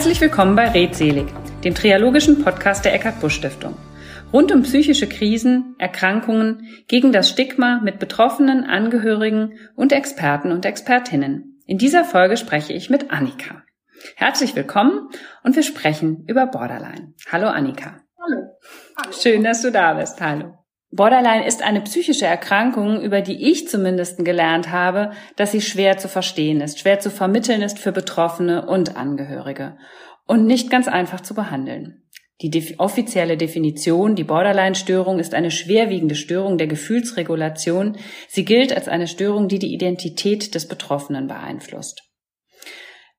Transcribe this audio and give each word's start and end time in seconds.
Herzlich 0.00 0.22
willkommen 0.22 0.56
bei 0.56 0.70
Redselig, 0.70 1.26
dem 1.62 1.74
triologischen 1.74 2.42
Podcast 2.42 2.86
der 2.86 2.94
Eckart 2.94 3.20
Busch 3.20 3.34
Stiftung. 3.34 3.76
Rund 4.32 4.50
um 4.50 4.62
psychische 4.62 5.06
Krisen, 5.06 5.74
Erkrankungen, 5.76 6.66
gegen 6.88 7.12
das 7.12 7.28
Stigma 7.28 7.82
mit 7.84 7.98
Betroffenen, 7.98 8.64
Angehörigen 8.64 9.58
und 9.76 9.92
Experten 9.92 10.52
und 10.52 10.64
Expertinnen. 10.64 11.60
In 11.66 11.76
dieser 11.76 12.06
Folge 12.06 12.38
spreche 12.38 12.72
ich 12.72 12.88
mit 12.88 13.10
Annika. 13.10 13.62
Herzlich 14.16 14.56
willkommen 14.56 15.10
und 15.44 15.54
wir 15.54 15.62
sprechen 15.62 16.24
über 16.26 16.46
Borderline. 16.46 17.12
Hallo 17.30 17.48
Annika. 17.48 18.00
Hallo. 18.18 18.56
Hallo. 18.96 19.12
Schön, 19.12 19.44
dass 19.44 19.60
du 19.60 19.70
da 19.70 19.92
bist. 19.92 20.18
Hallo. 20.18 20.59
Borderline 20.92 21.46
ist 21.46 21.62
eine 21.62 21.82
psychische 21.82 22.26
Erkrankung, 22.26 23.00
über 23.00 23.20
die 23.20 23.50
ich 23.50 23.68
zumindest 23.68 24.24
gelernt 24.24 24.70
habe, 24.70 25.12
dass 25.36 25.52
sie 25.52 25.60
schwer 25.60 25.98
zu 25.98 26.08
verstehen 26.08 26.60
ist, 26.60 26.80
schwer 26.80 26.98
zu 26.98 27.10
vermitteln 27.10 27.62
ist 27.62 27.78
für 27.78 27.92
Betroffene 27.92 28.66
und 28.66 28.96
Angehörige 28.96 29.76
und 30.26 30.46
nicht 30.46 30.68
ganz 30.68 30.88
einfach 30.88 31.20
zu 31.20 31.34
behandeln. 31.34 32.02
Die 32.42 32.74
offizielle 32.78 33.36
Definition, 33.36 34.16
die 34.16 34.24
Borderline-Störung, 34.24 35.18
ist 35.18 35.34
eine 35.34 35.50
schwerwiegende 35.50 36.14
Störung 36.14 36.56
der 36.56 36.68
Gefühlsregulation. 36.68 37.98
Sie 38.28 38.46
gilt 38.46 38.74
als 38.74 38.88
eine 38.88 39.06
Störung, 39.06 39.46
die 39.46 39.58
die 39.58 39.74
Identität 39.74 40.54
des 40.54 40.66
Betroffenen 40.66 41.28
beeinflusst. 41.28 42.09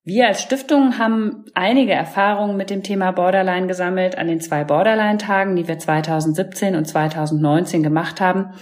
Wir 0.03 0.27
als 0.27 0.41
Stiftung 0.41 0.97
haben 0.97 1.45
einige 1.53 1.93
Erfahrungen 1.93 2.57
mit 2.57 2.71
dem 2.71 2.81
Thema 2.81 3.11
Borderline 3.11 3.67
gesammelt 3.67 4.17
an 4.17 4.27
den 4.27 4.41
zwei 4.41 4.63
Borderline-Tagen, 4.63 5.55
die 5.55 5.67
wir 5.67 5.77
2017 5.77 6.75
und 6.75 6.85
2019 6.85 7.83
gemacht 7.83 8.19
haben. 8.19 8.55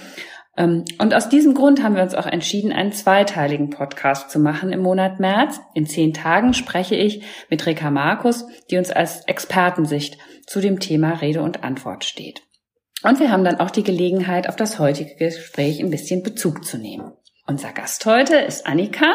Ähm, 0.58 0.84
und 0.98 1.14
aus 1.14 1.30
diesem 1.30 1.54
Grund 1.54 1.82
haben 1.82 1.96
wir 1.96 2.04
uns 2.04 2.14
auch 2.14 2.26
entschieden, 2.26 2.74
einen 2.74 2.92
zweiteiligen 2.92 3.70
Podcast 3.70 4.32
zu 4.32 4.40
machen 4.40 4.74
im 4.74 4.82
Monat 4.82 5.22
März. 5.22 5.62
In 5.74 5.88
zehn 5.88 6.14
Tagen 6.14 6.54
spreche 6.54 6.96
ich 6.96 7.24
mit 7.50 7.66
Rika 7.66 7.90
Markus, 7.90 8.46
die 8.70 8.78
uns 8.78 8.92
als 8.92 9.24
Expertensicht 9.26 10.18
zu 10.46 10.60
dem 10.60 10.82
Thema 10.82 11.22
Rede 11.22 11.42
und 11.42 11.64
Antwort 11.64 12.04
steht. 12.04 12.42
Und 13.02 13.22
wir 13.22 13.32
haben 13.32 13.46
dann 13.46 13.62
auch 13.62 13.72
die 13.72 13.84
Gelegenheit, 13.84 14.50
auf 14.50 14.58
das 14.58 14.78
heutige 14.78 15.16
Gespräch 15.16 15.80
ein 15.80 15.90
bisschen 15.90 16.22
Bezug 16.22 16.66
zu 16.66 16.78
nehmen. 16.78 17.14
Unser 17.48 17.72
Gast 17.72 18.06
heute 18.06 18.36
ist 18.36 18.68
Annika. 18.68 19.08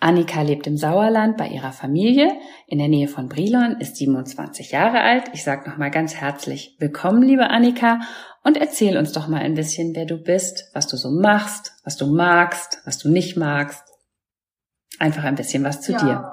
Annika 0.00 0.40
lebt 0.40 0.66
im 0.66 0.78
Sauerland 0.78 1.36
bei 1.36 1.48
ihrer 1.48 1.72
Familie 1.72 2.32
in 2.66 2.78
der 2.78 2.88
Nähe 2.88 3.06
von 3.06 3.28
Brilon, 3.28 3.76
ist 3.80 3.96
27 3.96 4.72
Jahre 4.72 5.02
alt. 5.02 5.24
Ich 5.34 5.44
sage 5.44 5.68
nochmal 5.68 5.90
ganz 5.90 6.14
herzlich 6.14 6.74
willkommen, 6.78 7.22
liebe 7.22 7.50
Annika, 7.50 8.00
und 8.42 8.56
erzähl 8.56 8.96
uns 8.96 9.12
doch 9.12 9.28
mal 9.28 9.42
ein 9.42 9.54
bisschen, 9.54 9.94
wer 9.94 10.06
du 10.06 10.16
bist, 10.16 10.70
was 10.72 10.86
du 10.86 10.96
so 10.96 11.10
machst, 11.10 11.78
was 11.84 11.98
du 11.98 12.06
magst, 12.06 12.80
was 12.86 12.96
du 12.96 13.10
nicht 13.10 13.36
magst. 13.36 13.84
Einfach 14.98 15.24
ein 15.24 15.34
bisschen 15.34 15.64
was 15.64 15.82
zu 15.82 15.92
ja, 15.92 15.98
dir. 15.98 16.32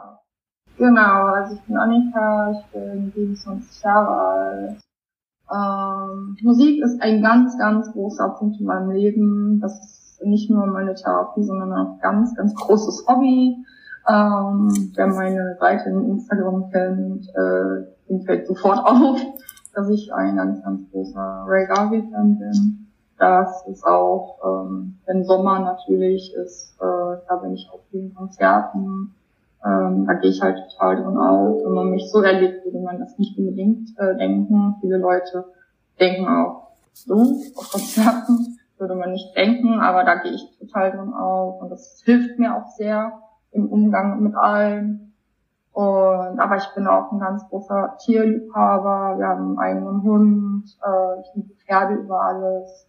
Genau, 0.78 1.26
also 1.26 1.56
ich 1.56 1.62
bin 1.64 1.76
Annika, 1.76 2.52
ich 2.52 2.66
bin 2.72 3.12
27 3.14 3.84
Jahre 3.84 4.22
alt. 4.22 4.82
Ähm, 5.52 6.38
Musik 6.42 6.82
ist 6.82 7.02
ein 7.02 7.22
ganz, 7.22 7.58
ganz 7.58 7.92
großer 7.92 8.30
Punkt 8.40 8.62
in 8.62 8.66
meinem 8.66 8.92
Leben. 8.92 9.60
Das 9.60 9.78
ist 9.78 10.07
nicht 10.24 10.50
nur 10.50 10.66
meine 10.68 10.96
Therapie, 10.96 11.44
sondern 11.44 11.74
auch 11.74 12.00
ganz, 12.02 12.36
ganz 12.36 12.54
großes 12.56 13.06
Hobby. 13.08 13.58
Ähm, 14.10 14.92
wer 14.96 15.08
meine 15.08 15.58
Seite 15.60 15.90
in 15.90 16.10
Instagram 16.10 16.70
kennt, 16.72 17.28
äh, 17.30 17.86
dem 18.10 18.22
fällt 18.22 18.48
sofort 18.48 18.80
auf, 18.86 19.20
dass 19.74 19.90
ich 19.90 20.14
ein 20.14 20.38
ganz, 20.38 20.64
ganz 20.64 20.90
großer 20.92 21.46
Ray 21.48 21.68
Garvey-Fan 21.68 22.38
bin. 22.38 22.88
Das 23.18 23.66
ist 23.68 23.86
auch, 23.86 24.38
ähm, 24.46 24.98
wenn 25.06 25.24
Sommer 25.26 25.60
natürlich 25.60 26.34
ist, 26.36 26.76
äh, 26.80 27.18
da 27.28 27.36
bin 27.42 27.54
ich 27.54 27.70
auf 27.72 27.82
vielen 27.90 28.14
Konzerten. 28.14 29.14
Ähm, 29.66 30.06
da 30.06 30.14
gehe 30.14 30.30
ich 30.30 30.42
halt 30.42 30.58
total 30.70 30.98
drin 30.98 31.18
auf. 31.18 31.66
Wenn 31.66 31.74
man 31.74 31.90
mich 31.90 32.12
so 32.12 32.22
erlebt, 32.22 32.64
würde 32.64 32.80
man 32.80 33.00
das 33.00 33.18
nicht 33.18 33.38
unbedingt 33.38 33.90
äh, 33.98 34.16
denken. 34.16 34.76
Viele 34.82 34.98
Leute 34.98 35.46
denken 36.00 36.28
auch 36.28 36.68
so 36.94 37.16
auf 37.56 37.72
Konzerten 37.72 38.57
würde 38.80 38.96
man 38.96 39.12
nicht 39.12 39.36
denken, 39.36 39.80
aber 39.80 40.04
da 40.04 40.16
gehe 40.16 40.34
ich 40.34 40.58
total 40.60 40.92
drin 40.92 41.14
auf 41.14 41.62
und 41.62 41.70
das 41.70 42.02
hilft 42.06 42.38
mir 42.40 42.56
auch 42.56 42.68
sehr 42.78 43.14
im 43.52 43.72
Umgang 43.72 44.22
mit 44.22 44.36
allen. 44.36 45.14
Und 45.72 46.40
aber 46.40 46.56
ich 46.56 46.68
bin 46.74 46.88
auch 46.88 47.12
ein 47.12 47.20
ganz 47.20 47.48
großer 47.50 47.98
Tierliebhaber. 48.04 49.20
Wir 49.20 49.28
haben 49.28 49.50
einen 49.50 49.60
eigenen 49.60 50.02
Hund. 50.02 50.66
Äh, 50.84 51.22
ich 51.22 51.28
liebe 51.36 51.54
Pferde 51.54 51.94
über 51.94 52.20
alles. 52.20 52.88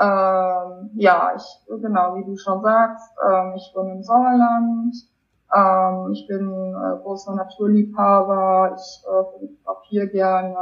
Ähm, 0.00 0.90
ja, 0.94 1.32
ich 1.36 1.80
genau 1.80 2.16
wie 2.16 2.24
du 2.24 2.36
schon 2.36 2.60
sagst, 2.62 3.12
ähm, 3.24 3.52
ich 3.56 3.72
wohne 3.74 3.92
im 3.92 4.02
Sauerland. 4.02 4.96
Ähm, 5.54 6.12
ich 6.12 6.26
bin 6.26 6.48
äh, 6.48 7.02
großer 7.02 7.34
Naturliebhaber. 7.34 8.74
Ich 8.76 9.04
äh, 9.04 9.24
fotografiere 9.64 10.08
gerne. 10.08 10.56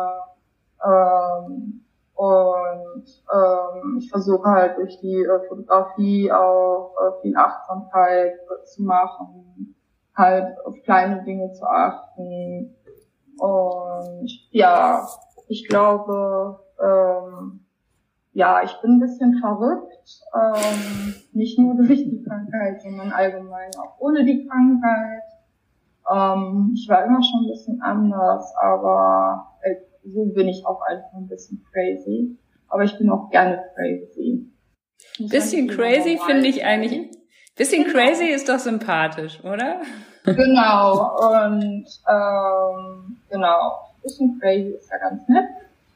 Ähm, 0.85 1.86
und 2.17 3.05
ähm, 3.31 3.99
ich 3.99 4.11
versuche 4.11 4.49
halt 4.49 4.79
durch 4.79 4.99
die 5.01 5.23
äh, 5.23 5.49
Fotografie 5.49 6.33
auch 6.33 6.95
äh, 6.99 7.21
viel 7.21 7.37
Achtsamkeit 7.37 8.33
äh, 8.35 8.65
zu 8.65 8.83
machen, 8.83 9.77
halt 10.15 10.57
auf 10.65 10.75
kleine 10.85 11.23
Dinge 11.25 11.53
zu 11.53 11.67
achten. 11.67 12.75
Und 13.39 14.31
ja, 14.51 15.07
ich 15.49 15.69
glaube, 15.69 16.59
ähm, 16.83 17.61
ja, 18.33 18.63
ich 18.63 18.81
bin 18.81 18.93
ein 18.93 19.01
bisschen 19.01 19.39
verrückt, 19.39 20.23
ähm, 20.35 21.15
nicht 21.33 21.59
nur 21.59 21.75
durch 21.77 22.03
die 22.03 22.25
Krankheit, 22.27 22.81
sondern 22.81 23.13
allgemein 23.13 23.71
auch 23.79 24.01
ohne 24.01 24.25
die 24.25 24.47
Krankheit. 24.47 25.23
Ähm, 26.11 26.73
ich 26.75 26.89
war 26.89 27.05
immer 27.05 27.23
schon 27.23 27.45
ein 27.45 27.51
bisschen 27.51 27.83
anders, 27.83 28.55
aber 28.59 29.49
äh, 29.61 29.77
so 30.13 30.27
bin 30.27 30.49
ich 30.49 30.65
auch 30.67 30.81
einfach 30.83 31.13
ein 31.15 31.29
bisschen 31.29 31.65
crazy. 31.73 32.39
Aber 32.69 32.85
ich 32.85 32.97
bin 32.99 33.11
auch 33.11 33.31
gerne 33.31 33.65
crazy. 33.75 34.51
Bisschen 35.19 35.69
crazy 35.69 36.19
finde 36.27 36.47
ich 36.49 36.65
eigentlich. 36.65 37.11
Bisschen 37.57 37.85
genau. 37.85 37.97
crazy 37.97 38.27
ist 38.27 38.49
doch 38.49 38.59
sympathisch, 38.59 39.43
oder? 39.43 39.81
Genau, 40.25 41.17
und 41.17 41.87
ähm, 42.09 43.17
genau. 43.31 43.73
Bisschen 44.03 44.39
crazy 44.41 44.75
ist 44.79 44.91
ja 44.91 44.99
ganz 44.99 45.27
nett. 45.29 45.47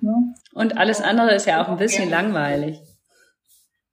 Ne? 0.01 0.35
Und 0.55 0.79
alles 0.79 1.03
andere 1.03 1.35
ist 1.35 1.47
ja 1.47 1.63
auch 1.63 1.69
ein 1.69 1.77
bisschen 1.77 2.09
ja. 2.09 2.17
langweilig. 2.19 2.81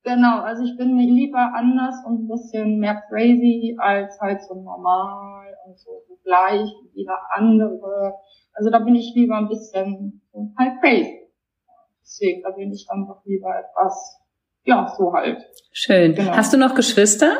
Genau, 0.03 0.39
also 0.39 0.63
ich 0.63 0.77
bin 0.77 0.97
lieber 0.97 1.51
anders 1.53 1.95
und 2.05 2.23
ein 2.23 2.27
bisschen 2.29 2.79
mehr 2.79 3.03
crazy 3.09 3.75
als 3.77 4.17
halt 4.21 4.41
so 4.41 4.55
normal 4.55 5.53
und 5.65 5.77
so 5.77 6.01
gleich 6.23 6.69
wie 6.93 7.01
jeder 7.01 7.19
andere. 7.31 8.13
Also 8.57 8.71
da 8.71 8.79
bin 8.79 8.95
ich 8.95 9.13
lieber 9.13 9.37
ein 9.37 9.47
bisschen 9.47 10.21
halt 10.57 10.81
crazy. 10.81 11.29
Deswegen, 12.01 12.41
da 12.41 12.49
bin 12.51 12.71
ich 12.71 12.87
dann 12.89 13.05
doch 13.05 13.23
lieber 13.23 13.49
etwas, 13.49 14.19
ja, 14.63 14.91
so 14.97 15.13
halt. 15.13 15.45
Schön. 15.71 16.15
Genau. 16.15 16.31
Hast 16.31 16.53
du 16.53 16.57
noch 16.57 16.73
Geschwister? 16.73 17.37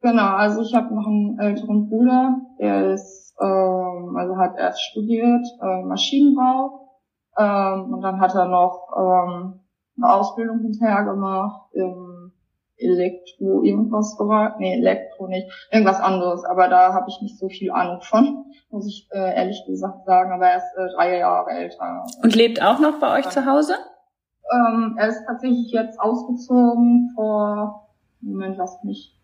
Genau, 0.00 0.36
also 0.36 0.62
ich 0.62 0.74
habe 0.74 0.94
noch 0.94 1.06
einen 1.06 1.38
älteren 1.38 1.88
Bruder, 1.90 2.40
der 2.58 2.92
ist, 2.92 3.34
ähm, 3.40 4.16
also 4.16 4.36
hat 4.38 4.56
erst 4.56 4.82
studiert 4.82 5.44
äh, 5.60 5.82
Maschinenbau 5.82 6.88
ähm, 7.36 7.92
und 7.92 8.00
dann 8.00 8.20
hat 8.20 8.34
er 8.34 8.46
noch 8.46 8.88
ähm, 8.96 9.60
eine 9.96 10.14
Ausbildung 10.14 10.60
hinterher 10.60 11.04
gemacht 11.04 11.68
im 11.74 12.07
Elektro 12.78 13.62
irgendwas 13.62 14.16
war. 14.18 14.56
Nee, 14.58 14.74
Elektro 14.74 15.26
nicht. 15.26 15.48
Irgendwas 15.70 16.00
anderes. 16.00 16.44
Aber 16.44 16.68
da 16.68 16.94
habe 16.94 17.06
ich 17.08 17.20
nicht 17.20 17.38
so 17.38 17.48
viel 17.48 17.70
Ahnung 17.70 18.00
von, 18.02 18.44
muss 18.70 18.86
ich 18.86 19.08
äh, 19.10 19.36
ehrlich 19.36 19.64
gesagt 19.66 20.04
sagen. 20.06 20.32
Aber 20.32 20.46
er 20.46 20.58
ist 20.58 20.76
äh, 20.76 20.94
drei 20.94 21.18
Jahre 21.18 21.50
älter. 21.50 22.04
Und 22.22 22.34
lebt 22.34 22.62
auch 22.62 22.78
noch 22.78 23.00
bei 23.00 23.18
euch 23.18 23.24
ja. 23.26 23.30
zu 23.30 23.46
Hause? 23.46 23.74
Ähm, 24.52 24.96
er 24.98 25.08
ist 25.08 25.24
tatsächlich 25.26 25.70
jetzt 25.72 26.00
ausgezogen 26.00 27.10
vor, 27.14 27.88
Moment, 28.20 28.56
lass 28.56 28.82
mich, 28.82 29.14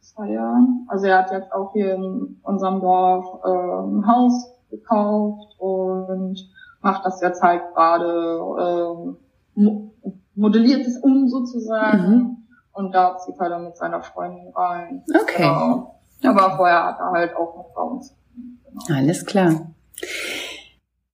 zwei 0.00 0.30
Jahren. 0.30 0.86
Also 0.88 1.06
er 1.06 1.18
hat 1.18 1.32
jetzt 1.32 1.52
auch 1.52 1.72
hier 1.72 1.94
in 1.94 2.40
unserem 2.42 2.80
Dorf 2.80 3.44
äh, 3.44 3.48
ein 3.48 4.06
Haus 4.06 4.54
gekauft 4.70 5.54
und 5.58 6.38
macht 6.80 7.04
das 7.04 7.20
jetzt 7.20 7.42
halt 7.42 7.62
gerade, 7.74 9.16
ähm, 9.56 9.90
modelliert 10.34 10.86
es 10.86 10.98
um 10.98 11.28
sozusagen. 11.28 12.08
Mhm 12.08 12.37
und 12.78 12.92
da 12.92 13.18
zieht 13.18 13.34
er 13.40 13.48
dann 13.48 13.64
mit 13.64 13.76
seiner 13.76 14.02
Freundin 14.02 14.52
rein. 14.54 15.02
Okay. 15.22 15.42
Genau. 15.42 15.98
Aber 16.24 16.56
vorher 16.56 16.84
hat 16.84 16.98
er 17.00 17.10
halt 17.10 17.36
auch 17.36 17.56
noch 17.56 17.72
bei 17.74 17.82
uns. 17.82 18.14
Genau. 18.34 18.98
Alles 18.98 19.26
klar. 19.26 19.66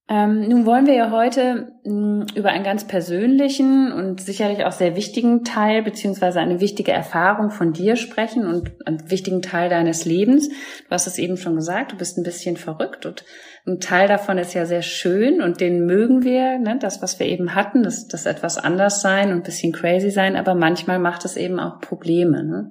Ähm, 0.06 0.48
nun 0.48 0.66
wollen 0.66 0.86
wir 0.86 0.92
ja 0.92 1.10
heute 1.10 1.72
mh, 1.84 2.26
hm, 2.26 2.26
über 2.34 2.50
einen 2.50 2.64
ganz 2.64 2.86
persönlichen 2.86 3.90
und 3.90 4.20
sicherlich 4.20 4.66
auch 4.66 4.72
sehr 4.72 4.96
wichtigen 4.96 5.44
Teil 5.44 5.82
beziehungsweise 5.82 6.40
eine 6.40 6.60
wichtige 6.60 6.92
Erfahrung 6.92 7.50
von 7.50 7.72
dir 7.72 7.96
sprechen 7.96 8.46
und 8.46 8.72
einen 8.86 9.10
wichtigen 9.10 9.40
Teil 9.40 9.70
deines 9.70 10.04
Lebens. 10.04 10.50
Du 10.50 10.90
hast 10.90 11.06
es 11.06 11.16
eben 11.16 11.38
schon 11.38 11.56
gesagt, 11.56 11.92
du 11.92 11.96
bist 11.96 12.18
ein 12.18 12.22
bisschen 12.22 12.58
verrückt 12.58 13.06
und 13.06 13.24
ein 13.66 13.80
Teil 13.80 14.06
davon 14.06 14.36
ist 14.36 14.52
ja 14.52 14.66
sehr 14.66 14.82
schön 14.82 15.40
und 15.40 15.62
den 15.62 15.86
mögen 15.86 16.22
wir, 16.22 16.58
ne? 16.58 16.76
das, 16.78 17.00
was 17.00 17.18
wir 17.18 17.26
eben 17.26 17.54
hatten, 17.54 17.82
das, 17.82 18.06
das 18.06 18.26
etwas 18.26 18.58
anders 18.58 19.00
sein 19.00 19.30
und 19.30 19.38
ein 19.38 19.42
bisschen 19.42 19.72
crazy 19.72 20.10
sein, 20.10 20.36
aber 20.36 20.54
manchmal 20.54 20.98
macht 20.98 21.24
es 21.24 21.38
eben 21.38 21.58
auch 21.58 21.80
Probleme. 21.80 22.44
Ne? 22.44 22.70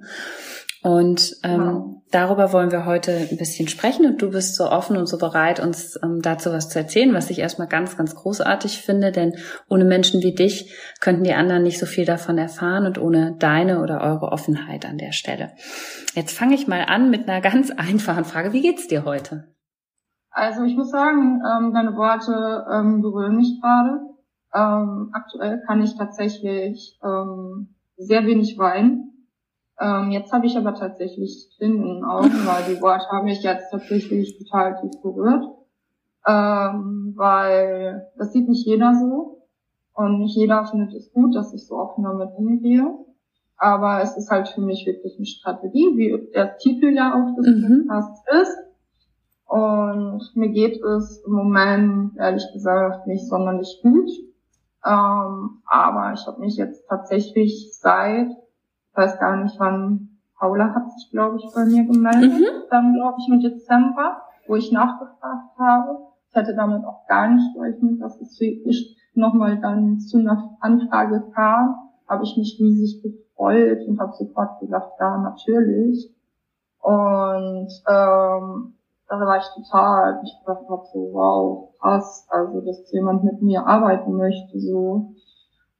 Und 0.84 1.36
ähm, 1.42 1.60
wow. 1.60 2.02
darüber 2.10 2.52
wollen 2.52 2.70
wir 2.70 2.84
heute 2.84 3.16
ein 3.30 3.38
bisschen 3.38 3.68
sprechen 3.68 4.04
und 4.04 4.20
du 4.20 4.30
bist 4.30 4.54
so 4.54 4.68
offen 4.68 4.98
und 4.98 5.06
so 5.06 5.16
bereit, 5.16 5.58
uns 5.58 5.98
ähm, 6.02 6.20
dazu 6.20 6.52
was 6.52 6.68
zu 6.68 6.78
erzählen, 6.78 7.14
was 7.14 7.30
ich 7.30 7.38
erstmal 7.38 7.68
ganz, 7.68 7.96
ganz 7.96 8.14
großartig 8.14 8.82
finde, 8.82 9.10
denn 9.10 9.32
ohne 9.70 9.86
Menschen 9.86 10.22
wie 10.22 10.34
dich 10.34 10.76
könnten 11.00 11.24
die 11.24 11.32
anderen 11.32 11.62
nicht 11.62 11.78
so 11.78 11.86
viel 11.86 12.04
davon 12.04 12.36
erfahren 12.36 12.84
und 12.84 13.00
ohne 13.00 13.34
deine 13.38 13.80
oder 13.80 14.02
eure 14.02 14.30
Offenheit 14.30 14.84
an 14.84 14.98
der 14.98 15.12
Stelle. 15.12 15.52
Jetzt 16.12 16.36
fange 16.36 16.54
ich 16.54 16.68
mal 16.68 16.84
an 16.86 17.08
mit 17.08 17.30
einer 17.30 17.40
ganz 17.40 17.70
einfachen 17.78 18.26
Frage. 18.26 18.52
Wie 18.52 18.60
geht's 18.60 18.86
dir 18.86 19.06
heute? 19.06 19.54
Also 20.32 20.64
ich 20.64 20.76
muss 20.76 20.90
sagen, 20.90 21.40
ähm, 21.50 21.72
deine 21.72 21.96
Worte 21.96 22.66
ähm, 22.70 23.00
berühren 23.00 23.36
mich 23.36 23.58
gerade. 23.62 24.00
Ähm, 24.54 25.08
aktuell 25.14 25.62
kann 25.66 25.80
ich 25.80 25.96
tatsächlich 25.96 26.98
ähm, 27.02 27.74
sehr 27.96 28.26
wenig 28.26 28.58
weinen 28.58 29.13
ähm, 29.84 30.10
jetzt 30.10 30.32
habe 30.32 30.46
ich 30.46 30.56
aber 30.56 30.74
tatsächlich 30.74 31.50
Tränen 31.58 31.82
in 31.82 31.94
den 31.96 32.04
Augen, 32.04 32.32
weil 32.46 32.74
die 32.74 32.80
Worte 32.80 33.06
haben 33.08 33.26
mich 33.26 33.42
jetzt 33.42 33.70
tatsächlich 33.70 34.38
total 34.38 34.80
tief 34.80 35.02
berührt. 35.02 35.44
Ähm, 36.26 37.12
weil 37.16 38.06
das 38.16 38.32
sieht 38.32 38.48
nicht 38.48 38.66
jeder 38.66 38.94
so. 38.94 39.42
Und 39.92 40.20
nicht 40.20 40.36
jeder 40.36 40.64
findet 40.64 40.94
es 40.94 41.12
gut, 41.12 41.34
dass 41.34 41.52
ich 41.52 41.66
so 41.66 41.76
offen 41.76 42.02
damit 42.02 42.30
umgehe. 42.34 42.86
Aber 43.58 44.00
es 44.00 44.16
ist 44.16 44.30
halt 44.30 44.48
für 44.48 44.62
mich 44.62 44.86
wirklich 44.86 45.16
eine 45.16 45.26
Strategie, 45.26 45.96
wie 45.96 46.30
der 46.32 46.56
Titel 46.56 46.88
ja 46.94 47.14
auch 47.14 47.36
des 47.36 47.46
mhm. 47.46 47.86
Podcasts 47.86 48.22
ist. 48.40 48.58
Und 49.46 50.22
mir 50.34 50.48
geht 50.48 50.82
es 50.82 51.22
im 51.26 51.32
Moment, 51.32 52.16
ehrlich 52.16 52.44
gesagt, 52.54 53.06
nicht 53.06 53.28
sonderlich 53.28 53.80
gut. 53.82 54.10
Ähm, 54.86 55.62
aber 55.66 56.12
ich 56.14 56.26
habe 56.26 56.40
mich 56.40 56.56
jetzt 56.56 56.88
tatsächlich 56.88 57.70
seit 57.78 58.28
weiß 58.94 59.18
gar 59.18 59.36
nicht 59.36 59.58
wann, 59.58 60.14
Paula 60.38 60.74
hat 60.74 60.90
sich, 60.92 61.10
glaube 61.10 61.36
ich, 61.38 61.54
bei 61.54 61.64
mir 61.64 61.84
gemeldet, 61.84 62.40
mhm. 62.40 62.68
dann 62.70 62.94
glaube 62.94 63.18
ich 63.18 63.32
im 63.32 63.40
Dezember, 63.40 64.22
wo 64.46 64.56
ich 64.56 64.72
nachgefragt 64.72 65.58
habe. 65.58 65.98
Ich 66.28 66.36
hätte 66.36 66.54
damit 66.54 66.84
auch 66.84 67.06
gar 67.06 67.28
nicht 67.28 67.54
gerechnet, 67.54 68.00
dass 68.00 68.20
es 68.20 68.38
wirklich 68.40 68.96
nochmal 69.14 69.60
dann 69.60 70.00
zu 70.00 70.18
einer 70.18 70.56
Anfrage 70.60 71.30
kam. 71.34 71.76
Habe 72.08 72.24
ich 72.24 72.36
mich 72.36 72.58
riesig 72.60 73.02
gefreut 73.02 73.86
und 73.86 74.00
habe 74.00 74.12
sofort 74.12 74.60
gesagt, 74.60 74.92
ja, 75.00 75.18
natürlich. 75.18 76.12
Und 76.82 77.68
ähm, 77.88 78.74
da 79.08 79.20
war 79.20 79.38
ich 79.38 79.46
total, 79.54 80.20
ich 80.24 80.36
dachte 80.44 80.64
so, 80.92 81.10
wow, 81.12 81.70
krass, 81.80 82.26
also 82.28 82.60
dass 82.60 82.90
jemand 82.92 83.24
mit 83.24 83.40
mir 83.40 83.66
arbeiten 83.66 84.16
möchte, 84.16 84.58
so. 84.58 85.14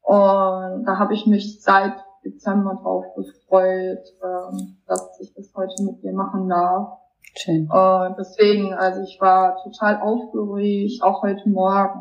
Und 0.03 0.85
da 0.85 0.99
habe 0.99 1.15
ich 1.15 1.27
mich 1.27 1.63
seit 1.63 2.04
Dezember 2.25 2.79
drauf 2.83 3.05
gefreut, 3.15 4.05
ähm, 4.23 4.77
dass 4.87 5.19
ich 5.21 5.33
das 5.35 5.53
heute 5.55 5.83
mit 5.85 6.03
dir 6.03 6.13
machen 6.13 6.49
darf. 6.49 6.99
Schön. 7.37 7.69
Und 7.71 8.17
deswegen, 8.19 8.75
also 8.75 9.03
ich 9.03 9.21
war 9.21 9.57
total 9.63 10.01
aufgeregt, 10.01 11.03
auch 11.03 11.23
heute 11.23 11.49
Morgen. 11.49 12.01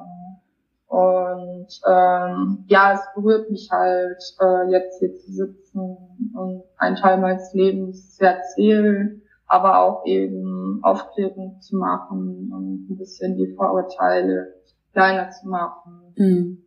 Und 0.87 1.81
ähm, 1.89 2.65
ja, 2.67 2.93
es 2.93 3.01
berührt 3.15 3.49
mich 3.49 3.69
halt, 3.71 4.21
äh, 4.39 4.69
jetzt 4.69 4.99
hier 4.99 5.15
zu 5.15 5.31
sitzen 5.31 5.97
und 6.35 6.63
einen 6.77 6.95
Teil 6.97 7.17
meines 7.17 7.51
Lebens 7.53 8.15
zu 8.15 8.25
erzählen, 8.25 9.23
aber 9.47 9.79
auch 9.79 10.05
eben 10.05 10.81
Aufklärung 10.83 11.59
zu 11.61 11.77
machen 11.77 12.51
und 12.53 12.91
ein 12.91 12.97
bisschen 12.97 13.37
die 13.37 13.53
Vorurteile 13.55 14.53
kleiner 14.91 15.31
zu 15.31 15.47
machen. 15.47 16.13
Mhm. 16.15 16.65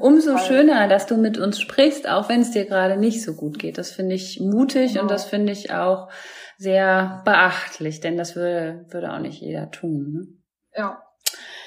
Umso 0.00 0.38
schöner, 0.38 0.88
dass 0.88 1.06
du 1.06 1.16
mit 1.16 1.36
uns 1.36 1.60
sprichst, 1.60 2.08
auch 2.08 2.28
wenn 2.28 2.40
es 2.40 2.52
dir 2.52 2.64
gerade 2.64 2.96
nicht 2.96 3.22
so 3.22 3.34
gut 3.34 3.58
geht. 3.58 3.76
Das 3.76 3.90
finde 3.90 4.14
ich 4.14 4.40
mutig 4.40 4.92
genau. 4.92 5.02
und 5.02 5.10
das 5.10 5.26
finde 5.26 5.52
ich 5.52 5.72
auch 5.72 6.08
sehr 6.56 7.22
beachtlich, 7.24 8.00
denn 8.00 8.16
das 8.16 8.34
würde, 8.34 8.86
würde 8.88 9.12
auch 9.12 9.18
nicht 9.18 9.40
jeder 9.42 9.70
tun. 9.70 10.12
Ne? 10.12 10.26
Ja, 10.74 11.02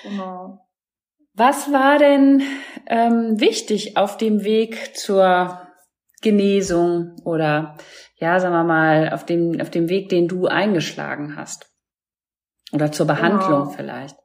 genau. 0.03 0.67
Was 1.33 1.71
war 1.71 1.97
denn 1.97 2.41
ähm, 2.87 3.39
wichtig 3.39 3.97
auf 3.97 4.17
dem 4.17 4.43
Weg 4.43 4.97
zur 4.97 5.61
Genesung 6.21 7.15
oder 7.23 7.77
ja, 8.17 8.39
sagen 8.39 8.53
wir 8.53 8.63
mal, 8.63 9.13
auf 9.13 9.25
dem, 9.25 9.59
auf 9.61 9.69
dem 9.69 9.89
Weg, 9.89 10.09
den 10.09 10.27
du 10.27 10.47
eingeschlagen 10.47 11.35
hast? 11.35 11.69
Oder 12.73 12.91
zur 12.91 13.07
Behandlung 13.07 13.63
genau. 13.63 13.69
vielleicht? 13.69 14.20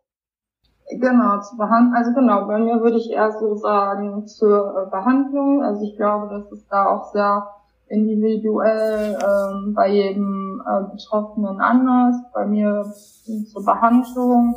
Genau, 0.88 1.40
zur 1.40 1.58
Behandlung, 1.58 1.94
also 1.96 2.12
genau, 2.12 2.46
bei 2.46 2.58
mir 2.58 2.80
würde 2.80 2.98
ich 2.98 3.10
eher 3.10 3.32
so 3.32 3.56
sagen 3.56 4.26
zur 4.26 4.86
äh, 4.86 4.90
Behandlung. 4.90 5.62
Also 5.62 5.82
ich 5.82 5.96
glaube, 5.96 6.28
das 6.28 6.50
ist 6.52 6.70
da 6.70 6.86
auch 6.86 7.12
sehr 7.12 7.48
individuell 7.88 9.18
ähm, 9.20 9.74
bei 9.74 9.88
jedem 9.88 10.62
äh, 10.64 10.90
Betroffenen 10.92 11.60
anders. 11.60 12.16
Bei 12.32 12.46
mir 12.46 12.84
zur 12.84 13.64
Behandlung. 13.64 14.54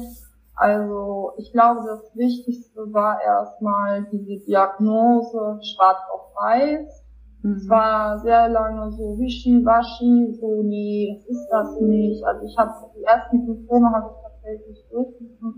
Also 0.55 1.31
ich 1.37 1.51
glaube, 1.51 1.81
das 1.87 2.15
Wichtigste 2.15 2.93
war 2.93 3.19
erstmal 3.21 4.03
diese 4.11 4.45
Diagnose 4.45 5.59
schwarz 5.63 5.99
auf 6.13 6.29
weiß. 6.35 7.03
Mhm. 7.41 7.53
Es 7.53 7.69
war 7.69 8.19
sehr 8.19 8.49
lange 8.49 8.91
so 8.91 9.17
wischiwaschi, 9.17 10.37
so 10.39 10.61
nee, 10.63 11.15
das 11.15 11.25
ist 11.27 11.47
das 11.49 11.79
nicht. 11.81 12.23
Also 12.25 12.45
ich 12.45 12.57
habe 12.57 12.71
die 12.97 13.03
ersten 13.03 13.45
Symptome 13.45 13.89
habe 13.91 14.11
ich 14.11 14.21
tatsächlich 14.21 14.85
durchgeführt, 14.91 15.55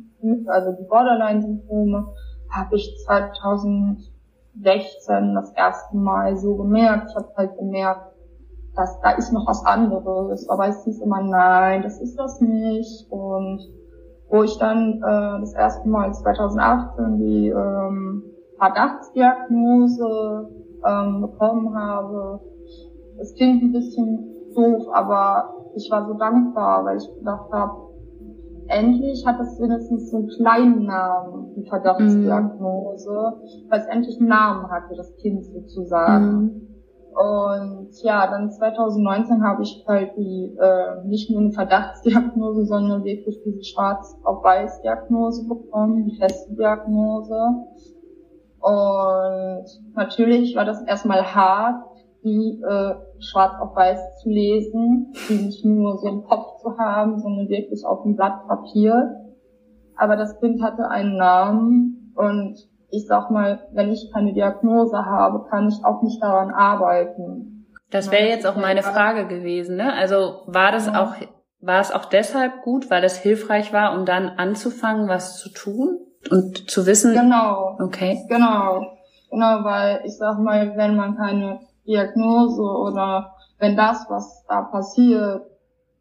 also 0.47 0.73
die 0.73 0.87
Borderline-Symptome, 0.87 2.13
habe 2.49 2.75
ich 2.75 2.95
2016 3.05 5.35
das 5.35 5.51
erste 5.53 5.97
Mal 5.97 6.37
so 6.37 6.55
gemerkt. 6.55 7.09
Ich 7.09 7.15
habe 7.15 7.29
halt 7.35 7.57
gemerkt, 7.57 8.11
dass 8.75 8.99
da 9.01 9.11
ist 9.11 9.31
noch 9.33 9.47
was 9.47 9.65
anderes, 9.65 10.47
aber 10.49 10.67
es 10.67 10.83
hieß 10.83 11.01
immer, 11.01 11.21
nein, 11.21 11.83
das 11.83 11.99
ist 11.99 12.17
das 12.17 12.39
nicht. 12.41 13.07
Und 13.09 13.61
wo 14.29 14.43
ich 14.43 14.57
dann 14.57 15.01
äh, 15.03 15.39
das 15.41 15.53
erste 15.53 15.87
Mal 15.89 16.13
2018 16.13 17.17
die 17.17 17.49
ähm, 17.49 18.23
Verdachtsdiagnose 18.57 20.49
ähm, 20.85 21.21
bekommen 21.21 21.75
habe, 21.75 22.39
es 23.19 23.35
klingt 23.35 23.61
ein 23.61 23.73
bisschen 23.73 24.25
doof, 24.55 24.87
aber 24.93 25.53
ich 25.75 25.91
war 25.91 26.07
so 26.07 26.13
dankbar, 26.13 26.85
weil 26.85 26.97
ich 26.97 27.13
gedacht 27.19 27.51
habe, 27.51 27.90
endlich 28.71 29.25
hat 29.25 29.39
es 29.39 29.59
wenigstens 29.59 30.11
so 30.11 30.17
einen 30.17 30.27
kleinen 30.27 30.85
Namen, 30.85 31.53
die 31.55 31.67
Verdachtsdiagnose, 31.67 33.11
mhm. 33.11 33.69
weil 33.69 33.79
es 33.79 33.87
endlich 33.87 34.19
einen 34.19 34.29
Namen 34.29 34.71
hatte, 34.71 34.95
das 34.95 35.15
Kind 35.17 35.45
sozusagen. 35.45 36.31
Mhm. 36.31 36.67
Und 37.13 37.89
ja, 38.03 38.25
dann 38.27 38.49
2019 38.49 39.43
habe 39.43 39.63
ich 39.63 39.83
halt 39.85 40.15
die 40.15 40.55
äh, 40.57 41.05
nicht 41.05 41.29
nur 41.29 41.41
eine 41.41 41.51
Verdachtsdiagnose, 41.51 42.65
sondern 42.65 43.03
wirklich 43.03 43.41
diese 43.43 43.63
Schwarz 43.63 44.17
auf 44.23 44.43
Weiß 44.43 44.81
Diagnose 44.81 45.45
bekommen, 45.45 46.05
die 46.05 46.15
feste 46.15 46.55
Diagnose. 46.55 47.35
Und 48.61 49.65
natürlich 49.95 50.55
war 50.55 50.63
das 50.65 50.81
erstmal 50.83 51.35
hart, 51.35 51.83
die 52.23 52.61
äh, 52.61 52.93
schwarz 53.19 53.53
auf 53.59 53.75
weiß 53.75 54.21
zu 54.21 54.29
lesen, 54.29 55.13
die 55.27 55.45
nicht 55.45 55.65
nur 55.65 55.97
so 55.97 56.07
im 56.07 56.23
Kopf 56.23 56.61
zu 56.61 56.77
haben, 56.77 57.19
sondern 57.19 57.49
wirklich 57.49 57.85
auf 57.85 58.03
dem 58.03 58.15
Blatt 58.15 58.47
Papier. 58.47 59.15
Aber 59.95 60.15
das 60.15 60.39
Kind 60.39 60.61
hatte 60.61 60.89
einen 60.89 61.17
Namen 61.17 62.13
und 62.15 62.57
ich 62.89 63.07
sag 63.07 63.31
mal, 63.31 63.67
wenn 63.71 63.91
ich 63.91 64.11
keine 64.13 64.33
Diagnose 64.33 65.05
habe, 65.05 65.45
kann 65.49 65.67
ich 65.67 65.83
auch 65.83 66.01
nicht 66.01 66.21
daran 66.21 66.51
arbeiten. 66.51 67.67
Das 67.89 68.11
wäre 68.11 68.27
jetzt 68.27 68.45
auch 68.45 68.55
meine 68.55 68.83
Frage 68.83 69.27
gewesen, 69.27 69.75
ne? 69.75 69.93
Also 69.93 70.41
war 70.47 70.71
das 70.71 70.87
auch, 70.87 71.13
war 71.59 71.79
es 71.79 71.91
auch 71.91 72.05
deshalb 72.05 72.61
gut, 72.63 72.89
weil 72.89 73.03
es 73.03 73.17
hilfreich 73.17 73.73
war, 73.73 73.97
um 73.97 74.05
dann 74.05 74.29
anzufangen, 74.29 75.07
was 75.07 75.39
zu 75.39 75.49
tun 75.49 75.99
und 76.29 76.69
zu 76.69 76.85
wissen? 76.85 77.13
Genau. 77.13 77.77
Okay. 77.79 78.23
Genau. 78.29 78.81
Genau, 79.29 79.63
weil 79.63 80.01
ich 80.05 80.17
sag 80.17 80.39
mal, 80.39 80.75
wenn 80.75 80.95
man 80.95 81.15
keine 81.15 81.59
Diagnose 81.91 82.61
oder 82.61 83.35
wenn 83.59 83.75
das, 83.75 84.05
was 84.09 84.45
da 84.47 84.61
passiert, 84.61 85.45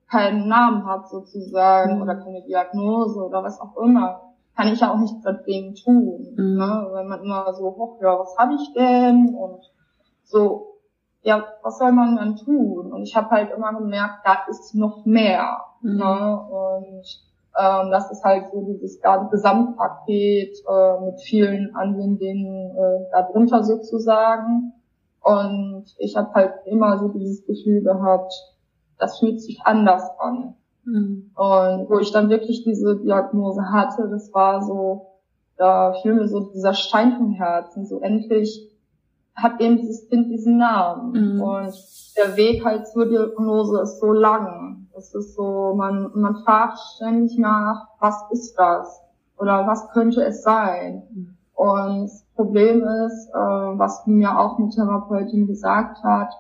keinen 0.09 0.49
Namen 0.49 0.87
hat 0.87 1.09
sozusagen 1.09 1.97
mhm. 1.97 2.03
oder 2.03 2.17
keine 2.17 2.43
Diagnose 2.43 3.21
oder 3.21 3.43
was 3.43 3.61
auch 3.61 3.77
immer, 3.77 4.21
kann 4.57 4.69
ich 4.69 4.81
ja 4.81 4.93
auch 4.93 4.99
nichts 4.99 5.23
dagegen 5.23 5.75
tun. 5.75 6.35
Mhm. 6.37 6.57
Ne? 6.57 6.91
Wenn 6.93 7.09
man 7.09 7.23
immer 7.23 7.53
so, 7.55 7.65
hoch, 7.65 7.99
ja, 8.03 8.19
was 8.19 8.37
habe 8.37 8.55
ich 8.55 8.73
denn? 8.75 9.35
Und 9.35 9.61
so, 10.25 10.79
ja, 11.23 11.45
was 11.63 11.79
soll 11.79 11.93
man 11.93 12.17
dann 12.17 12.37
tun? 12.37 12.93
Und 12.93 13.03
ich 13.03 13.15
habe 13.17 13.31
halt 13.31 13.51
immer 13.53 13.73
gemerkt, 13.75 14.21
da 14.25 14.39
ist 14.49 14.75
noch 14.75 15.05
mehr. 15.05 15.59
Mhm. 15.83 15.97
Ne? 15.97 16.41
Und 16.51 17.05
ähm, 17.59 17.91
das 17.91 18.11
ist 18.11 18.25
halt 18.25 18.51
so 18.53 18.63
dieses 18.63 19.01
Gesamtpaket 19.31 20.57
äh, 20.69 21.05
mit 21.05 21.21
vielen 21.21 21.75
anderen 21.75 22.19
Dingen 22.19 22.77
äh, 22.77 23.11
darunter 23.13 23.63
sozusagen. 23.63 24.73
Und 25.23 25.85
ich 25.99 26.17
habe 26.17 26.33
halt 26.35 26.53
immer 26.65 26.99
so 26.99 27.09
dieses 27.09 27.45
Gefühl 27.47 27.83
gehabt, 27.83 28.33
das 28.99 29.19
fühlt 29.19 29.41
sich 29.41 29.61
anders 29.65 30.05
an. 30.19 30.55
Mhm. 30.85 31.31
Und 31.35 31.91
wo 31.91 31.99
ich 31.99 32.13
dann 32.13 32.31
wirklich 32.31 32.65
diese 32.65 32.97
Diagnose 32.97 33.71
hatte, 33.71 34.09
das 34.09 34.33
war 34.33 34.63
so, 34.63 35.07
da 35.57 35.93
fiel 36.01 36.15
mir 36.15 36.29
so 36.29 36.41
dieser 36.53 36.75
Stein 36.75 37.17
vom 37.17 37.33
Herzen, 37.33 37.87
so 37.87 38.01
endlich 38.01 38.71
hat 39.35 39.61
eben 39.61 39.79
dieses 39.79 40.09
Kind 40.09 40.31
diesen 40.31 40.59
Namen. 40.59 41.37
Mhm. 41.37 41.41
Und 41.41 41.75
der 42.17 42.37
Weg 42.37 42.65
halt 42.65 42.89
zur 42.89 43.07
Diagnose 43.07 43.83
ist 43.83 44.01
so 44.01 44.13
lang. 44.13 44.89
Es 44.97 45.15
ist 45.15 45.35
so, 45.35 45.75
man, 45.75 46.11
man 46.15 46.37
fragt 46.45 46.79
ständig 46.97 47.39
nach, 47.39 47.89
was 48.01 48.17
ist 48.31 48.55
das? 48.55 49.01
Oder 49.39 49.67
was 49.67 49.89
könnte 49.91 50.23
es 50.23 50.43
sein? 50.43 51.03
Mhm. 51.11 51.37
Und 51.55 52.11
Problem 52.41 52.83
ist, 53.07 53.29
äh, 53.29 53.39
was 53.39 54.07
mir 54.07 54.39
auch 54.39 54.59
eine 54.59 54.71
Therapeutin 54.71 55.47
gesagt 55.47 56.03
hat, 56.03 56.33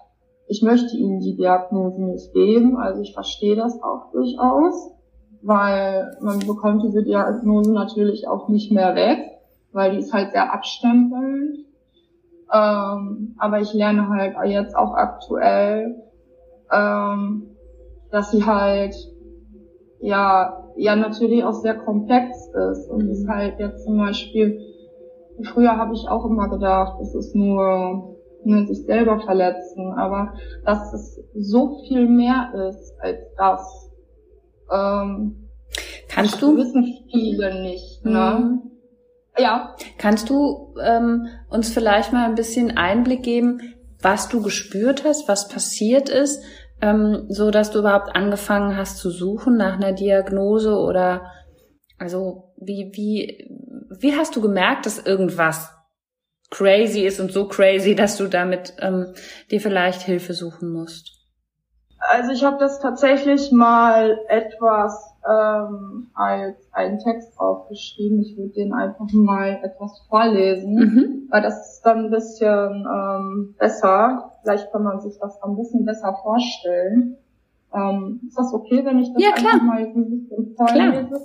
ich 0.48 0.62
möchte 0.62 0.96
ihnen 0.96 1.20
die 1.20 1.36
Diagnose 1.36 2.02
nicht 2.02 2.32
geben, 2.32 2.78
also 2.78 3.02
ich 3.02 3.12
verstehe 3.12 3.54
das 3.54 3.82
auch 3.82 4.10
durchaus, 4.12 4.92
weil 5.42 6.16
man 6.22 6.38
bekommt 6.38 6.82
diese 6.84 7.02
Diagnose 7.02 7.70
natürlich 7.70 8.26
auch 8.26 8.48
nicht 8.48 8.72
mehr 8.72 8.94
weg, 8.94 9.18
weil 9.72 9.92
die 9.92 9.98
ist 9.98 10.14
halt 10.14 10.32
sehr 10.32 10.54
abstempelnd. 10.54 11.66
Ähm, 12.52 13.34
aber 13.38 13.60
ich 13.60 13.74
lerne 13.74 14.08
halt 14.08 14.36
jetzt 14.46 14.74
auch 14.74 14.94
aktuell, 14.94 16.02
ähm, 16.72 17.56
dass 18.10 18.30
sie 18.30 18.46
halt 18.46 18.94
ja 20.00 20.64
ja 20.76 20.96
natürlich 20.96 21.44
auch 21.44 21.52
sehr 21.52 21.74
komplex 21.74 22.48
ist 22.72 22.88
und 22.88 23.06
ist 23.10 23.28
halt 23.28 23.58
jetzt 23.58 23.84
zum 23.84 23.98
Beispiel 23.98 24.69
früher 25.44 25.76
habe 25.76 25.94
ich 25.94 26.08
auch 26.08 26.24
immer 26.24 26.48
gedacht, 26.48 27.00
es 27.00 27.14
ist 27.14 27.34
nur 27.34 28.16
nur 28.42 28.66
sich 28.66 28.84
selber 28.86 29.20
verletzen, 29.20 29.92
aber 29.98 30.34
dass 30.64 30.92
es 30.94 31.20
so 31.34 31.82
viel 31.86 32.08
mehr 32.08 32.52
ist 32.68 32.94
als 32.98 33.18
das. 33.36 33.90
Ähm, 34.72 35.48
Kannst 36.08 36.40
du? 36.42 36.56
Wissen 36.56 37.04
viele 37.10 37.62
nicht. 37.62 38.04
Ne? 38.04 38.38
Mhm. 38.40 38.70
Ja. 39.38 39.76
Kannst 39.98 40.28
du 40.30 40.74
ähm, 40.82 41.28
uns 41.48 41.70
vielleicht 41.70 42.12
mal 42.12 42.24
ein 42.26 42.34
bisschen 42.34 42.76
Einblick 42.76 43.22
geben, 43.22 43.60
was 44.02 44.28
du 44.28 44.42
gespürt 44.42 45.04
hast, 45.04 45.28
was 45.28 45.48
passiert 45.48 46.08
ist, 46.08 46.42
ähm, 46.80 47.26
so 47.28 47.50
dass 47.50 47.70
du 47.70 47.80
überhaupt 47.80 48.14
angefangen 48.16 48.76
hast 48.76 48.98
zu 48.98 49.10
suchen 49.10 49.56
nach 49.56 49.76
einer 49.76 49.92
Diagnose 49.92 50.74
oder 50.76 51.30
also 51.98 52.54
wie 52.56 52.90
wie 52.94 53.59
wie 53.90 54.16
hast 54.16 54.36
du 54.36 54.40
gemerkt, 54.40 54.86
dass 54.86 55.04
irgendwas 55.04 55.72
crazy 56.50 57.00
ist 57.00 57.20
und 57.20 57.32
so 57.32 57.48
crazy, 57.48 57.94
dass 57.94 58.16
du 58.16 58.26
damit 58.26 58.74
ähm, 58.78 59.14
dir 59.50 59.60
vielleicht 59.60 60.02
Hilfe 60.02 60.32
suchen 60.32 60.72
musst? 60.72 61.16
Also 61.98 62.32
ich 62.32 62.44
habe 62.44 62.56
das 62.58 62.80
tatsächlich 62.80 63.52
mal 63.52 64.18
etwas 64.28 65.14
ähm, 65.28 66.10
als 66.14 66.56
einen 66.72 66.98
Text 66.98 67.38
aufgeschrieben. 67.38 68.22
Ich 68.22 68.36
würde 68.38 68.54
den 68.54 68.72
einfach 68.72 69.06
mal 69.12 69.60
etwas 69.62 70.06
vorlesen, 70.08 70.74
mhm. 70.74 71.28
weil 71.30 71.42
das 71.42 71.74
ist 71.74 71.82
dann 71.82 72.06
ein 72.06 72.10
bisschen 72.10 72.86
ähm, 72.90 73.54
besser. 73.58 74.32
Vielleicht 74.42 74.72
kann 74.72 74.82
man 74.82 75.00
sich 75.00 75.18
das 75.20 75.42
ein 75.42 75.56
bisschen 75.56 75.84
besser 75.84 76.16
vorstellen. 76.22 77.16
Ähm, 77.74 78.20
ist 78.26 78.38
das 78.38 78.52
okay, 78.54 78.84
wenn 78.84 78.98
ich 78.98 79.12
das 79.12 79.22
ja, 79.22 79.30
einfach 79.34 79.62
mal 79.62 79.84
ein 79.84 80.26
bisschen 80.26 80.56
vorlese? 80.56 81.06
Klar 81.06 81.20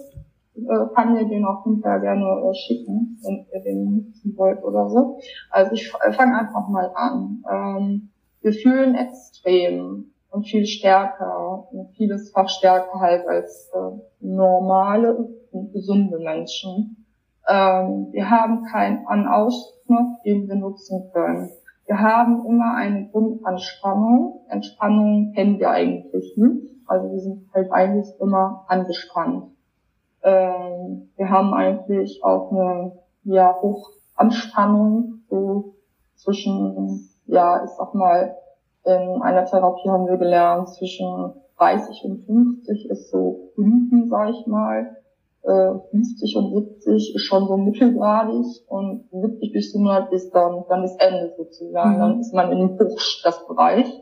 äh, 0.57 0.95
kann 0.95 1.13
mir 1.13 1.27
den 1.27 1.45
auch 1.45 1.63
hinterher 1.63 1.99
gerne 1.99 2.25
äh, 2.25 2.53
schicken, 2.53 3.17
wenn 3.23 3.45
ihr 3.53 3.61
den 3.61 3.83
nutzen 3.83 4.37
wollt 4.37 4.63
oder 4.63 4.89
so. 4.89 5.19
Also 5.49 5.73
ich 5.73 5.91
fange 5.91 6.39
einfach 6.39 6.67
mal 6.69 6.91
an. 6.95 7.43
Ähm, 7.51 8.09
wir 8.41 8.53
fühlen 8.53 8.95
extrem 8.95 10.11
und 10.29 10.43
viel 10.43 10.65
stärker 10.65 11.67
und 11.71 11.89
vieles-fach 11.95 12.49
stärker 12.49 12.99
halt 12.99 13.27
als 13.27 13.71
äh, 13.73 13.97
normale 14.19 15.15
und 15.51 15.71
gesunde 15.73 16.19
Menschen. 16.19 17.05
Ähm, 17.47 18.09
wir 18.11 18.29
haben 18.29 18.65
keinen 18.65 19.05
An-Aus-Knopf, 19.07 20.21
den 20.25 20.47
wir 20.47 20.55
nutzen 20.55 21.09
können. 21.13 21.49
Wir 21.85 21.99
haben 21.99 22.45
immer 22.45 22.75
eine 22.75 23.09
Grundanspannung. 23.09 24.45
Entspannung 24.49 25.33
kennen 25.33 25.59
wir 25.59 25.69
eigentlich 25.69 26.35
nicht. 26.35 26.75
Also 26.87 27.11
wir 27.11 27.19
sind 27.19 27.49
halt 27.53 27.71
eigentlich 27.71 28.07
immer 28.19 28.65
angespannt. 28.67 29.54
Ähm, 30.25 31.11
wir 31.15 31.29
haben 31.29 31.53
eigentlich 31.53 32.23
auch 32.23 32.51
eine 32.51 32.93
ja, 33.25 33.55
Hochanspannung 33.61 35.19
so 35.29 35.75
zwischen, 36.15 37.09
ja, 37.27 37.63
ich 37.63 37.69
sag 37.77 37.93
mal, 37.93 38.35
in 38.85 39.21
einer 39.21 39.45
Therapie 39.45 39.89
haben 39.89 40.07
wir 40.07 40.17
gelernt, 40.17 40.69
zwischen 40.69 41.33
30 41.57 42.03
und 42.05 42.25
50 42.25 42.89
ist 42.89 43.11
so 43.11 43.51
unten, 43.55 44.09
sag 44.09 44.29
ich 44.31 44.47
mal. 44.47 44.97
Äh, 45.43 45.77
50 45.91 46.35
und 46.37 46.53
70 46.53 47.15
ist 47.15 47.21
schon 47.21 47.47
so 47.47 47.55
mittelgradig 47.55 48.45
und 48.67 49.07
70 49.11 49.53
bis 49.53 49.75
100 49.75 50.11
ist 50.11 50.31
dann, 50.31 50.65
dann 50.67 50.81
das 50.81 50.95
Ende 50.97 51.35
sozusagen. 51.37 51.97
Mhm. 51.97 51.99
Dann 51.99 52.19
ist 52.19 52.33
man 52.33 52.51
in 52.51 52.59
dem 52.59 52.79
Hochstressbereich. 52.79 54.01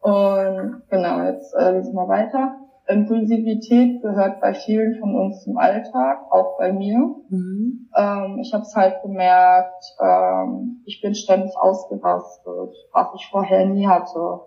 Und 0.00 0.82
genau, 0.90 1.22
jetzt 1.22 1.54
äh, 1.54 1.70
lesen 1.70 1.94
wir 1.94 2.08
weiter. 2.08 2.63
Impulsivität 2.86 4.02
gehört 4.02 4.40
bei 4.40 4.52
vielen 4.52 4.98
von 5.00 5.14
uns 5.14 5.42
zum 5.42 5.56
Alltag, 5.56 6.18
auch 6.30 6.58
bei 6.58 6.72
mir. 6.72 6.98
Mhm. 7.30 7.88
Ähm, 7.96 8.38
ich 8.42 8.52
habe 8.52 8.62
es 8.62 8.74
halt 8.76 9.00
gemerkt, 9.02 9.84
ähm, 10.00 10.82
ich 10.84 11.00
bin 11.00 11.14
ständig 11.14 11.56
ausgerastet, 11.56 12.74
was 12.92 13.06
ich 13.16 13.28
vorher 13.30 13.66
nie 13.66 13.86
hatte. 13.86 14.40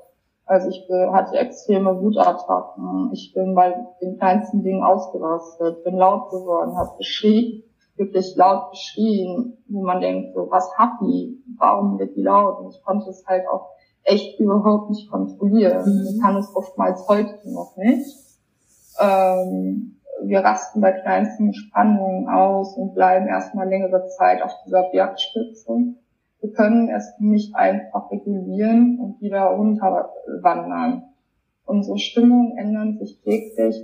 Also 0.46 0.70
ich 0.70 0.88
hatte 1.12 1.38
extreme 1.38 2.00
Wutattacken. 2.00 3.10
Ich 3.12 3.34
bin 3.34 3.54
bei 3.54 3.76
den 4.02 4.18
kleinsten 4.18 4.64
Dingen 4.64 4.84
ausgerastet, 4.84 5.84
bin 5.84 5.96
laut 5.96 6.30
geworden, 6.30 6.78
habe 6.78 6.96
geschrien, 6.98 7.64
wirklich 7.98 8.36
laut 8.36 8.72
geschrien, 8.72 9.58
wo 9.68 9.84
man 9.84 10.00
denkt, 10.00 10.36
so, 10.36 10.48
was 10.50 10.72
hat 10.78 10.92
die? 11.02 11.44
Warum 11.58 12.00
wird 12.00 12.16
die 12.16 12.22
laut? 12.22 12.60
Und 12.60 12.70
ich 12.70 12.82
konnte 12.84 13.10
es 13.10 13.26
halt 13.28 13.44
auch 13.52 13.72
echt 14.04 14.40
überhaupt 14.40 14.92
nicht 14.92 15.10
kontrollieren. 15.12 15.84
Mhm. 15.84 16.08
Ich 16.08 16.22
kann 16.22 16.38
es 16.38 16.56
oftmals 16.56 17.06
heute 17.10 17.40
noch 17.52 17.76
nicht. 17.76 18.27
Ähm, 19.00 19.98
wir 20.24 20.40
rasten 20.40 20.82
bei 20.82 20.92
kleinsten 20.92 21.54
Spannungen 21.54 22.28
aus 22.28 22.76
und 22.76 22.96
bleiben 22.96 23.28
erstmal 23.28 23.70
längere 23.70 24.08
Zeit 24.08 24.42
auf 24.42 24.52
dieser 24.66 24.90
Bergspitze. 24.92 25.96
Wir 26.40 26.54
können 26.54 26.90
es 26.90 27.14
nicht 27.20 27.56
einfach 27.56 28.12
regulieren 28.12 29.00
und 29.00 29.22
wieder 29.22 29.44
runterwandern. 29.44 31.04
Unsere 31.66 31.98
Stimmungen 31.98 32.58
ändern 32.58 32.98
sich 32.98 33.22
täglich 33.22 33.76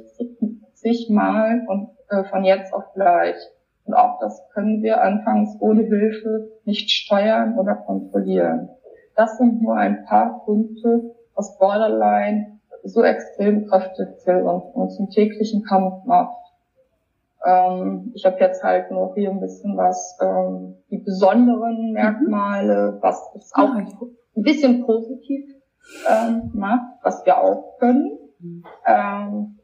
zigmal 0.74 1.65
und 1.67 1.89
äh, 2.10 2.24
von 2.25 2.43
jetzt 2.43 2.74
auf 2.74 2.93
gleich. 2.93 3.36
Und 3.86 3.93
auch 3.93 4.20
das 4.20 4.41
können 4.53 4.82
wir 4.82 5.01
anfangs 5.01 5.58
ohne 5.60 5.84
Hilfe 5.84 6.51
nicht 6.65 6.89
steuern 6.89 7.58
oder 7.58 7.75
kontrollieren. 7.75 8.70
Das 9.15 9.38
sind 9.38 9.62
nur 9.62 9.75
ein 9.75 10.05
paar 10.05 10.43
Punkte, 10.46 11.15
was 11.36 11.58
Borderline 11.58 12.52
so 12.84 13.04
extrem 13.04 13.66
kräftig 13.68 14.08
und, 14.28 14.75
und 14.75 14.90
zum 14.92 15.10
täglichen 15.10 15.63
Kampf 15.63 16.04
macht. 16.06 16.38
Ähm, 17.46 18.12
ich 18.13 18.25
habe 18.25 18.38
jetzt 18.40 18.63
halt 18.63 18.92
noch 18.92 19.13
hier 19.16 19.30
ein 19.30 19.40
bisschen 19.40 19.75
was, 19.78 20.18
ähm, 20.22 20.75
die 20.90 20.98
besonderen 20.98 21.88
mhm. 21.88 21.94
Merkmale, 21.94 22.98
was 23.02 23.22
es 23.36 23.52
auch 23.54 23.75
ein 23.75 23.88
bisschen 24.36 24.86
positiv 24.86 25.46
ähm, 26.10 26.52
macht, 26.54 27.00
was 27.04 27.25
wir 27.25 27.38
auch 27.38 27.78
können. 27.80 28.18
Mhm. 28.40 28.63
Ähm, 28.88 29.60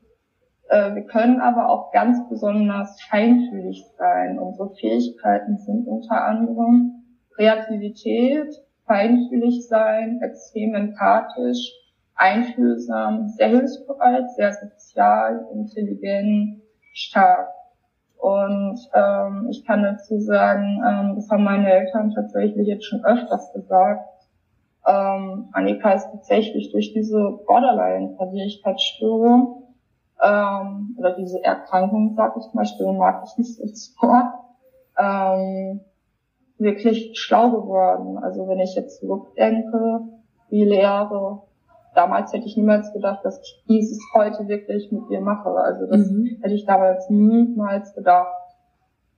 äh, 0.69 0.95
wir 0.95 1.03
können 1.03 1.39
aber 1.41 1.69
auch 1.69 1.91
ganz 1.91 2.27
besonders 2.29 3.01
feinfühlig 3.09 3.85
sein. 3.97 4.39
Unsere 4.39 4.69
Fähigkeiten 4.75 5.57
sind 5.57 5.87
unter 5.87 6.23
anderem 6.25 7.03
Kreativität, 7.35 8.53
feinfühlig 8.85 9.67
sein, 9.67 10.19
extrem 10.21 10.75
empathisch, 10.75 11.73
einfühlsam, 12.19 13.29
sehr 13.29 13.47
hilfsbereit, 13.47 14.29
sehr 14.35 14.53
sozial, 14.53 15.47
intelligent, 15.53 16.61
stark. 16.93 17.47
Und 18.17 18.77
ähm, 18.93 19.47
ich 19.49 19.65
kann 19.65 19.81
dazu 19.83 20.19
sagen, 20.19 20.83
ähm, 20.85 21.15
das 21.15 21.29
haben 21.29 21.45
meine 21.45 21.71
Eltern 21.71 22.11
tatsächlich 22.11 22.67
jetzt 22.67 22.83
schon 22.85 23.05
öfters 23.05 23.53
gesagt. 23.53 24.05
Ähm, 24.85 25.47
Annika 25.53 25.93
ist 25.93 26.11
tatsächlich 26.11 26.73
durch 26.73 26.91
diese 26.91 27.39
Borderline-Persönlichkeitsstörung 27.47 29.63
ähm, 30.21 30.97
oder 30.99 31.15
diese 31.15 31.41
Erkrankung, 31.41 32.15
sag 32.17 32.35
ich 32.37 32.53
mal, 32.53 32.65
Störung 32.65 32.97
mag 32.97 33.23
ich 33.25 33.37
nicht 33.37 33.61
als 33.61 33.95
Wort, 34.01 34.33
ähm, 34.97 35.79
wirklich 36.57 37.17
schlau 37.17 37.51
geworden. 37.51 38.17
Also 38.17 38.45
wenn 38.49 38.59
ich 38.59 38.75
jetzt 38.75 38.99
zurückdenke, 38.99 40.01
die 40.51 40.65
Lehre, 40.65 41.43
damals 41.99 42.31
hätte 42.31 42.45
ich 42.45 42.55
niemals 42.55 42.93
gedacht, 42.93 43.25
dass 43.25 43.41
ich 43.41 43.63
dieses 43.67 43.99
heute 44.13 44.47
wirklich 44.47 44.89
mit 44.89 45.09
ihr 45.09 45.19
mache. 45.19 45.49
Also 45.49 45.85
das 45.85 46.09
mhm. 46.09 46.39
hätte 46.41 46.55
ich 46.55 46.65
damals 46.65 47.09
niemals 47.09 47.93
gedacht. 47.93 48.31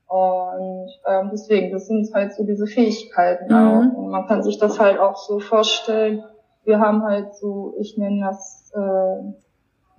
Und 0.08 0.90
ähm, 1.06 1.30
deswegen, 1.32 1.72
das 1.72 1.88
sind 1.88 2.12
halt 2.14 2.34
so 2.34 2.44
diese 2.44 2.66
Fähigkeiten 2.66 3.54
mhm. 3.54 3.56
auch. 3.56 3.98
Und 3.98 4.10
man 4.10 4.26
kann 4.26 4.42
sich 4.42 4.58
das 4.58 4.80
halt 4.80 5.00
auch 5.00 5.16
so 5.16 5.40
vorstellen. 5.40 6.24
Wir 6.64 6.80
haben 6.80 7.04
halt 7.04 7.36
so, 7.36 7.76
ich 7.80 7.98
nenne 7.98 8.22
das 8.22 8.72
äh, 8.74 9.34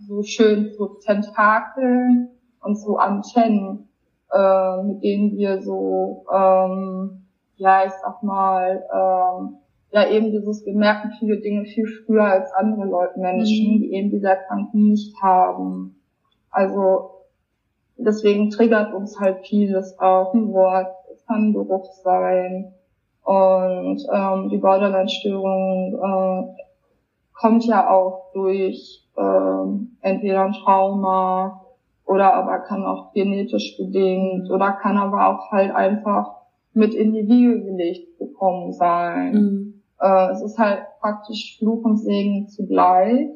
so 0.08 0.22
schön 0.24 0.72
so 0.76 0.86
Tentakeln 0.86 2.30
und 2.62 2.76
so 2.76 2.96
Antennen, 2.96 3.88
äh, 4.32 4.82
mit 4.82 5.04
denen 5.04 5.36
wir 5.36 5.62
so 5.62 6.24
ähm, 6.32 7.22
ja, 7.56 7.84
ich 7.86 7.92
sag 7.92 8.22
mal, 8.24 8.84
ähm, 8.92 9.58
ja 9.92 10.08
eben 10.08 10.30
dieses, 10.30 10.64
wir 10.64 10.74
merken 10.74 11.12
viele 11.18 11.38
Dinge 11.40 11.64
viel 11.66 11.86
früher 11.86 12.24
als 12.24 12.52
andere 12.52 12.86
Leute, 12.86 13.20
Menschen, 13.20 13.74
mhm. 13.74 13.80
die 13.80 13.92
eben 13.92 14.10
diese 14.10 14.28
Erkrankung 14.28 14.88
nicht 14.88 15.14
haben. 15.22 15.96
Also 16.50 17.10
deswegen 17.96 18.50
triggert 18.50 18.92
uns 18.94 19.20
halt 19.20 19.46
vieles 19.46 19.98
auch 19.98 20.34
ein 20.34 20.52
Wort, 20.52 20.94
es 21.12 21.24
kann 21.26 21.48
ein 21.48 21.52
Geruch 21.52 21.92
sein. 22.02 22.72
Und 23.24 24.02
ähm, 24.12 24.48
die 24.48 24.58
Borderline-Störung 24.58 25.94
äh, 25.94 26.62
kommt 27.34 27.64
ja 27.66 27.88
auch 27.90 28.32
durch 28.32 29.06
ähm, 29.16 29.96
entweder 30.00 30.44
ein 30.44 30.52
Trauma 30.52 31.64
oder 32.04 32.34
aber 32.34 32.58
kann 32.60 32.84
auch 32.84 33.12
genetisch 33.12 33.76
bedingt 33.78 34.50
oder 34.50 34.72
kann 34.72 34.96
aber 34.96 35.28
auch 35.28 35.52
halt 35.52 35.72
einfach 35.72 36.32
mit 36.74 36.94
in 36.94 37.12
die 37.12 37.28
Wiege 37.28 37.62
gelegt 37.62 38.18
bekommen 38.18 38.72
sein. 38.72 39.32
Mhm. 39.32 39.71
Äh, 40.02 40.32
es 40.32 40.42
ist 40.42 40.58
halt 40.58 40.82
praktisch 41.00 41.58
Fluch 41.58 41.84
und 41.84 41.98
Segen 41.98 42.48
zugleich. 42.48 43.30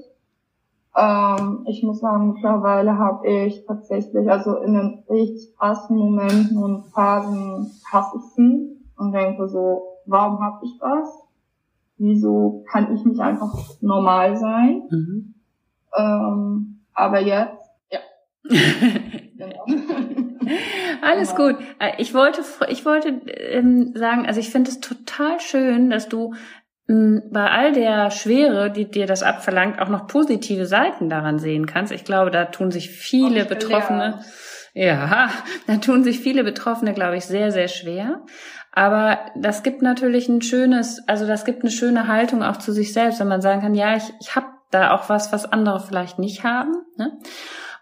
Ähm, 0.97 1.65
ich 1.69 1.83
muss 1.85 2.01
sagen, 2.01 2.33
mittlerweile 2.33 2.99
habe 2.99 3.27
ich 3.29 3.65
tatsächlich, 3.67 4.29
also 4.29 4.57
in 4.57 4.75
den 4.75 5.05
richtig 5.09 5.57
krassen 5.57 5.97
Momenten 5.97 6.59
und 6.59 6.87
Phasen 6.87 7.71
hasse 7.93 8.17
ich 8.19 8.35
sie 8.35 8.77
und 8.97 9.13
denke 9.13 9.49
so, 9.49 9.99
warum 10.07 10.41
habe 10.41 10.65
ich 10.65 10.77
das? 10.81 11.09
Wieso 11.99 12.65
kann 12.69 12.93
ich 12.95 13.05
nicht 13.05 13.21
einfach 13.21 13.55
normal 13.81 14.37
sein? 14.37 14.83
Mhm. 14.91 15.35
Ähm, 15.97 16.81
aber 16.95 17.21
jetzt, 17.21 17.63
ja. 17.91 18.01
genau. 19.37 19.67
Alles 21.07 21.35
genau. 21.35 21.55
gut. 21.55 21.65
Äh, 21.79 21.93
ich 21.99 22.15
wollte, 22.15 22.43
ich 22.69 22.85
wollte 22.85 23.09
ähm, 23.09 23.93
sagen, 23.95 24.27
also 24.27 24.41
ich 24.41 24.51
finde 24.51 24.71
es 24.71 24.81
total 24.81 25.41
schön, 25.41 25.91
dass 25.91 26.09
du 26.09 26.35
ähm, 26.89 27.23
bei 27.31 27.51
all 27.51 27.73
der 27.73 28.11
Schwere, 28.11 28.71
die 28.71 28.91
dir 28.91 29.07
das 29.07 29.23
abverlangt, 29.23 29.81
auch 29.81 29.89
noch 29.89 30.07
positive 30.07 30.67
Seiten 30.67 31.09
daran 31.09 31.39
sehen 31.39 31.67
kannst. 31.67 31.93
Ich 31.93 32.05
glaube, 32.05 32.31
da 32.31 32.47
tun 32.47 32.71
sich 32.71 32.91
viele 32.91 33.45
Betroffene, 33.45 34.21
ja. 34.75 34.85
ja, 34.85 35.31
da 35.67 35.77
tun 35.77 36.05
sich 36.05 36.21
viele 36.21 36.45
Betroffene, 36.45 36.93
glaube 36.93 37.17
ich, 37.17 37.25
sehr, 37.25 37.53
sehr 37.53 37.69
schwer. 37.69 38.23
Aber 38.73 39.19
das 39.35 39.63
gibt 39.63 39.81
natürlich 39.81 40.29
ein 40.29 40.43
schönes, 40.43 41.03
also 41.09 41.27
das 41.27 41.45
gibt 41.47 41.63
eine 41.63 41.71
schöne 41.71 42.09
Haltung 42.09 42.43
auch 42.43 42.59
zu 42.59 42.73
sich 42.73 42.93
selbst, 42.93 43.21
wenn 43.21 43.29
man 43.29 43.41
sagen 43.41 43.63
kann, 43.63 43.75
ja, 43.75 43.97
ich, 43.97 44.13
ich 44.21 44.37
habe 44.37 44.47
da 44.71 44.95
auch 44.95 45.09
was, 45.09 45.33
was 45.33 45.51
andere 45.51 45.81
vielleicht 45.81 46.19
nicht 46.19 46.45
haben. 46.45 46.75
Ne? 46.97 47.13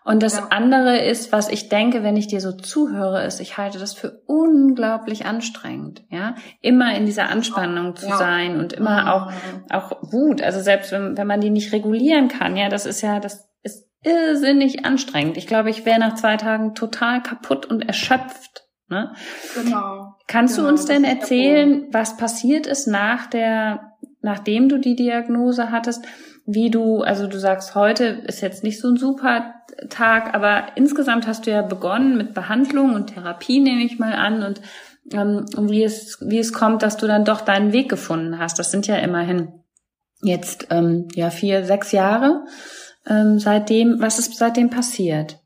Und 0.05 0.23
das 0.23 0.37
ja. 0.37 0.49
andere 0.51 0.99
ist, 0.99 1.33
was 1.33 1.49
ich 1.49 1.71
denke, 1.71 2.03
wenn 2.03 2.19
ich 2.19 2.27
dir 2.27 2.43
so 2.43 2.53
zuhöre, 2.53 3.25
ist, 3.25 3.41
ich 3.41 3.57
halte 3.57 3.79
das 3.79 3.95
für 3.95 4.21
unglaublich 4.27 5.25
anstrengend, 5.25 6.05
ja, 6.11 6.35
immer 6.61 6.95
in 6.95 7.07
dieser 7.07 7.31
Anspannung 7.31 7.97
zu 7.97 8.09
ja. 8.09 8.19
sein 8.19 8.61
und 8.61 8.75
immer 8.75 9.15
auch, 9.15 9.33
auch 9.71 10.03
Wut. 10.03 10.43
Also 10.43 10.61
selbst 10.61 10.93
wenn, 10.93 11.17
wenn 11.17 11.27
man 11.27 11.41
die 11.41 11.49
nicht 11.49 11.73
regulieren 11.73 12.29
kann, 12.29 12.55
ja, 12.55 12.69
das 12.69 12.85
ist 12.85 13.01
ja, 13.01 13.19
das 13.19 13.49
ist 13.63 13.89
irrsinnig 14.03 14.85
anstrengend. 14.85 15.39
Ich 15.39 15.47
glaube, 15.47 15.71
ich 15.71 15.87
wäre 15.87 15.99
nach 15.99 16.17
zwei 16.17 16.37
Tagen 16.37 16.75
total 16.75 17.23
kaputt 17.23 17.65
und 17.65 17.89
erschöpft. 17.89 18.67
Ne? 18.89 19.15
Genau. 19.55 20.17
Kannst 20.27 20.57
genau, 20.57 20.69
du 20.69 20.73
uns 20.75 20.85
denn 20.85 21.05
erzählen, 21.05 21.87
was 21.93 22.19
passiert 22.19 22.67
ist 22.67 22.87
nach 22.87 23.27
der, 23.27 23.95
nachdem 24.21 24.69
du 24.69 24.79
die 24.79 24.97
Diagnose 24.97 25.71
hattest? 25.71 26.05
wie 26.47 26.71
du, 26.71 27.01
also 27.01 27.27
du 27.27 27.39
sagst, 27.39 27.75
heute 27.75 28.05
ist 28.05 28.43
jetzt 28.43 28.65
nicht 28.65 28.81
so 28.81 28.89
ein 28.89 28.97
super 28.97 29.55
Tag, 29.91 30.35
aber 30.35 30.77
insgesamt 30.77 31.27
hast 31.27 31.47
du 31.47 31.51
ja 31.51 31.63
begonnen 31.63 32.17
mit 32.17 32.35
Behandlung 32.35 32.95
und 32.95 33.09
Therapie, 33.09 33.61
nehme 33.61 33.83
ich 33.83 33.99
mal 33.99 34.13
an, 34.13 34.43
und 34.43 34.61
ähm, 35.13 35.47
wie 35.59 35.83
es, 35.83 36.19
wie 36.21 36.39
es 36.39 36.53
kommt, 36.53 36.83
dass 36.83 36.97
du 36.97 37.07
dann 37.07 37.25
doch 37.25 37.41
deinen 37.41 37.73
Weg 37.73 37.89
gefunden 37.89 38.39
hast. 38.39 38.59
Das 38.59 38.71
sind 38.71 38.87
ja 38.87 38.97
immerhin 38.97 39.53
jetzt 40.23 40.69
ähm, 40.71 41.09
ja 41.15 41.31
vier, 41.31 41.65
sechs 41.65 41.93
Jahre 41.93 42.45
ähm, 43.07 43.39
seitdem. 43.39 44.01
Was 44.01 44.19
ist 44.19 44.37
seitdem 44.37 44.71
passiert? 44.71 45.41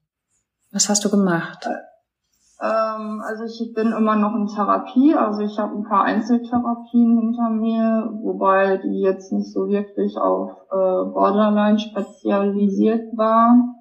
Was 0.70 0.88
hast 0.88 1.04
du 1.04 1.10
gemacht? 1.10 1.66
Äh, 1.66 2.64
ähm, 2.64 3.22
also 3.24 3.44
ich 3.44 3.72
bin 3.74 3.92
immer 3.92 4.16
noch 4.16 4.34
in 4.34 4.46
Therapie, 4.46 5.14
also 5.14 5.40
ich 5.40 5.58
habe 5.58 5.76
ein 5.76 5.84
paar 5.84 6.04
Einzeltherapien 6.04 7.18
hinter 7.18 7.50
mir, 7.50 8.10
wobei 8.22 8.78
die 8.78 9.00
jetzt 9.00 9.32
nicht 9.32 9.52
so 9.52 9.68
wirklich 9.68 10.16
auf 10.16 10.50
äh, 10.70 11.10
Borderline 11.10 11.78
spezialisiert 11.78 13.16
waren. 13.16 13.74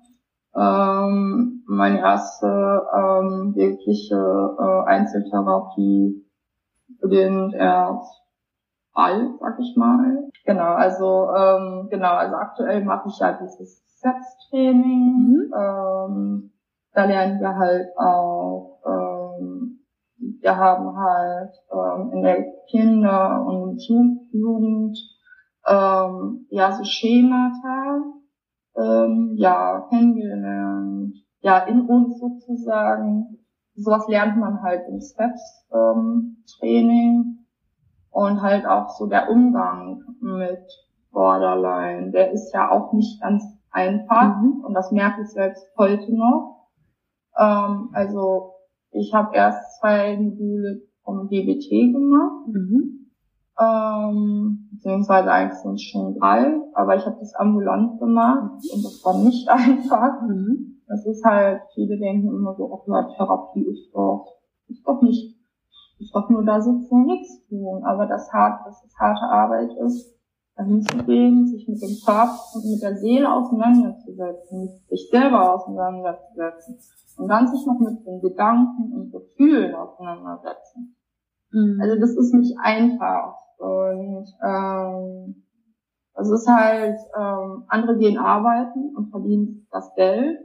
Ähm, 0.57 1.63
meine 1.67 1.99
erste 1.99 2.47
ähm, 2.47 3.53
wirkliche 3.55 4.15
äh, 4.15 4.89
Einzeltherapie 4.89 6.25
beginnt 6.99 7.53
erst 7.53 8.23
bald, 8.93 9.39
sag 9.39 9.59
ich 9.59 9.75
mal. 9.77 10.29
Genau, 10.45 10.73
also 10.73 11.29
ähm, 11.37 11.87
genau, 11.91 12.13
also 12.15 12.35
aktuell 12.35 12.83
mache 12.83 13.09
ich 13.09 13.19
ja 13.19 13.33
dieses 13.33 13.83
Selbsttraining. 13.99 15.49
Mhm. 15.49 15.53
Ähm, 15.55 16.51
da 16.93 17.05
lernen 17.05 17.39
wir 17.39 17.55
halt 17.55 17.89
auch, 17.95 18.79
ähm, 18.87 19.79
wir 20.41 20.57
haben 20.57 20.97
halt 20.97 21.53
ähm, 21.71 22.11
in 22.13 22.21
der 22.23 22.45
Kinder- 22.71 23.45
und 23.45 23.79
Jugend 24.31 24.97
ähm, 25.67 26.47
ja 26.49 26.71
so 26.71 26.83
Schemata 26.83 28.01
ähm, 28.77 29.33
ja 29.35 29.87
kennengelernt, 29.89 31.15
ja 31.41 31.59
in 31.59 31.81
uns 31.81 32.19
sozusagen. 32.19 33.39
Sowas 33.75 34.07
lernt 34.07 34.37
man 34.37 34.61
halt 34.63 34.87
im 34.89 34.99
Steps 35.01 35.67
ähm, 35.71 36.43
Training 36.57 37.45
und 38.09 38.41
halt 38.41 38.65
auch 38.65 38.89
so 38.89 39.05
der 39.05 39.29
Umgang 39.29 40.01
mit 40.19 40.65
Borderline, 41.11 42.11
der 42.11 42.31
ist 42.31 42.53
ja 42.53 42.71
auch 42.71 42.93
nicht 42.93 43.21
ganz 43.21 43.43
einfach 43.71 44.41
mhm. 44.41 44.63
und 44.65 44.73
das 44.73 44.91
merke 44.91 45.21
ich 45.21 45.29
selbst 45.29 45.63
heute 45.77 46.15
noch 46.15 46.57
ähm, 47.37 47.89
also 47.93 48.53
ich 48.91 49.13
habe 49.13 49.35
erst 49.35 49.79
zwei 49.79 50.17
Module 50.17 50.81
vom 51.03 51.29
DBT 51.29 51.93
gemacht. 51.93 52.47
Mhm. 52.47 53.06
Ähm, 53.59 54.69
beziehungsweise 54.71 55.31
eigentlich 55.31 55.59
sind 55.59 55.75
es 55.75 55.83
schon 55.83 56.19
drei, 56.19 56.61
aber 56.73 56.95
ich 56.95 57.05
habe 57.05 57.17
das 57.19 57.33
ambulant 57.33 57.99
gemacht 57.99 58.61
und 58.71 58.85
das 58.85 59.03
war 59.03 59.17
nicht 59.17 59.49
einfach. 59.49 60.21
Mhm. 60.21 60.81
Das 60.87 61.05
ist 61.05 61.23
halt, 61.25 61.61
viele 61.73 61.97
denken 61.97 62.27
immer 62.27 62.55
so, 62.55 62.65
oh 62.65 62.83
ja, 62.87 63.03
Therapie 63.15 63.65
ist 63.65 63.91
doch, 63.93 64.37
ist 64.67 64.87
doch 64.87 65.01
nicht, 65.01 65.37
ist 65.99 66.15
doch 66.15 66.29
nur 66.29 66.45
da 66.45 66.61
sitzen 66.61 66.93
und 66.93 67.07
nichts 67.07 67.47
tun. 67.47 67.83
Aber 67.83 68.05
das 68.05 68.31
hart, 68.31 68.65
dass 68.65 68.83
es 68.85 68.95
harte 68.97 69.25
Arbeit 69.25 69.71
ist, 69.85 70.15
dahin 70.55 70.81
zu 70.81 70.97
gehen, 71.05 71.47
sich 71.47 71.67
mit 71.67 71.81
dem 71.81 71.97
Körper 72.05 72.39
und 72.53 72.65
mit 72.65 72.81
der 72.81 72.95
Seele 72.97 73.31
auseinanderzusetzen, 73.31 74.69
sich 74.87 75.09
selber 75.11 75.55
auseinanderzusetzen 75.55 76.77
und 77.17 77.27
dann 77.27 77.47
sich 77.47 77.65
noch 77.65 77.79
mit 77.79 78.05
den 78.05 78.21
Gedanken 78.21 78.93
und 78.93 79.11
Gefühlen 79.11 79.73
auseinandersetzen. 79.75 80.95
Mhm. 81.51 81.79
Also 81.81 81.99
das 81.99 82.11
ist 82.11 82.33
nicht 82.33 82.55
einfach. 82.59 83.35
Und 83.57 84.27
ähm, 84.43 85.43
es 86.13 86.29
ist 86.29 86.47
halt, 86.47 86.97
ähm, 87.17 87.65
andere 87.67 87.97
gehen 87.97 88.17
arbeiten 88.17 88.95
und 88.95 89.11
verdienen 89.11 89.67
das 89.71 89.93
Geld. 89.95 90.39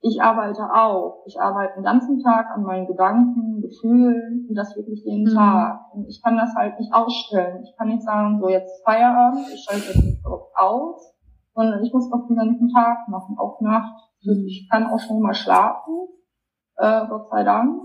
Ich 0.00 0.22
arbeite 0.22 0.62
auch. 0.72 1.22
Ich 1.26 1.40
arbeite 1.40 1.74
den 1.74 1.84
ganzen 1.84 2.20
Tag 2.20 2.50
an 2.54 2.62
meinen 2.62 2.86
Gedanken, 2.86 3.62
Gefühlen 3.62 4.46
und 4.48 4.54
das 4.54 4.76
wirklich 4.76 5.04
jeden 5.04 5.32
mhm. 5.32 5.36
Tag. 5.36 5.94
Und 5.94 6.08
ich 6.08 6.22
kann 6.22 6.36
das 6.36 6.54
halt 6.54 6.78
nicht 6.78 6.92
ausstellen. 6.92 7.62
Ich 7.64 7.76
kann 7.76 7.88
nicht 7.88 8.02
sagen, 8.02 8.40
so 8.40 8.48
jetzt 8.48 8.84
Feierabend, 8.84 9.48
ich 9.52 9.64
schalte 9.64 9.86
jetzt 9.86 10.04
nicht 10.04 10.24
aus, 10.54 11.14
sondern 11.54 11.82
ich 11.82 11.92
muss 11.92 12.10
das 12.10 12.26
den 12.26 12.36
ganzen 12.36 12.68
Tag 12.68 13.08
machen, 13.08 13.36
auch 13.38 13.60
Nacht. 13.60 14.10
Mhm. 14.22 14.44
Ich 14.46 14.68
kann 14.70 14.86
auch 14.86 15.00
schon 15.00 15.20
mal 15.20 15.34
schlafen, 15.34 16.08
äh, 16.76 17.06
Gott 17.08 17.30
sei 17.30 17.44
Dank. 17.44 17.82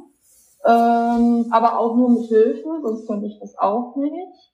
Ähm, 0.63 1.47
aber 1.49 1.79
auch 1.79 1.95
nur 1.95 2.09
mit 2.09 2.25
Hilfe, 2.25 2.81
sonst 2.83 3.07
könnte 3.07 3.25
ich 3.25 3.39
das 3.39 3.57
auch 3.57 3.95
nicht. 3.95 4.50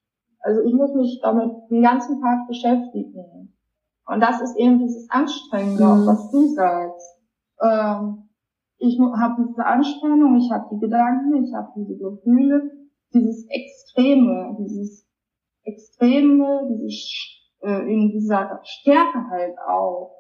Also 0.47 0.62
ich 0.62 0.73
muss 0.73 0.93
mich 0.93 1.19
damit 1.21 1.51
den 1.69 1.81
ganzen 1.83 2.21
Tag 2.21 2.47
beschäftigen. 2.47 3.53
Und 4.05 4.21
das 4.21 4.39
ist 4.39 4.55
eben 4.55 4.79
dieses 4.79 5.10
Anstrengende, 5.10 5.83
mhm. 5.83 6.07
was 6.07 6.31
du 6.31 6.47
sagst. 6.47 7.19
Ähm, 7.62 8.29
ich 8.77 8.97
habe 8.97 9.45
diese 9.45 9.65
Anspannung, 9.65 10.38
ich 10.38 10.49
habe 10.49 10.69
die 10.71 10.79
Gedanken, 10.79 11.43
ich 11.43 11.53
habe 11.53 11.67
diese 11.75 11.97
Gefühle, 11.97 12.71
dieses 13.13 13.45
Extreme, 13.49 14.55
dieses 14.57 15.05
Extreme, 15.63 16.65
dieses 16.69 17.13
äh, 17.63 17.93
in 17.93 18.12
dieser 18.12 18.62
Stärke 18.63 19.29
halt 19.29 19.57
auch. 19.67 20.15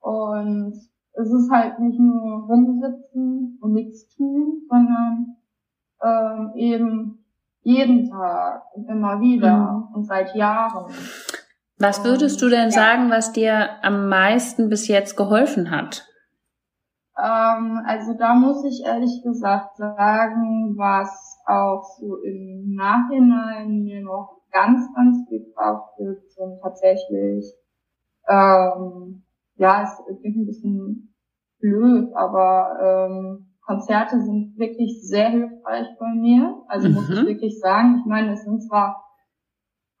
Und 0.00 0.72
es 1.12 1.30
ist 1.30 1.50
halt 1.52 1.78
nicht 1.78 2.00
nur 2.00 2.44
rumsitzen 2.48 3.56
und 3.60 3.72
nichts 3.72 4.08
tun, 4.16 4.66
sondern 4.68 5.36
ähm, 6.02 6.52
eben 6.56 7.17
jeden 7.62 8.10
Tag 8.10 8.62
und 8.74 8.88
immer 8.88 9.20
wieder 9.20 9.56
mhm. 9.56 9.94
und 9.94 10.04
seit 10.04 10.34
Jahren. 10.34 10.92
Was 11.78 12.04
würdest 12.04 12.42
du 12.42 12.48
denn 12.48 12.64
ja. 12.66 12.70
sagen, 12.70 13.10
was 13.10 13.32
dir 13.32 13.68
am 13.82 14.08
meisten 14.08 14.68
bis 14.68 14.88
jetzt 14.88 15.16
geholfen 15.16 15.70
hat? 15.70 16.06
Ähm, 17.16 17.82
also 17.84 18.14
da 18.14 18.34
muss 18.34 18.64
ich 18.64 18.84
ehrlich 18.84 19.22
gesagt 19.22 19.76
sagen, 19.76 20.74
was 20.76 21.40
auch 21.46 21.82
so 21.98 22.16
im 22.22 22.74
Nachhinein 22.74 23.82
mir 23.82 24.02
noch 24.02 24.40
ganz, 24.50 24.88
ganz 24.94 25.28
viel 25.28 25.52
Kraft 25.54 25.96
gibt, 25.98 26.30
sind 26.30 26.60
tatsächlich, 26.62 27.52
ähm, 28.28 29.24
ja, 29.56 29.82
es 29.82 30.18
klingt 30.20 30.36
ein 30.36 30.46
bisschen 30.46 31.14
blöd, 31.60 32.14
aber 32.14 32.78
ähm, 32.82 33.47
Konzerte 33.68 34.18
sind 34.22 34.58
wirklich 34.58 35.06
sehr 35.06 35.28
hilfreich 35.28 35.88
bei 36.00 36.14
mir. 36.14 36.62
Also 36.68 36.88
mhm. 36.88 36.94
muss 36.94 37.10
ich 37.10 37.20
mhm. 37.20 37.26
wirklich 37.26 37.60
sagen. 37.60 37.98
Ich 38.00 38.06
meine, 38.06 38.32
es 38.32 38.42
sind 38.42 38.62
zwar 38.62 39.04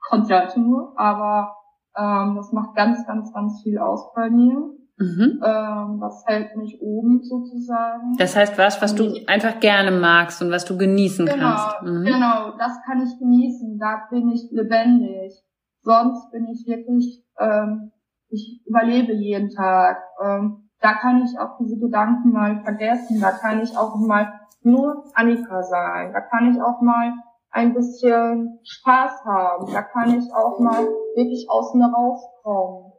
Konzerte 0.08 0.58
nur, 0.58 0.98
aber 0.98 1.54
ähm, 1.94 2.34
das 2.36 2.50
macht 2.52 2.74
ganz, 2.74 3.06
ganz, 3.06 3.30
ganz 3.34 3.60
viel 3.62 3.78
aus 3.78 4.10
bei 4.14 4.30
mir. 4.30 4.74
Mhm. 4.96 5.42
Ähm, 5.44 6.00
das 6.00 6.24
hält 6.26 6.56
mich 6.56 6.80
oben 6.80 7.22
sozusagen. 7.22 8.16
Das 8.16 8.34
heißt 8.34 8.56
was, 8.56 8.80
was 8.80 8.94
du 8.94 9.12
einfach 9.26 9.60
gerne 9.60 9.90
magst 9.90 10.40
und 10.40 10.50
was 10.50 10.64
du 10.64 10.78
genießen 10.78 11.26
genau, 11.26 11.36
kannst. 11.38 11.82
Mhm. 11.82 12.04
Genau, 12.06 12.56
das 12.56 12.72
kann 12.86 13.02
ich 13.02 13.18
genießen. 13.18 13.78
Da 13.78 14.08
bin 14.10 14.30
ich 14.30 14.48
lebendig. 14.50 15.34
Sonst 15.82 16.30
bin 16.30 16.46
ich 16.48 16.66
wirklich, 16.66 17.22
ähm, 17.38 17.92
ich 18.30 18.62
überlebe 18.66 19.12
jeden 19.12 19.50
Tag. 19.50 19.98
Ähm, 20.24 20.67
da 20.80 20.94
kann 20.94 21.24
ich 21.24 21.38
auch 21.38 21.58
diese 21.58 21.78
Gedanken 21.78 22.32
mal 22.32 22.60
vergessen. 22.62 23.20
Da 23.20 23.32
kann 23.32 23.62
ich 23.62 23.76
auch 23.76 23.96
mal 23.96 24.32
nur 24.62 25.04
Annika 25.14 25.62
sein. 25.62 26.12
Da 26.12 26.20
kann 26.20 26.52
ich 26.52 26.62
auch 26.62 26.80
mal 26.80 27.12
ein 27.50 27.74
bisschen 27.74 28.58
Spaß 28.62 29.24
haben. 29.24 29.72
Da 29.72 29.82
kann 29.82 30.16
ich 30.16 30.32
auch 30.32 30.58
mal 30.60 30.86
wirklich 31.14 31.46
mir 31.74 31.92
rauskommen. 31.92 32.92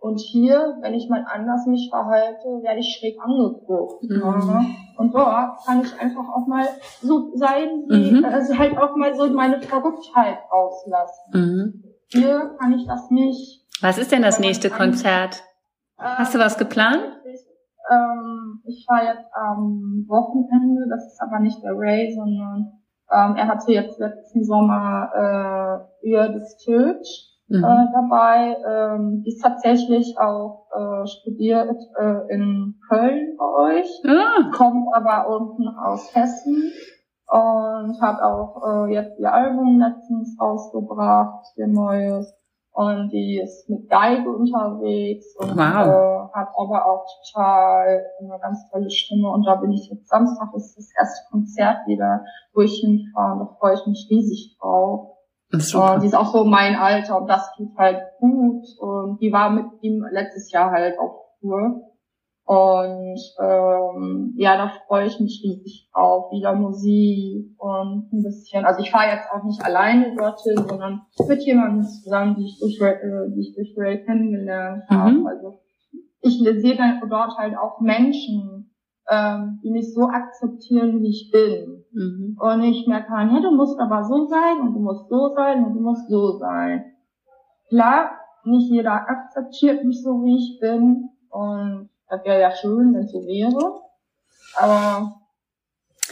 Und 0.00 0.18
hier, 0.18 0.78
wenn 0.80 0.94
ich 0.94 1.08
mal 1.08 1.24
anders 1.32 1.64
mich 1.66 1.88
verhalte, 1.88 2.48
werde 2.62 2.80
ich 2.80 2.98
schräg 2.98 3.16
angeguckt. 3.22 4.02
Mhm. 4.02 4.74
Und 4.96 5.14
dort 5.14 5.64
kann 5.64 5.82
ich 5.82 6.00
einfach 6.00 6.28
auch 6.28 6.46
mal 6.48 6.66
so 7.00 7.30
sein, 7.36 7.84
wie, 7.88 8.10
mhm. 8.10 8.24
also 8.24 8.58
halt 8.58 8.76
auch 8.78 8.96
mal 8.96 9.14
so 9.14 9.28
meine 9.28 9.62
Verrücktheit 9.62 10.38
auslassen. 10.50 11.32
Mhm. 11.32 11.84
Hier 12.08 12.56
kann 12.58 12.72
ich 12.72 12.84
das 12.84 13.10
nicht. 13.10 13.64
Was 13.80 13.96
ist 13.96 14.10
denn 14.10 14.22
das 14.22 14.40
nächste 14.40 14.70
Konzert? 14.70 15.44
Hast 16.02 16.34
du 16.34 16.38
was 16.38 16.58
geplant? 16.58 17.02
Ich, 17.24 17.40
ähm, 17.90 18.60
ich 18.64 18.84
fahre 18.88 19.06
jetzt 19.06 19.30
am 19.34 20.04
Wochenende, 20.08 20.86
das 20.90 21.06
ist 21.06 21.20
aber 21.20 21.40
nicht 21.40 21.62
der 21.62 21.72
Ray, 21.74 22.12
sondern 22.14 22.82
ähm, 23.12 23.36
er 23.36 23.46
hatte 23.46 23.72
jetzt 23.72 23.98
letzten 23.98 24.44
Sommer 24.44 25.88
äh, 26.02 26.08
Ür 26.08 26.28
des 26.30 26.56
Tötsch 26.58 27.32
mhm. 27.48 27.62
äh, 27.62 27.86
dabei. 27.92 28.56
Ähm, 28.66 29.22
die 29.24 29.30
ist 29.30 29.42
tatsächlich 29.42 30.16
auch 30.18 30.66
äh, 30.74 31.06
studiert 31.06 31.76
äh, 31.98 32.34
in 32.34 32.80
Köln 32.88 33.36
bei 33.38 33.78
euch, 33.78 34.02
ah. 34.06 34.50
kommt 34.56 34.88
aber 34.94 35.28
unten 35.28 35.68
aus 35.68 36.14
Hessen 36.14 36.72
und 37.28 38.00
hat 38.00 38.20
auch 38.20 38.62
äh, 38.66 38.94
jetzt 38.94 39.18
ihr 39.18 39.32
Album 39.32 39.78
letztens 39.78 40.36
rausgebracht, 40.40 41.46
ihr 41.56 41.68
neues. 41.68 42.34
Und 42.74 43.10
die 43.10 43.38
ist 43.38 43.68
mit 43.68 43.88
Geige 43.90 44.30
unterwegs 44.30 45.36
und 45.38 45.56
wow. 45.56 45.60
äh, 45.60 46.34
hat 46.34 46.48
aber 46.56 46.86
auch 46.86 47.04
total 47.20 48.02
eine 48.18 48.38
ganz 48.40 48.66
tolle 48.70 48.90
Stimme. 48.90 49.30
Und 49.30 49.46
da 49.46 49.56
bin 49.56 49.72
ich 49.72 49.90
jetzt 49.90 50.08
Samstag, 50.08 50.48
ist 50.56 50.76
das 50.78 50.90
erste 50.98 51.30
Konzert 51.30 51.86
wieder, 51.86 52.24
wo 52.54 52.62
ich 52.62 52.80
hinfahre. 52.80 53.40
Da 53.40 53.56
freue 53.58 53.74
ich 53.74 53.86
mich 53.86 54.08
riesig 54.10 54.56
drauf. 54.58 55.18
Super. 55.50 55.94
Und 55.94 56.02
die 56.02 56.06
ist 56.06 56.14
auch 56.14 56.32
so 56.32 56.44
mein 56.44 56.74
Alter 56.74 57.20
und 57.20 57.28
das 57.28 57.52
tut 57.56 57.76
halt 57.76 58.00
gut. 58.18 58.64
Und 58.80 59.20
die 59.20 59.30
war 59.30 59.50
mit 59.50 59.66
ihm 59.82 60.02
letztes 60.10 60.50
Jahr 60.50 60.70
halt 60.70 60.98
auf 60.98 61.12
Tour. 61.40 61.91
Und 62.44 63.20
ähm, 63.40 64.34
ja, 64.36 64.56
da 64.56 64.72
freue 64.86 65.06
ich 65.06 65.20
mich 65.20 65.40
riesig 65.44 65.88
drauf. 65.92 66.32
Wieder 66.32 66.54
Musik 66.54 67.54
und 67.58 68.12
ein 68.12 68.22
bisschen. 68.22 68.64
Also 68.64 68.82
ich 68.82 68.90
fahre 68.90 69.14
jetzt 69.14 69.28
auch 69.32 69.44
nicht 69.44 69.64
alleine 69.64 70.14
dorthin, 70.16 70.56
sondern 70.56 71.02
mit 71.28 71.42
jemandem 71.42 71.84
zusammen, 71.84 72.36
die 72.36 72.46
ich 72.46 72.58
durch 72.58 72.80
äh, 72.80 73.30
die 73.34 73.40
ich 73.40 73.54
durch 73.54 73.74
Ray 73.76 74.04
kennengelernt 74.04 74.82
mhm. 74.90 74.94
habe. 74.94 75.28
Also 75.28 75.60
ich 76.20 76.38
sehe 76.38 76.76
dann 76.76 77.00
dort 77.08 77.36
halt 77.38 77.56
auch 77.56 77.80
Menschen, 77.80 78.74
ähm, 79.08 79.60
die 79.62 79.70
mich 79.70 79.94
so 79.94 80.08
akzeptieren, 80.08 81.00
wie 81.00 81.10
ich 81.10 81.30
bin. 81.30 81.84
Mhm. 81.92 82.36
Und 82.40 82.62
ich 82.64 82.86
merke, 82.86 83.12
ja, 83.12 83.40
du 83.40 83.50
musst 83.52 83.78
aber 83.78 84.04
so 84.04 84.26
sein 84.26 84.60
und 84.60 84.74
du 84.74 84.80
musst 84.80 85.08
so 85.08 85.32
sein 85.34 85.64
und 85.64 85.74
du 85.74 85.80
musst 85.80 86.08
so 86.08 86.38
sein. 86.38 86.84
Klar, 87.68 88.10
nicht 88.44 88.70
jeder 88.70 89.08
akzeptiert 89.08 89.84
mich 89.84 90.02
so, 90.02 90.22
wie 90.24 90.36
ich 90.36 90.58
bin. 90.60 91.10
Und 91.30 91.88
das 92.12 92.24
wäre 92.24 92.40
ja 92.40 92.50
schön, 92.50 92.94
wenn 92.94 93.04
es 93.04 93.12
so 93.12 93.26
wäre. 93.26 93.80
Aber 94.56 95.14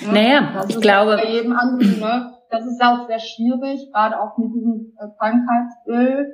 ja, 0.01 0.13
naja, 0.13 0.65
ich 0.67 0.81
glaube. 0.81 1.17
Bei 1.17 1.31
jedem 1.31 1.53
anderen, 1.53 2.01
ne? 2.01 2.35
Das 2.51 2.65
ist 2.65 2.83
auch 2.83 3.07
sehr 3.07 3.21
schwierig, 3.21 3.93
gerade 3.93 4.21
auch 4.21 4.37
mit 4.39 4.53
diesem 4.55 4.93
äh, 4.99 5.07
Krankheitsbild. 5.19 6.29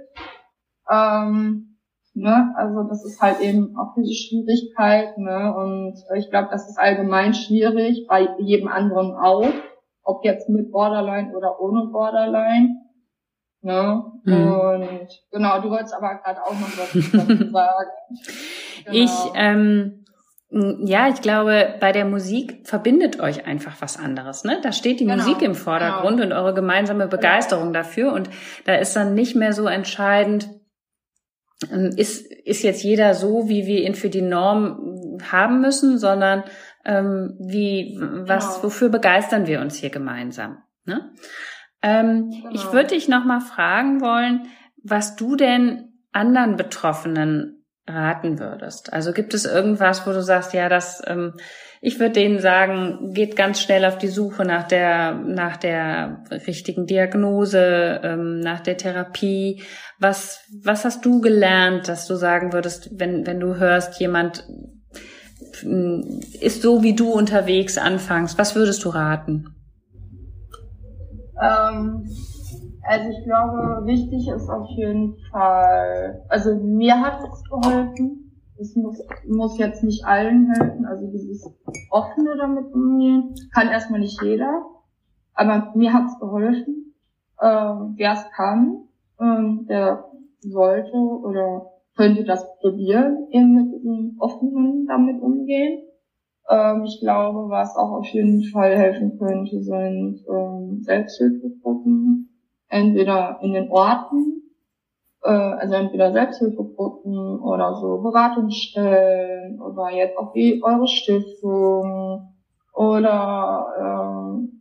Ähm, 0.91 1.77
Ne? 2.19 2.55
Also 2.57 2.85
das 2.85 3.05
ist 3.05 3.21
halt 3.21 3.41
eben 3.41 3.77
auch 3.77 3.93
diese 3.95 4.15
Schwierigkeit. 4.15 5.19
Ne? 5.19 5.55
Und 5.55 6.03
ich 6.17 6.31
glaube, 6.31 6.49
das 6.51 6.67
ist 6.67 6.79
allgemein 6.79 7.35
schwierig, 7.35 8.07
bei 8.09 8.27
jedem 8.39 8.69
anderen 8.69 9.13
auch. 9.13 9.53
Ob 10.03 10.25
jetzt 10.25 10.49
mit 10.49 10.73
Borderline 10.73 11.37
oder 11.37 11.61
ohne 11.61 11.91
Borderline. 11.93 12.86
Ne? 13.67 14.05
Mhm. 14.23 14.53
Und 14.53 15.09
genau, 15.33 15.61
du 15.61 15.71
wolltest 15.71 15.93
aber 15.93 16.21
gerade 16.23 16.41
auch 16.41 16.53
noch 16.53 16.79
was 16.79 16.93
dazu 16.93 17.51
sagen. 17.51 17.91
Genau. 18.87 18.99
Ich, 18.99 19.11
ähm, 19.35 20.05
ja, 20.51 21.09
ich 21.09 21.21
glaube, 21.21 21.75
bei 21.81 21.91
der 21.91 22.05
Musik 22.05 22.61
verbindet 22.63 23.19
euch 23.19 23.47
einfach 23.47 23.75
was 23.81 23.99
anderes. 23.99 24.45
Ne? 24.45 24.61
Da 24.63 24.71
steht 24.71 25.01
die 25.01 25.05
genau, 25.05 25.17
Musik 25.17 25.43
im 25.43 25.57
Vordergrund 25.57 26.21
genau. 26.21 26.37
und 26.37 26.41
eure 26.41 26.55
gemeinsame 26.55 27.09
Begeisterung 27.09 27.73
genau. 27.73 27.81
dafür. 27.81 28.13
Und 28.13 28.31
da 28.65 28.77
ist 28.77 28.95
dann 28.95 29.15
nicht 29.15 29.35
mehr 29.35 29.53
so 29.53 29.67
entscheidend, 29.67 30.49
ähm, 31.69 31.91
ist, 31.97 32.31
ist 32.31 32.63
jetzt 32.63 32.85
jeder 32.85 33.15
so, 33.15 33.49
wie 33.49 33.67
wir 33.67 33.83
ihn 33.83 33.97
für 33.97 34.11
die 34.11 34.23
Norm 34.23 35.19
haben 35.33 35.61
müssen, 35.61 35.99
sondern 35.99 36.45
ähm, 36.85 37.35
wie, 37.41 37.99
was, 38.01 38.47
genau. 38.47 38.63
wofür 38.63 38.89
begeistern 38.89 39.49
wir 39.49 39.61
uns 39.61 39.75
hier 39.75 39.91
gemeinsam? 39.91 40.59
Ne? 40.85 41.11
Ähm, 41.83 42.31
genau. 42.31 42.51
Ich 42.53 42.73
würde 42.73 42.89
dich 42.89 43.09
nochmal 43.09 43.41
fragen 43.41 44.01
wollen, 44.01 44.49
was 44.83 45.17
du 45.17 45.37
denn 45.37 45.93
anderen 46.13 46.57
Betroffenen 46.57 47.57
raten 47.89 48.39
würdest. 48.39 48.93
Also 48.93 49.13
gibt 49.13 49.33
es 49.33 49.45
irgendwas, 49.45 50.07
wo 50.07 50.13
du 50.13 50.23
sagst, 50.23 50.53
ja, 50.53 50.69
das, 50.69 51.03
ähm, 51.07 51.35
ich 51.81 52.01
würde 52.01 52.15
denen 52.15 52.41
sagen, 52.41 53.13
geht 53.13 53.37
ganz 53.37 53.61
schnell 53.61 53.85
auf 53.85 53.99
die 53.99 54.09
Suche 54.09 54.45
nach 54.45 54.67
der, 54.67 55.15
nach 55.15 55.57
der 55.57 56.25
richtigen 56.49 56.87
Diagnose, 56.87 58.01
ähm, 58.03 58.41
nach 58.41 58.61
der 58.61 58.77
Therapie. 58.77 59.63
Was, 60.01 60.45
was 60.65 60.85
hast 60.85 61.05
du 61.05 61.21
gelernt, 61.21 61.87
dass 61.87 62.07
du 62.07 62.17
sagen 62.17 62.53
würdest, 62.53 62.91
wenn, 62.99 63.27
wenn 63.27 63.39
du 63.39 63.57
hörst, 63.57 64.01
jemand 64.01 64.45
mm, 65.63 66.21
ist 66.41 66.63
so 66.63 66.83
wie 66.83 66.97
du 66.97 67.13
unterwegs 67.13 67.79
anfangs, 67.79 68.37
was 68.37 68.57
würdest 68.57 68.85
du 68.85 68.89
raten? 68.89 69.55
Ähm 71.41 72.09
also 72.89 73.11
ich 73.11 73.25
glaube, 73.25 73.85
wichtig 73.85 74.29
ist 74.29 74.49
auf 74.49 74.69
jeden 74.77 75.17
Fall, 75.33 76.25
also 76.29 76.55
mir 76.55 77.01
hat 77.01 77.19
es 77.21 77.43
geholfen. 77.51 78.23
Es 78.59 78.75
muss, 78.77 79.03
muss 79.27 79.59
jetzt 79.59 79.83
nicht 79.83 80.05
allen 80.07 80.51
helfen, 80.53 80.87
also 80.87 81.11
dieses 81.11 81.45
offene 81.91 82.37
damit 82.39 82.73
umgehen, 82.73 83.35
kann 83.53 83.69
erstmal 83.69 84.01
nicht 84.01 84.23
jeder, 84.23 84.65
aber 85.35 85.73
mir 85.75 85.93
hat 85.93 86.07
es 86.07 86.19
geholfen. 86.19 86.95
Ähm, 87.43 87.95
Wer 87.97 88.13
es 88.13 88.25
kann, 88.35 88.85
ähm, 89.21 89.67
der 89.69 90.07
sollte 90.41 90.97
oder 90.97 91.73
könnte 91.97 92.25
das 92.25 92.47
probieren, 92.61 93.27
eben 93.31 93.55
mit 93.55 93.75
diesem 93.75 94.17
offenen 94.21 94.87
damit 94.87 95.21
umgehen. 95.21 95.83
Ähm, 96.49 96.85
ich 96.85 97.01
glaube, 97.01 97.49
was 97.49 97.77
auch 97.77 97.93
auf 97.99 98.07
jeden 98.07 98.45
Fall 98.45 98.77
helfen 98.77 99.19
könnte, 99.19 99.63
sind 99.63 100.25
ähm, 100.29 100.83
Selbsthilfegruppen. 100.83 102.29
Entweder 102.69 103.39
in 103.43 103.53
den 103.53 103.71
Orten, 103.71 104.43
äh, 105.23 105.31
also 105.31 105.75
entweder 105.75 106.13
Selbsthilfegruppen 106.13 107.41
oder 107.41 107.75
so 107.75 107.99
Beratungsstellen 108.03 109.61
oder 109.61 109.91
jetzt 109.91 110.17
auch 110.19 110.35
wie 110.35 110.63
eure 110.63 110.87
Stiftung 110.89 112.35
oder 112.75 113.67
ähm, 113.81 114.56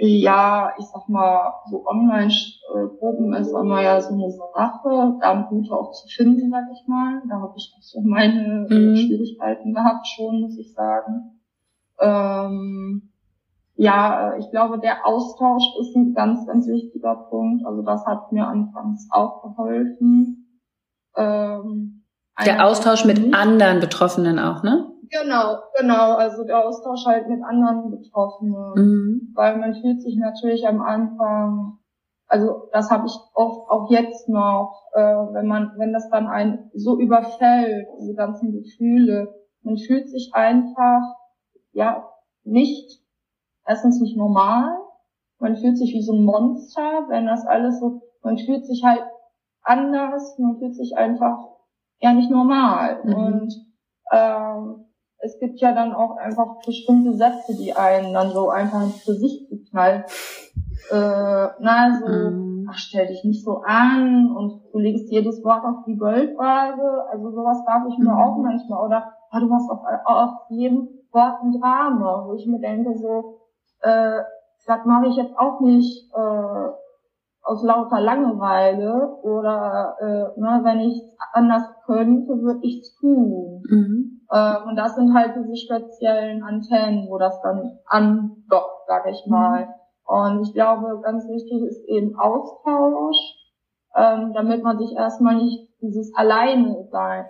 ja, 0.00 0.72
ich 0.78 0.86
sag 0.86 1.08
mal, 1.08 1.54
so 1.70 1.84
Online-Gruppen 1.86 3.34
ist 3.34 3.50
immer 3.50 3.82
ja 3.82 4.00
so 4.00 4.14
eine 4.14 4.30
Sache, 4.30 5.18
da 5.20 5.46
gute 5.48 5.74
auch 5.74 5.92
zu 5.92 6.06
finden, 6.08 6.50
sag 6.50 6.64
ich 6.72 6.86
mal. 6.86 7.20
Da 7.28 7.40
habe 7.40 7.54
ich 7.56 7.72
auch 7.76 7.82
so 7.82 8.00
meine 8.00 8.66
mhm. 8.68 8.96
Schwierigkeiten 8.96 9.74
gehabt 9.74 10.06
schon, 10.06 10.40
muss 10.42 10.58
ich 10.58 10.72
sagen. 10.72 11.40
Ähm, 12.00 13.10
ja, 13.74 14.36
ich 14.38 14.50
glaube, 14.50 14.78
der 14.78 15.06
Austausch 15.06 15.64
ist 15.80 15.96
ein 15.96 16.14
ganz, 16.14 16.46
ganz 16.46 16.66
wichtiger 16.68 17.14
Punkt. 17.30 17.66
Also 17.66 17.82
das 17.82 18.06
hat 18.06 18.32
mir 18.32 18.46
anfangs 18.46 19.08
auch 19.10 19.42
geholfen. 19.42 20.62
Ähm, 21.16 22.04
der 22.44 22.64
Austausch 22.64 23.04
mit 23.04 23.34
anderen 23.34 23.80
Betroffenen 23.80 24.38
auch, 24.38 24.62
ne? 24.62 24.92
Genau, 25.10 25.58
genau. 25.78 26.14
Also 26.14 26.44
der 26.44 26.64
Austausch 26.64 27.04
halt 27.06 27.28
mit 27.28 27.42
anderen 27.42 27.90
Betroffenen. 27.90 28.72
Mhm. 28.74 29.32
Weil 29.34 29.56
man 29.58 29.74
fühlt 29.74 30.02
sich 30.02 30.16
natürlich 30.16 30.66
am 30.66 30.80
Anfang, 30.80 31.78
also 32.26 32.68
das 32.72 32.90
habe 32.90 33.06
ich 33.06 33.12
oft 33.34 33.70
auch 33.70 33.90
jetzt 33.90 34.28
noch, 34.28 34.84
äh, 34.94 35.00
wenn 35.00 35.46
man, 35.46 35.72
wenn 35.76 35.92
das 35.92 36.10
dann 36.10 36.26
einen 36.26 36.70
so 36.74 36.98
überfällt, 36.98 37.88
diese 38.00 38.14
ganzen 38.14 38.52
Gefühle, 38.52 39.34
man 39.62 39.78
fühlt 39.78 40.08
sich 40.08 40.30
einfach, 40.34 41.02
ja, 41.72 42.08
nicht, 42.44 43.02
erstens 43.66 44.00
nicht 44.00 44.16
normal, 44.16 44.70
man 45.38 45.56
fühlt 45.56 45.78
sich 45.78 45.92
wie 45.92 46.02
so 46.02 46.14
ein 46.14 46.24
Monster, 46.24 47.06
wenn 47.08 47.26
das 47.26 47.46
alles 47.46 47.78
so, 47.80 48.02
man 48.22 48.38
fühlt 48.38 48.66
sich 48.66 48.82
halt 48.84 49.04
anders, 49.62 50.38
man 50.38 50.58
fühlt 50.58 50.74
sich 50.74 50.96
einfach 50.96 51.38
ja 52.00 52.12
nicht 52.12 52.30
normal. 52.30 53.00
Mhm. 53.04 53.14
Und 53.14 53.54
ähm, 54.12 54.87
es 55.20 55.38
gibt 55.38 55.60
ja 55.60 55.72
dann 55.72 55.92
auch 55.92 56.16
einfach 56.16 56.60
bestimmte 56.64 57.14
Sätze, 57.14 57.56
die 57.56 57.74
einen 57.74 58.14
dann 58.14 58.30
so 58.30 58.50
einfach 58.50 58.82
ins 58.82 59.04
Gesicht 59.04 59.50
knallen. 59.70 60.04
Äh, 60.90 61.48
na, 61.60 61.98
so, 62.00 62.06
mhm. 62.06 62.68
ach, 62.70 62.78
stell 62.78 63.08
dich 63.08 63.24
nicht 63.24 63.44
so 63.44 63.62
an 63.64 64.30
und 64.34 64.62
du 64.72 64.78
legst 64.78 65.10
jedes 65.10 65.42
Wort 65.44 65.64
auf 65.64 65.84
die 65.86 65.96
Goldwaage. 65.96 67.08
Also 67.10 67.30
sowas 67.30 67.64
darf 67.66 67.82
ich 67.88 67.98
mir 67.98 68.12
mhm. 68.12 68.18
auch 68.18 68.36
manchmal. 68.38 68.86
Oder 68.86 69.12
oh, 69.32 69.38
du 69.40 69.46
machst 69.46 69.70
auf, 69.70 69.80
auf 70.04 70.30
jedem 70.50 70.88
Wort 71.12 71.42
ein 71.42 71.60
Drama, 71.60 72.24
wo 72.26 72.34
ich 72.34 72.46
mir 72.46 72.60
denke 72.60 72.96
so, 72.96 73.40
äh, 73.80 74.20
das 74.66 74.84
mache 74.84 75.06
ich 75.06 75.16
jetzt 75.16 75.36
auch 75.36 75.60
nicht 75.60 76.12
äh, 76.14 76.68
aus 77.42 77.62
lauter 77.62 78.00
Langeweile 78.00 79.16
oder 79.22 79.96
äh, 80.00 80.40
ne, 80.40 80.60
wenn 80.62 80.80
ich 80.80 81.02
anders 81.32 81.64
könnte, 81.86 82.40
würde 82.42 82.60
ich 82.62 82.82
es 82.82 82.94
tun. 82.96 83.62
Mhm. 83.68 84.17
Äh, 84.30 84.62
und 84.66 84.76
das 84.76 84.94
sind 84.94 85.14
halt 85.14 85.34
diese 85.36 85.56
speziellen 85.56 86.42
Antennen, 86.42 87.08
wo 87.08 87.18
das 87.18 87.40
dann 87.42 87.78
andockt, 87.86 88.86
sag 88.86 89.06
ich 89.08 89.24
mhm. 89.26 89.32
mal. 89.32 89.74
Und 90.04 90.42
ich 90.42 90.54
glaube, 90.54 91.00
ganz 91.02 91.26
wichtig 91.28 91.62
ist 91.62 91.84
eben 91.88 92.18
Austausch, 92.18 93.16
ähm, 93.94 94.32
damit 94.32 94.62
man 94.62 94.78
sich 94.78 94.96
erstmal 94.96 95.36
nicht 95.36 95.68
dieses 95.80 96.14
Alleine 96.14 96.88
sein, 96.90 97.26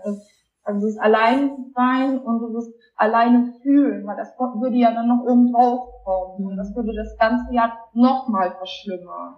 also 0.62 0.86
dieses 0.86 0.98
Allein 0.98 1.72
sein 1.74 2.18
und 2.20 2.46
dieses 2.46 2.74
alleine 2.96 3.52
fühlen, 3.62 4.06
weil 4.06 4.16
das 4.16 4.36
würde 4.38 4.76
ja 4.76 4.92
dann 4.92 5.08
noch 5.08 5.22
oben 5.22 5.52
drauf 5.52 5.88
kommen 6.04 6.46
und 6.46 6.56
das 6.56 6.74
würde 6.74 6.92
das 6.94 7.16
ganze 7.16 7.54
Jahr 7.54 7.72
nochmal 7.94 8.50
verschlimmern. 8.50 9.36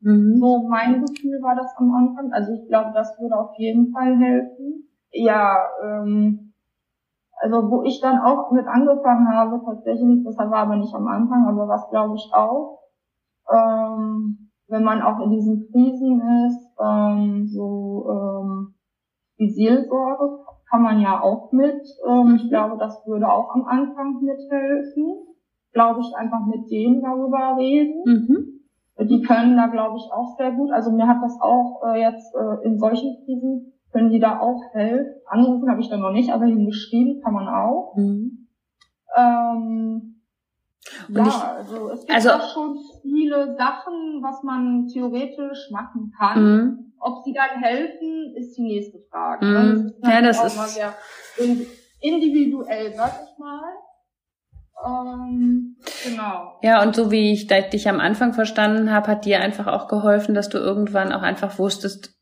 Mhm. 0.00 0.38
So 0.40 0.66
mein 0.68 1.04
Gefühl 1.04 1.40
war 1.42 1.54
das 1.54 1.72
am 1.76 1.94
Anfang. 1.94 2.32
Also 2.32 2.52
ich 2.54 2.66
glaube, 2.68 2.90
das 2.94 3.18
würde 3.20 3.38
auf 3.38 3.54
jeden 3.58 3.92
Fall 3.92 4.16
helfen. 4.16 4.88
Ja, 5.12 5.56
ähm, 5.84 6.49
also 7.40 7.70
wo 7.70 7.82
ich 7.82 8.00
dann 8.00 8.18
auch 8.18 8.50
mit 8.52 8.66
angefangen 8.66 9.28
habe, 9.28 9.60
tatsächlich, 9.64 10.22
das 10.24 10.36
war 10.36 10.54
aber 10.54 10.76
nicht 10.76 10.94
am 10.94 11.06
Anfang, 11.06 11.46
aber 11.48 11.68
was 11.68 11.88
glaube 11.90 12.14
ich 12.16 12.30
auch, 12.34 12.80
ähm, 13.50 14.50
wenn 14.68 14.84
man 14.84 15.02
auch 15.02 15.20
in 15.20 15.30
diesen 15.30 15.70
Krisen 15.70 16.20
ist, 16.46 16.76
ähm, 16.80 17.46
so 17.48 18.06
ähm, 18.08 18.74
die 19.38 19.48
Seelsorge 19.48 20.44
kann 20.70 20.82
man 20.82 21.00
ja 21.00 21.20
auch 21.20 21.50
mit. 21.50 21.82
Ähm, 22.06 22.36
ich 22.36 22.48
glaube, 22.48 22.76
das 22.78 23.04
würde 23.06 23.28
auch 23.28 23.54
am 23.54 23.64
Anfang 23.64 24.20
mithelfen. 24.20 25.26
Glaube 25.72 26.00
ich, 26.00 26.16
einfach 26.16 26.46
mit 26.46 26.70
denen 26.70 27.02
darüber 27.02 27.56
reden. 27.56 28.02
Mhm. 28.04 28.60
Die 29.08 29.22
können 29.22 29.56
da, 29.56 29.66
glaube 29.68 29.96
ich, 29.96 30.12
auch 30.12 30.36
sehr 30.36 30.52
gut. 30.52 30.70
Also 30.72 30.90
mir 30.92 31.06
hat 31.06 31.22
das 31.22 31.38
auch 31.40 31.80
äh, 31.86 32.00
jetzt 32.00 32.34
äh, 32.34 32.66
in 32.66 32.78
solchen 32.78 33.16
Krisen, 33.24 33.72
können 33.92 34.10
die 34.10 34.20
da 34.20 34.40
auch 34.40 34.62
helfen. 34.72 35.20
Anrufen 35.26 35.70
habe 35.70 35.80
ich 35.80 35.88
da 35.88 35.96
noch 35.96 36.12
nicht, 36.12 36.32
aber 36.32 36.46
hingeschrieben 36.46 37.22
kann 37.22 37.34
man 37.34 37.48
auch. 37.48 37.94
Mhm. 37.96 38.48
Ähm, 39.16 40.22
ja, 41.08 41.26
ich, 41.26 41.34
also 41.34 41.90
es 41.90 42.00
gibt 42.00 42.12
also, 42.12 42.30
auch 42.30 42.52
schon 42.52 42.78
viele 43.02 43.56
Sachen, 43.56 44.22
was 44.22 44.42
man 44.42 44.86
theoretisch 44.88 45.70
machen 45.70 46.12
kann. 46.16 46.42
Mhm. 46.42 46.92
Ob 46.98 47.24
sie 47.24 47.32
dann 47.32 47.62
helfen, 47.62 48.34
ist 48.36 48.56
die 48.56 48.62
nächste 48.62 48.98
Frage. 49.10 49.46
Mhm. 49.46 49.92
Das 50.00 50.12
ja, 50.12 50.22
das 50.22 50.44
ist 50.44 50.56
mal 50.56 50.68
sehr 50.68 50.94
individuell, 52.00 52.92
sag 52.94 53.20
ich 53.24 53.38
mal. 53.38 53.72
Ähm, 54.86 55.76
genau. 56.04 56.58
Ja, 56.62 56.82
und 56.82 56.94
so 56.96 57.10
wie 57.10 57.32
ich 57.32 57.46
dich 57.46 57.88
am 57.88 58.00
Anfang 58.00 58.32
verstanden 58.32 58.90
habe, 58.90 59.08
hat 59.08 59.24
dir 59.24 59.40
einfach 59.40 59.66
auch 59.66 59.88
geholfen, 59.88 60.34
dass 60.34 60.48
du 60.48 60.58
irgendwann 60.58 61.12
auch 61.12 61.22
einfach 61.22 61.58
wusstest, 61.58 62.19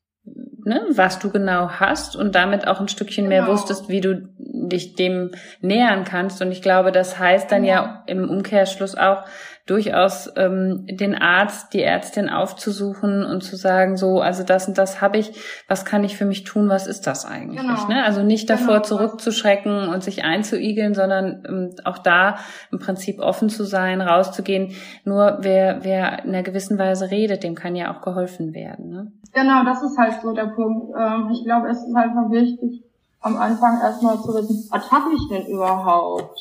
ne, 0.68 0.82
was 0.90 1.18
du 1.18 1.30
genau 1.30 1.70
hast 1.70 2.14
und 2.14 2.34
damit 2.34 2.68
auch 2.68 2.80
ein 2.80 2.88
Stückchen 2.88 3.28
genau. 3.28 3.42
mehr 3.42 3.52
wusstest, 3.52 3.88
wie 3.88 4.00
du 4.00 4.28
dich 4.38 4.94
dem 4.94 5.32
nähern 5.60 6.04
kannst. 6.04 6.40
Und 6.42 6.52
ich 6.52 6.62
glaube, 6.62 6.92
das 6.92 7.18
heißt 7.18 7.50
dann 7.50 7.62
genau. 7.62 7.74
ja 7.74 8.04
im 8.06 8.28
Umkehrschluss 8.28 8.94
auch, 8.94 9.24
durchaus 9.68 10.32
ähm, 10.36 10.86
den 10.86 11.14
Arzt, 11.14 11.74
die 11.74 11.82
Ärztin 11.82 12.30
aufzusuchen 12.30 13.22
und 13.24 13.42
zu 13.42 13.56
sagen, 13.56 13.98
so, 13.98 14.20
also 14.20 14.42
das 14.42 14.66
und 14.66 14.78
das 14.78 15.02
habe 15.02 15.18
ich, 15.18 15.38
was 15.68 15.84
kann 15.84 16.04
ich 16.04 16.16
für 16.16 16.24
mich 16.24 16.44
tun, 16.44 16.70
was 16.70 16.86
ist 16.86 17.06
das 17.06 17.26
eigentlich? 17.26 17.60
Genau. 17.60 17.86
Ne? 17.86 18.02
Also 18.02 18.22
nicht 18.22 18.48
davor 18.48 18.76
genau. 18.76 18.84
zurückzuschrecken 18.84 19.88
und 19.88 20.02
sich 20.02 20.24
einzuigeln, 20.24 20.94
sondern 20.94 21.44
ähm, 21.46 21.70
auch 21.84 21.98
da 21.98 22.38
im 22.72 22.78
Prinzip 22.78 23.20
offen 23.20 23.50
zu 23.50 23.64
sein, 23.64 24.00
rauszugehen. 24.00 24.72
Nur 25.04 25.38
wer, 25.42 25.84
wer 25.84 26.24
in 26.24 26.30
einer 26.30 26.42
gewissen 26.42 26.78
Weise 26.78 27.10
redet, 27.10 27.42
dem 27.42 27.54
kann 27.54 27.76
ja 27.76 27.94
auch 27.94 28.00
geholfen 28.00 28.54
werden. 28.54 28.88
Ne? 28.88 29.12
Genau, 29.34 29.64
das 29.64 29.82
ist 29.82 29.98
halt 29.98 30.14
so 30.22 30.32
der 30.32 30.46
Punkt. 30.46 30.94
Ähm, 30.98 31.28
ich 31.30 31.44
glaube, 31.44 31.68
es 31.68 31.78
ist 31.78 31.94
einfach 31.94 32.30
wichtig, 32.30 32.84
am 33.20 33.36
Anfang 33.36 33.80
erstmal 33.82 34.16
zu 34.16 34.28
wissen, 34.28 34.66
was 34.70 34.90
habe 34.90 35.10
ich 35.14 35.28
denn 35.28 35.46
überhaupt? 35.46 36.38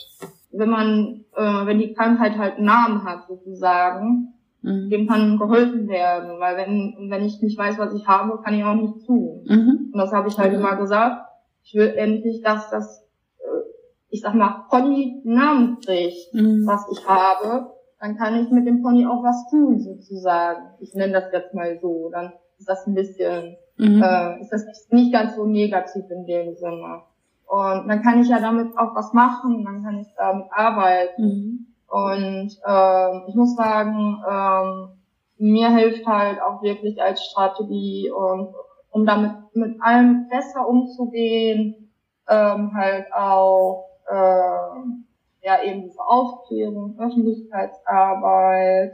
Wenn 0.52 0.70
man, 0.70 1.26
äh, 1.36 1.66
wenn 1.66 1.80
die 1.80 1.94
Krankheit 1.94 2.38
halt 2.38 2.56
einen 2.56 2.66
Namen 2.66 3.04
hat 3.04 3.28
sozusagen, 3.28 4.34
mhm. 4.62 4.90
dem 4.90 5.08
kann 5.08 5.38
geholfen 5.38 5.88
werden, 5.88 6.40
weil 6.40 6.58
wenn 6.58 7.10
wenn 7.10 7.26
ich 7.26 7.42
nicht 7.42 7.58
weiß, 7.58 7.78
was 7.78 7.94
ich 7.94 8.08
habe, 8.08 8.42
kann 8.42 8.54
ich 8.54 8.64
auch 8.64 8.76
nicht 8.76 9.06
tun. 9.06 9.44
Mhm. 9.48 9.90
Und 9.94 9.98
das 9.98 10.12
habe 10.12 10.28
ich 10.28 10.38
halt 10.38 10.54
mhm. 10.54 10.60
immer 10.60 10.76
gesagt. 10.76 11.26
Ich 11.64 11.74
will 11.76 11.94
endlich, 11.96 12.42
dass 12.42 12.70
das, 12.70 13.06
äh, 13.40 13.70
ich 14.10 14.22
sag 14.22 14.34
mal, 14.36 14.66
Pony 14.70 15.22
einen 15.26 15.36
Namen 15.36 15.78
kriegt, 15.80 16.34
mhm. 16.34 16.66
was 16.66 16.86
ich 16.92 17.08
habe, 17.08 17.72
dann 18.00 18.16
kann 18.16 18.36
ich 18.36 18.50
mit 18.52 18.68
dem 18.68 18.82
Pony 18.82 19.06
auch 19.06 19.24
was 19.24 19.50
tun 19.50 19.80
sozusagen. 19.80 20.62
Ich 20.80 20.94
nenne 20.94 21.14
das 21.14 21.32
jetzt 21.34 21.54
mal 21.54 21.78
so, 21.82 22.10
dann 22.12 22.34
ist 22.58 22.70
das 22.70 22.88
ein 22.88 22.94
bisschen, 22.94 23.58
mhm. 23.78 24.02
äh, 24.02 24.40
ist 24.40 24.52
das 24.52 24.88
nicht 24.92 25.12
ganz 25.12 25.36
so 25.36 25.46
negativ 25.46 26.06
in 26.10 26.26
dem 26.26 26.56
Sinne. 26.56 27.02
Und 27.48 27.88
dann 27.88 28.02
kann 28.04 28.22
ich 28.22 28.28
ja 28.28 28.40
damit 28.40 28.78
auch 28.78 28.94
was 28.94 29.14
machen, 29.14 29.64
dann 29.64 29.82
kann 29.82 30.00
ich 30.00 30.08
damit 30.18 30.48
arbeiten. 30.52 31.24
Mhm. 31.24 31.68
Und 31.88 32.60
ähm, 32.68 33.24
ich 33.28 33.36
muss 33.36 33.56
sagen, 33.56 34.22
ähm, 34.30 34.90
mir 35.38 35.70
hilft 35.70 36.06
halt 36.06 36.42
auch 36.42 36.62
wirklich 36.62 37.02
als 37.02 37.24
Strategie 37.24 38.12
und 38.12 38.54
um 38.92 39.06
damit 39.06 39.32
mit 39.54 39.82
allem 39.82 40.28
besser 40.28 40.68
umzugehen, 40.68 41.90
ähm, 42.28 42.74
halt 42.76 43.06
auch 43.14 43.92
äh, 44.10 45.46
ja 45.46 45.64
eben 45.64 45.84
diese 45.84 46.02
Aufklärung, 46.02 47.00
Öffentlichkeitsarbeit, 47.00 48.94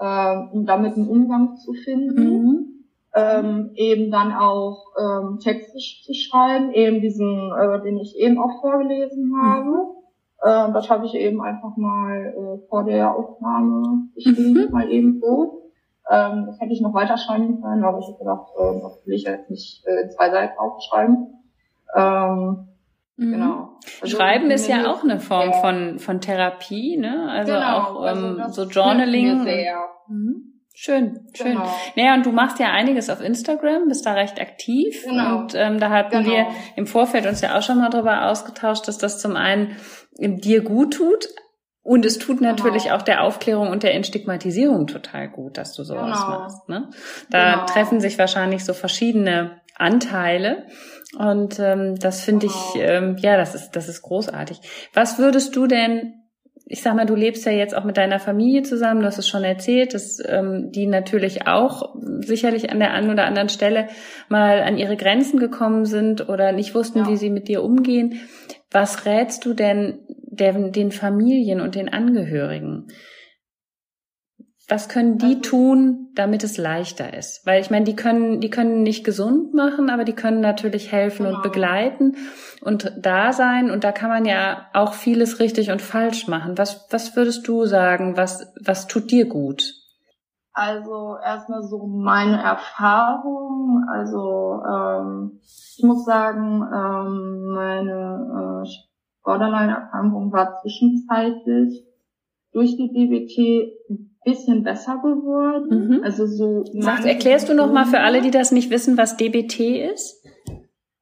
ähm, 0.00 0.48
um 0.52 0.64
damit 0.64 0.94
einen 0.94 1.08
Umgang 1.08 1.56
zu 1.56 1.74
finden. 1.74 2.42
Mhm 2.42 2.79
ähm, 3.14 3.70
eben 3.74 4.10
dann 4.10 4.32
auch 4.32 4.84
ähm, 4.98 5.38
Texte 5.40 5.78
zu 5.78 6.14
schreiben, 6.14 6.72
eben 6.72 7.00
diesen, 7.00 7.52
äh, 7.52 7.82
den 7.82 7.98
ich 7.98 8.16
eben 8.16 8.38
auch 8.38 8.60
vorgelesen 8.60 9.32
habe. 9.42 9.64
Mhm. 9.64 10.00
Äh, 10.42 10.72
das 10.72 10.88
habe 10.88 11.06
ich 11.06 11.14
eben 11.14 11.42
einfach 11.42 11.76
mal 11.76 12.26
äh, 12.26 12.68
vor 12.68 12.84
der 12.84 13.14
Aufnahme 13.14 14.08
geschrieben, 14.14 14.66
mhm. 14.66 14.70
mal 14.70 14.90
eben 14.90 15.20
so. 15.20 15.72
Ähm, 16.08 16.46
das 16.46 16.60
hätte 16.60 16.72
ich 16.72 16.80
noch 16.80 16.94
weiter 16.94 17.18
schreiben 17.18 17.60
können, 17.60 17.84
aber 17.84 17.98
ich 17.98 18.06
habe 18.06 18.18
gedacht, 18.18 18.48
äh, 18.58 18.80
das 18.80 19.06
will 19.06 19.14
ich 19.14 19.24
jetzt 19.24 19.50
nicht 19.50 19.84
äh, 19.86 20.08
zwei 20.08 20.30
Seiten 20.30 20.58
aufschreiben. 20.58 21.34
Ähm, 21.96 22.68
mhm. 23.16 23.32
Genau. 23.32 23.68
Also, 24.00 24.16
Schreiben 24.16 24.50
ist 24.50 24.68
ja 24.68 24.90
auch 24.90 25.02
eine 25.02 25.18
Form 25.18 25.50
ja. 25.50 25.60
von, 25.60 25.98
von 25.98 26.20
Therapie, 26.20 26.96
ne? 26.96 27.28
Also 27.28 27.52
genau, 27.52 27.76
auch 27.76 28.06
ähm, 28.06 28.40
also 28.40 28.64
so 28.64 28.70
Journaling. 28.70 29.42
Sehr. 29.42 29.78
Mhm. 30.08 30.59
Schön, 30.82 31.28
schön. 31.34 31.52
Genau. 31.52 31.70
Naja, 31.94 32.14
und 32.14 32.24
du 32.24 32.32
machst 32.32 32.58
ja 32.58 32.72
einiges 32.72 33.10
auf 33.10 33.20
Instagram, 33.20 33.88
bist 33.88 34.06
da 34.06 34.14
recht 34.14 34.40
aktiv. 34.40 35.04
Genau. 35.04 35.40
Und 35.40 35.54
ähm, 35.54 35.78
da 35.78 35.90
hatten 35.90 36.22
genau. 36.22 36.30
wir 36.30 36.46
im 36.74 36.86
Vorfeld 36.86 37.26
uns 37.26 37.42
ja 37.42 37.58
auch 37.58 37.62
schon 37.62 37.76
mal 37.76 37.90
drüber 37.90 38.30
ausgetauscht, 38.30 38.88
dass 38.88 38.96
das 38.96 39.20
zum 39.20 39.36
einen 39.36 39.76
dir 40.16 40.62
gut 40.62 40.94
tut, 40.94 41.28
und 41.82 42.04
es 42.04 42.18
tut 42.18 42.40
natürlich 42.40 42.84
genau. 42.84 42.96
auch 42.96 43.02
der 43.02 43.22
Aufklärung 43.24 43.68
und 43.68 43.82
der 43.82 43.94
Entstigmatisierung 43.94 44.86
total 44.86 45.28
gut, 45.28 45.56
dass 45.56 45.74
du 45.74 45.82
sowas 45.82 46.20
genau. 46.20 46.38
machst. 46.38 46.68
Ne? 46.68 46.90
Da 47.30 47.52
genau. 47.52 47.66
treffen 47.66 48.00
sich 48.00 48.18
wahrscheinlich 48.18 48.64
so 48.64 48.74
verschiedene 48.74 49.60
Anteile. 49.76 50.66
Und 51.18 51.58
ähm, 51.58 51.96
das 51.96 52.22
finde 52.22 52.46
ich, 52.46 52.72
genau. 52.74 52.86
ähm, 52.86 53.16
ja, 53.18 53.36
das 53.36 53.54
ist, 53.54 53.72
das 53.72 53.88
ist 53.88 54.02
großartig. 54.02 54.60
Was 54.92 55.18
würdest 55.18 55.56
du 55.56 55.66
denn 55.66 56.19
ich 56.72 56.82
sag 56.82 56.94
mal, 56.94 57.04
du 57.04 57.16
lebst 57.16 57.44
ja 57.46 57.50
jetzt 57.50 57.76
auch 57.76 57.82
mit 57.82 57.96
deiner 57.96 58.20
Familie 58.20 58.62
zusammen, 58.62 59.00
du 59.00 59.06
hast 59.06 59.18
es 59.18 59.28
schon 59.28 59.42
erzählt, 59.42 59.92
dass 59.92 60.22
ähm, 60.24 60.70
die 60.70 60.86
natürlich 60.86 61.48
auch 61.48 61.96
sicherlich 62.20 62.70
an 62.70 62.78
der 62.78 62.92
einen 62.92 63.10
oder 63.10 63.24
anderen 63.24 63.48
Stelle 63.48 63.88
mal 64.28 64.62
an 64.62 64.78
ihre 64.78 64.96
Grenzen 64.96 65.40
gekommen 65.40 65.84
sind 65.84 66.28
oder 66.28 66.52
nicht 66.52 66.72
wussten, 66.76 67.00
ja. 67.00 67.08
wie 67.08 67.16
sie 67.16 67.28
mit 67.28 67.48
dir 67.48 67.64
umgehen. 67.64 68.20
Was 68.70 69.04
rätst 69.04 69.44
du 69.44 69.52
denn 69.52 69.98
den, 70.08 70.70
den 70.70 70.92
Familien 70.92 71.60
und 71.60 71.74
den 71.74 71.88
Angehörigen? 71.88 72.86
Was 74.70 74.88
können 74.88 75.18
die 75.18 75.36
also, 75.36 75.40
tun, 75.40 76.08
damit 76.14 76.44
es 76.44 76.56
leichter 76.56 77.12
ist? 77.12 77.44
Weil 77.44 77.60
ich 77.60 77.72
meine, 77.72 77.84
die 77.84 77.96
können, 77.96 78.40
die 78.40 78.50
können 78.50 78.84
nicht 78.84 79.04
gesund 79.04 79.52
machen, 79.52 79.90
aber 79.90 80.04
die 80.04 80.12
können 80.12 80.40
natürlich 80.40 80.92
helfen 80.92 81.24
genau. 81.24 81.36
und 81.36 81.42
begleiten 81.42 82.16
und 82.62 82.92
da 82.96 83.32
sein. 83.32 83.72
Und 83.72 83.82
da 83.82 83.90
kann 83.90 84.10
man 84.10 84.24
ja 84.24 84.68
auch 84.72 84.92
vieles 84.92 85.40
richtig 85.40 85.72
und 85.72 85.82
falsch 85.82 86.28
machen. 86.28 86.56
Was, 86.56 86.86
was 86.90 87.16
würdest 87.16 87.48
du 87.48 87.66
sagen? 87.66 88.16
Was, 88.16 88.54
was 88.64 88.86
tut 88.86 89.10
dir 89.10 89.28
gut? 89.28 89.74
Also 90.52 91.16
erstmal 91.20 91.64
so 91.64 91.88
meine 91.88 92.40
Erfahrung. 92.40 93.84
Also 93.92 94.62
ähm, 94.64 95.40
ich 95.78 95.82
muss 95.82 96.04
sagen, 96.04 96.62
ähm, 96.62 97.52
meine 97.54 98.64
äh, 98.64 98.68
Borderline-Erkrankung 99.24 100.30
war 100.32 100.60
zwischenzeitlich 100.60 101.84
durch 102.52 102.76
die 102.76 102.92
DBT 102.92 104.09
bisschen 104.24 104.62
besser 104.62 104.98
geworden. 104.98 105.88
Mhm. 105.88 106.04
Also 106.04 106.26
so. 106.26 106.64
Sag, 106.74 107.04
erklärst 107.04 107.48
du 107.48 107.54
noch 107.54 107.72
mal 107.72 107.86
für 107.86 108.00
alle, 108.00 108.20
die 108.20 108.30
das 108.30 108.52
nicht 108.52 108.70
wissen, 108.70 108.96
was 108.96 109.16
DBT 109.16 109.90
ist? 109.92 110.24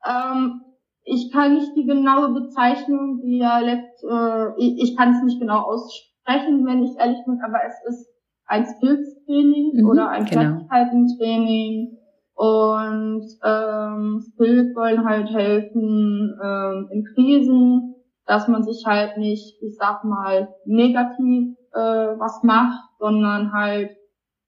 Ähm, 0.06 0.60
ich 1.04 1.32
kann 1.32 1.54
nicht 1.54 1.74
die 1.76 1.86
genaue 1.86 2.32
Bezeichnung, 2.32 3.20
die 3.24 3.38
ja 3.38 3.58
letzt, 3.58 4.04
äh, 4.04 4.48
ich, 4.58 4.90
ich 4.90 4.96
kann 4.96 5.14
es 5.14 5.22
nicht 5.22 5.40
genau 5.40 5.60
aussprechen, 5.62 6.64
wenn 6.66 6.82
ich 6.82 6.96
ehrlich 6.98 7.18
bin, 7.26 7.40
aber 7.42 7.58
es 7.66 7.74
ist 7.88 8.08
ein 8.46 8.66
Skills-Training 8.66 9.72
mhm, 9.74 9.88
oder 9.88 10.08
ein 10.10 10.24
genau. 10.24 10.40
Fertigkeiten-Training. 10.40 11.98
Und 12.34 13.26
ähm, 13.42 14.20
Skills 14.20 14.76
wollen 14.76 15.04
halt 15.04 15.28
helfen 15.30 16.38
ähm, 16.42 16.88
in 16.92 17.04
Krisen, 17.14 17.96
dass 18.26 18.46
man 18.46 18.62
sich 18.62 18.84
halt 18.86 19.16
nicht, 19.16 19.60
ich 19.60 19.76
sag 19.76 20.04
mal, 20.04 20.54
negativ 20.64 21.56
äh, 21.78 22.18
was 22.18 22.42
macht, 22.42 22.90
sondern 22.98 23.52
halt 23.52 23.90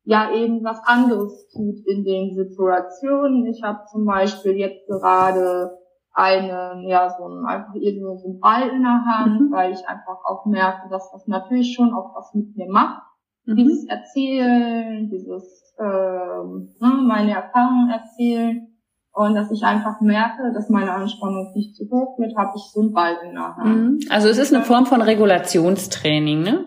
ja 0.04 0.32
eben 0.32 0.64
was 0.64 0.80
anderes 0.84 1.48
tut 1.52 1.86
in 1.86 2.04
den 2.04 2.34
Situationen. 2.34 3.46
Ich 3.46 3.62
habe 3.62 3.80
zum 3.90 4.04
Beispiel 4.06 4.56
jetzt 4.56 4.86
gerade 4.88 5.78
einen, 6.12 6.88
ja, 6.88 7.08
so 7.16 7.24
ein, 7.28 7.46
einfach 7.46 7.74
irgendwo 7.74 8.16
so 8.16 8.28
ein 8.30 8.40
Ball 8.40 8.68
in 8.68 8.82
der 8.82 9.04
Hand, 9.04 9.40
mhm. 9.40 9.52
weil 9.52 9.72
ich 9.72 9.86
einfach 9.86 10.18
auch 10.24 10.44
merke, 10.46 10.88
dass 10.90 11.10
das 11.12 11.26
natürlich 11.28 11.74
schon 11.74 11.94
auch 11.94 12.14
was 12.14 12.34
mit 12.34 12.56
mir 12.56 12.68
macht. 12.68 13.02
Mhm. 13.44 13.56
Dieses 13.56 13.86
Erzählen, 13.86 15.08
dieses, 15.08 15.74
ähm, 15.78 16.68
ne, 16.80 17.02
meine 17.06 17.32
Erfahrungen 17.32 17.90
erzählen 17.90 18.66
und 19.12 19.34
dass 19.34 19.50
ich 19.50 19.62
einfach 19.64 20.00
merke, 20.00 20.52
dass 20.52 20.68
meine 20.68 20.92
Anspannung 20.92 21.52
nicht 21.54 21.76
zu 21.76 21.84
hoch 21.90 22.18
wird, 22.18 22.36
habe 22.36 22.52
ich 22.56 22.62
so 22.72 22.80
einen 22.80 22.92
Ball 22.92 23.16
in 23.24 23.34
der 23.34 23.56
Hand. 23.56 23.64
Mhm. 23.66 23.98
Also 24.10 24.28
es 24.28 24.38
ist 24.38 24.52
eine 24.52 24.64
Form 24.64 24.86
von 24.86 25.02
Regulationstraining, 25.02 26.42
ne? 26.42 26.66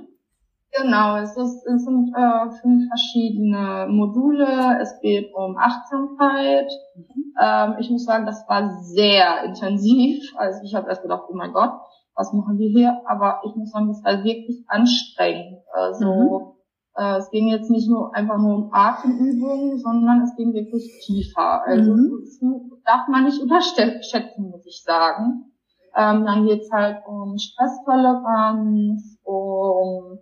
Genau, 0.81 1.17
es, 1.17 1.37
ist, 1.37 1.65
es 1.67 1.85
sind 1.85 2.13
äh, 2.15 2.49
fünf 2.61 2.87
verschiedene 2.87 3.85
Module. 3.89 4.79
Es 4.81 4.99
geht 5.01 5.31
um 5.35 5.55
Achtsamkeit. 5.55 6.71
Mhm. 6.95 7.33
Ähm, 7.39 7.75
ich 7.79 7.91
muss 7.91 8.05
sagen, 8.05 8.25
das 8.25 8.43
war 8.47 8.81
sehr 8.81 9.43
intensiv. 9.43 10.23
Also 10.35 10.61
ich 10.63 10.73
habe 10.73 10.89
erst 10.89 11.03
gedacht, 11.03 11.23
oh 11.29 11.35
mein 11.35 11.53
Gott, 11.53 11.73
was 12.15 12.33
machen 12.33 12.57
wir 12.57 12.69
hier? 12.69 13.01
Aber 13.05 13.41
ich 13.45 13.55
muss 13.55 13.69
sagen, 13.71 13.87
das 13.87 14.03
war 14.03 14.23
wirklich 14.23 14.63
anstrengend. 14.67 15.59
Also 15.73 16.55
mhm. 16.97 17.03
äh, 17.03 17.17
es 17.17 17.29
ging 17.29 17.49
jetzt 17.49 17.69
nicht 17.69 17.87
nur 17.87 18.15
einfach 18.15 18.39
nur 18.39 18.55
um 18.55 18.69
Atemübungen, 18.73 19.77
sondern 19.77 20.23
es 20.23 20.35
ging 20.35 20.53
wirklich 20.53 20.89
tiefer. 21.05 21.63
Also 21.67 21.93
mhm. 21.93 22.19
das 22.19 22.39
darf 22.83 23.07
man 23.09 23.25
nicht 23.25 23.39
unterschätzen, 23.43 24.49
muss 24.49 24.65
ich 24.65 24.81
sagen. 24.83 25.51
Ähm, 25.95 26.25
dann 26.25 26.47
geht's 26.47 26.71
halt 26.71 27.03
um 27.05 27.37
Stresstoleranz, 27.37 29.19
um 29.23 30.17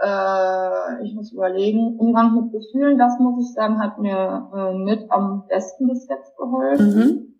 äh, 0.00 1.04
ich 1.04 1.14
muss 1.14 1.32
überlegen, 1.32 1.98
Umgang 1.98 2.34
mit 2.34 2.52
Gefühlen, 2.52 2.98
das 2.98 3.18
muss 3.18 3.40
ich 3.42 3.54
sagen, 3.54 3.80
hat 3.80 3.98
mir 3.98 4.50
äh, 4.54 4.74
mit 4.74 5.10
am 5.10 5.46
besten 5.46 5.88
bis 5.88 6.08
jetzt 6.08 6.36
geholfen. 6.36 6.86
Mhm. 6.86 7.34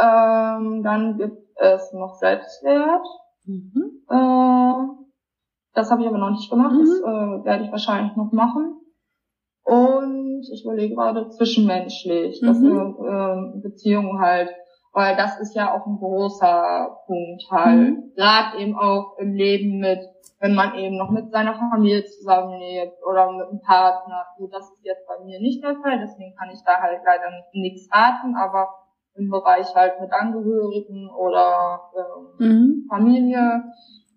Ähm, 0.00 0.82
dann 0.82 1.16
gibt 1.18 1.38
es 1.56 1.92
noch 1.92 2.14
Selbstwert. 2.14 3.06
Mhm. 3.44 4.02
Äh, 4.08 5.08
das 5.74 5.90
habe 5.90 6.02
ich 6.02 6.08
aber 6.08 6.18
noch 6.18 6.30
nicht 6.30 6.50
gemacht, 6.50 6.74
mhm. 6.74 6.80
das 6.80 7.00
äh, 7.00 7.44
werde 7.44 7.64
ich 7.64 7.70
wahrscheinlich 7.70 8.16
noch 8.16 8.32
machen. 8.32 8.80
Und 9.64 10.48
ich 10.50 10.64
überlege 10.64 10.94
gerade 10.94 11.28
zwischenmenschlich, 11.28 12.40
dass 12.40 12.58
mhm. 12.58 12.96
eine 12.98 13.54
äh, 13.56 13.60
Beziehung 13.60 14.18
halt 14.18 14.50
weil 14.98 15.14
das 15.14 15.38
ist 15.38 15.54
ja 15.54 15.72
auch 15.72 15.86
ein 15.86 15.96
großer 15.96 16.98
Punkt 17.06 17.44
halt. 17.52 17.76
Mhm. 17.76 18.12
Gerade 18.16 18.58
eben 18.58 18.76
auch 18.76 19.16
im 19.18 19.32
Leben 19.32 19.78
mit, 19.78 20.00
wenn 20.40 20.56
man 20.56 20.74
eben 20.74 20.96
noch 20.96 21.10
mit 21.10 21.30
seiner 21.30 21.54
Familie 21.54 22.04
zusammenlebt 22.04 22.94
oder 23.08 23.30
mit 23.30 23.46
einem 23.46 23.60
Partner. 23.60 24.26
So, 24.36 24.48
das 24.48 24.68
ist 24.72 24.84
jetzt 24.84 25.06
bei 25.06 25.24
mir 25.24 25.38
nicht 25.38 25.62
der 25.62 25.76
Fall, 25.76 26.00
deswegen 26.00 26.34
kann 26.34 26.50
ich 26.50 26.64
da 26.66 26.80
halt 26.80 26.98
leider 27.06 27.30
nichts 27.52 27.88
raten, 27.94 28.34
aber 28.34 28.70
im 29.14 29.30
Bereich 29.30 29.72
halt 29.76 30.00
mit 30.00 30.12
Angehörigen 30.12 31.08
oder 31.10 31.80
ähm, 31.96 32.46
mhm. 32.48 32.86
Familie. 32.88 33.62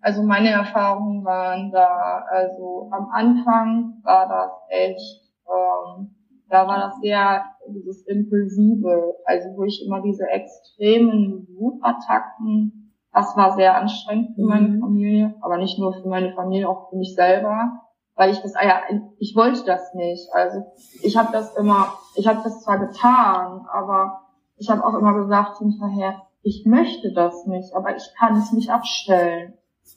Also 0.00 0.24
meine 0.24 0.50
Erfahrungen 0.50 1.24
waren 1.24 1.70
da, 1.70 2.24
also 2.28 2.88
am 2.90 3.08
Anfang 3.12 4.00
war 4.02 4.28
das 4.28 4.50
echt 4.68 5.30
ähm, 5.46 6.16
da 6.52 6.66
war 6.66 6.78
das 6.78 7.00
sehr 7.00 7.46
dieses 7.66 8.06
Impulsive, 8.06 9.16
also 9.24 9.48
wo 9.56 9.64
ich 9.64 9.82
immer 9.86 10.02
diese 10.02 10.26
extremen 10.26 11.48
Wutattacken, 11.56 12.92
das 13.10 13.34
war 13.36 13.56
sehr 13.56 13.74
anstrengend 13.74 14.34
für 14.34 14.42
meine 14.42 14.68
mhm. 14.68 14.80
Familie, 14.80 15.34
aber 15.40 15.56
nicht 15.56 15.78
nur 15.78 15.94
für 15.94 16.08
meine 16.08 16.34
Familie, 16.34 16.68
auch 16.68 16.90
für 16.90 16.96
mich 16.96 17.14
selber, 17.14 17.80
weil 18.16 18.30
ich 18.30 18.40
das, 18.40 18.54
ah 18.54 18.66
ja, 18.66 18.80
ich 19.18 19.34
wollte 19.34 19.64
das 19.64 19.94
nicht. 19.94 20.28
Also 20.34 20.66
ich 21.02 21.16
habe 21.16 21.32
das 21.32 21.56
immer, 21.56 21.94
ich 22.16 22.26
habe 22.26 22.40
das 22.44 22.62
zwar 22.62 22.78
getan, 22.78 23.66
aber 23.72 24.20
ich 24.56 24.68
habe 24.68 24.84
auch 24.84 24.94
immer 24.94 25.14
gesagt 25.14 25.58
hinterher, 25.58 26.22
ich 26.42 26.66
möchte 26.66 27.12
das 27.14 27.46
nicht, 27.46 27.74
aber 27.74 27.96
ich 27.96 28.12
kann 28.18 28.36
es 28.36 28.52
nicht 28.52 28.70
abstellen. 28.70 29.54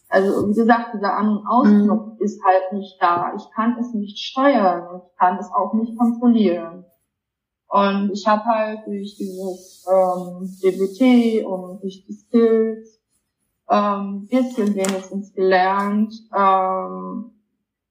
Also 0.09 0.49
wie 0.49 0.53
gesagt, 0.53 0.93
dieser 0.93 1.15
An- 1.15 1.37
und 1.37 1.47
Ausknopf 1.47 2.19
mhm. 2.19 2.23
ist 2.25 2.43
halt 2.43 2.73
nicht 2.73 3.01
da. 3.01 3.33
Ich 3.35 3.43
kann 3.55 3.77
es 3.79 3.93
nicht 3.93 4.19
steuern 4.19 4.87
und 4.87 5.01
ich 5.03 5.17
kann 5.17 5.37
es 5.39 5.49
auch 5.51 5.73
nicht 5.73 5.97
kontrollieren. 5.97 6.85
Und 7.67 8.11
ich 8.13 8.27
habe 8.27 8.45
halt 8.45 8.85
durch 8.85 9.17
dieses 9.17 9.85
ähm, 9.91 10.47
DBT 10.61 11.45
und 11.45 11.81
durch 11.81 12.05
die 12.05 12.13
Skills 12.13 13.01
ähm, 13.69 14.27
bisschen 14.29 14.75
wenigstens 14.75 15.33
gelernt, 15.33 16.13
ähm, 16.33 17.31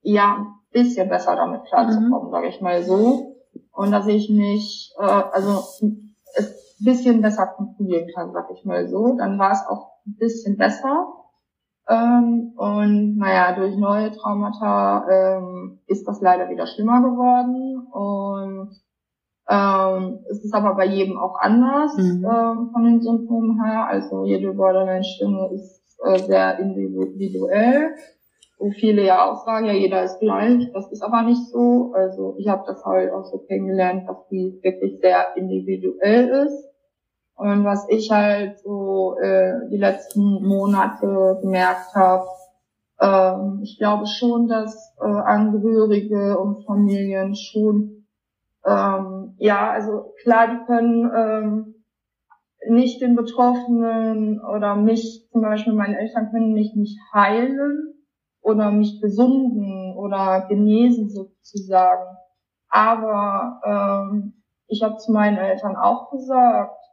ja, 0.02 0.46
bisschen 0.70 1.08
besser 1.08 1.36
damit 1.36 1.64
klarzukommen, 1.64 2.28
mhm. 2.28 2.30
sage 2.30 2.48
ich 2.48 2.60
mal 2.60 2.82
so. 2.84 3.36
Und 3.72 3.90
dass 3.90 4.06
ich 4.06 4.30
mich, 4.30 4.92
äh, 4.98 5.02
also 5.02 5.62
es 6.36 6.64
bisschen 6.84 7.22
besser 7.22 7.46
kontrollieren 7.46 8.08
kann, 8.14 8.32
sag 8.32 8.50
ich 8.52 8.64
mal 8.64 8.88
so. 8.88 9.16
Dann 9.16 9.38
war 9.38 9.52
es 9.52 9.66
auch 9.68 9.92
ein 10.06 10.16
bisschen 10.16 10.56
besser. 10.56 11.06
Ähm, 11.88 12.52
und 12.56 13.18
naja, 13.18 13.54
durch 13.54 13.76
neue 13.76 14.10
Traumata 14.12 15.06
ähm, 15.08 15.80
ist 15.86 16.06
das 16.08 16.20
leider 16.20 16.48
wieder 16.48 16.66
schlimmer 16.66 17.02
geworden. 17.02 17.86
Und 17.92 18.70
ähm, 19.48 20.24
es 20.30 20.42
ist 20.42 20.54
aber 20.54 20.74
bei 20.74 20.86
jedem 20.86 21.18
auch 21.18 21.38
anders 21.38 21.96
mhm. 21.98 22.24
ähm, 22.24 22.70
von 22.72 22.84
den 22.84 23.02
Symptomen 23.02 23.62
her. 23.62 23.86
Also 23.86 24.24
jede 24.24 24.54
Borderline-Stimme 24.54 25.50
ist 25.52 25.82
äh, 26.02 26.18
sehr 26.18 26.58
individuell. 26.58 27.94
Wo 28.58 28.70
viele 28.70 29.04
ja 29.04 29.30
auch 29.30 29.44
sagen, 29.44 29.66
ja, 29.66 29.72
jeder 29.72 30.04
ist 30.04 30.20
gleich. 30.20 30.70
Das 30.72 30.90
ist 30.90 31.02
aber 31.02 31.22
nicht 31.22 31.48
so. 31.48 31.92
Also 31.94 32.36
ich 32.38 32.48
habe 32.48 32.62
das 32.66 32.82
halt 32.84 33.12
auch 33.12 33.24
so 33.24 33.38
kennengelernt, 33.38 34.08
dass 34.08 34.26
die 34.28 34.58
wirklich 34.62 35.00
sehr 35.00 35.36
individuell 35.36 36.46
ist. 36.46 36.73
Und 37.36 37.64
was 37.64 37.88
ich 37.88 38.10
halt 38.10 38.60
so 38.60 39.16
äh, 39.18 39.68
die 39.70 39.76
letzten 39.76 40.46
Monate 40.46 41.38
gemerkt 41.42 41.94
habe, 41.94 42.26
ähm, 43.00 43.60
ich 43.62 43.78
glaube 43.78 44.06
schon, 44.06 44.46
dass 44.46 44.94
äh, 45.00 45.04
Angehörige 45.04 46.38
und 46.38 46.64
Familien 46.64 47.34
schon, 47.34 48.06
ähm, 48.64 49.34
ja, 49.38 49.70
also 49.72 50.14
klar, 50.22 50.48
die 50.48 50.64
können 50.66 51.10
ähm, 51.14 51.74
nicht 52.68 53.00
den 53.00 53.16
Betroffenen 53.16 54.40
oder 54.40 54.76
mich, 54.76 55.28
zum 55.32 55.42
Beispiel 55.42 55.72
meine 55.72 55.98
Eltern 55.98 56.30
können 56.30 56.54
mich 56.54 56.74
nicht 56.74 56.98
heilen 57.12 57.94
oder 58.40 58.70
mich 58.70 59.00
gesunden 59.00 59.96
oder 59.96 60.46
genesen 60.48 61.10
sozusagen. 61.10 62.16
Aber 62.68 63.60
ähm, 63.64 64.42
ich 64.66 64.82
habe 64.82 64.96
zu 64.96 65.12
meinen 65.12 65.36
Eltern 65.36 65.76
auch 65.76 66.10
gesagt, 66.10 66.83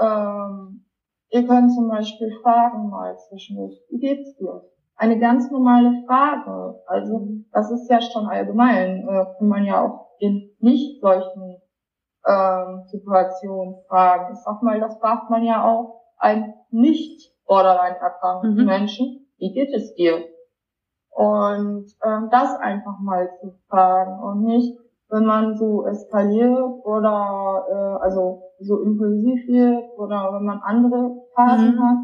ähm, 0.00 0.84
ihr 1.30 1.46
könnt 1.46 1.72
zum 1.72 1.88
Beispiel 1.88 2.32
fragen 2.42 2.90
mal 2.90 3.16
zwischendurch, 3.18 3.80
wie 3.90 3.98
geht's 3.98 4.36
dir? 4.36 4.62
eine 5.02 5.18
ganz 5.18 5.50
normale 5.50 6.04
Frage. 6.06 6.80
Also 6.86 7.26
das 7.52 7.72
ist 7.72 7.90
ja 7.90 8.00
schon 8.00 8.28
allgemein, 8.28 9.00
äh, 9.08 9.24
kann 9.36 9.48
man 9.48 9.64
ja 9.64 9.84
auch 9.84 10.12
in 10.20 10.54
nicht 10.60 11.00
solchen 11.00 11.60
ähm, 12.24 12.84
Situationen 12.86 13.76
fragen. 13.88 14.32
Ich 14.32 14.38
sag 14.40 14.62
mal, 14.62 14.78
das 14.78 14.96
fragt 14.98 15.28
man 15.28 15.42
ja 15.42 15.64
auch 15.64 16.02
einen 16.18 16.54
nicht 16.70 17.32
borderline 17.46 17.98
erkrankten 17.98 18.54
mhm. 18.54 18.64
Menschen, 18.64 19.26
wie 19.38 19.52
geht 19.52 19.74
es 19.74 19.92
dir? 19.94 20.24
Und 21.10 21.86
ähm, 22.04 22.28
das 22.30 22.56
einfach 22.60 23.00
mal 23.00 23.28
zu 23.40 23.58
fragen 23.68 24.22
und 24.22 24.44
nicht, 24.44 24.78
wenn 25.08 25.24
man 25.24 25.56
so 25.56 25.84
eskaliert 25.84 26.84
oder 26.84 27.66
äh, 27.68 28.04
also 28.04 28.51
so 28.62 28.80
impulsiv 28.82 29.46
wird 29.48 29.98
oder 29.98 30.32
wenn 30.32 30.44
man 30.44 30.60
andere 30.60 31.16
Phasen 31.34 31.76
mhm. 31.76 31.80
hat, 31.80 31.98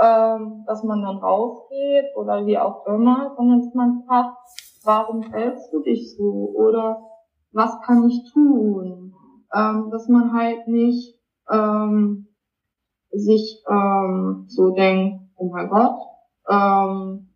ähm, 0.00 0.64
dass 0.66 0.82
man 0.84 1.02
dann 1.02 1.18
rausgeht 1.18 2.06
oder 2.16 2.46
wie 2.46 2.58
auch 2.58 2.86
immer, 2.86 3.34
sondern 3.36 3.60
dass 3.60 3.74
man 3.74 4.02
fragt, 4.06 4.36
warum 4.84 5.22
hältst 5.22 5.72
du 5.72 5.82
dich 5.82 6.16
so 6.16 6.52
oder 6.54 7.02
was 7.52 7.80
kann 7.82 8.08
ich 8.08 8.30
tun? 8.32 9.14
Ähm, 9.54 9.90
dass 9.90 10.08
man 10.08 10.32
halt 10.32 10.68
nicht 10.68 11.18
ähm, 11.50 12.28
sich 13.10 13.62
ähm, 13.68 14.44
so 14.48 14.70
denkt, 14.70 15.20
oh 15.36 15.50
mein 15.50 15.68
Gott, 15.68 15.98
ähm, 16.48 17.30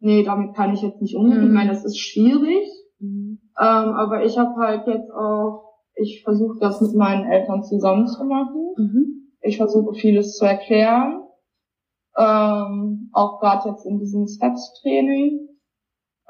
nee, 0.00 0.22
damit 0.22 0.54
kann 0.54 0.72
ich 0.72 0.82
jetzt 0.82 1.00
nicht 1.00 1.16
umgehen. 1.16 1.40
Mhm. 1.40 1.46
Ich 1.46 1.52
meine, 1.52 1.70
das 1.70 1.84
ist 1.84 1.98
schwierig, 1.98 2.68
mhm. 2.98 3.40
ähm, 3.58 3.88
aber 3.94 4.24
ich 4.24 4.38
habe 4.38 4.54
halt 4.56 4.86
jetzt 4.86 5.10
auch, 5.10 5.73
ich 5.96 6.22
versuche 6.22 6.58
das 6.60 6.80
mit 6.80 6.94
meinen 6.94 7.30
Eltern 7.30 7.62
zusammen 7.62 8.06
zu 8.06 8.24
machen. 8.24 8.74
Mhm. 8.76 9.32
Ich 9.40 9.56
versuche 9.56 9.94
vieles 9.94 10.36
zu 10.36 10.44
erklären, 10.44 11.22
ähm, 12.16 13.10
auch 13.12 13.40
gerade 13.40 13.68
jetzt 13.70 13.84
in 13.86 13.98
diesem 13.98 14.26
Steps-Training. 14.26 15.48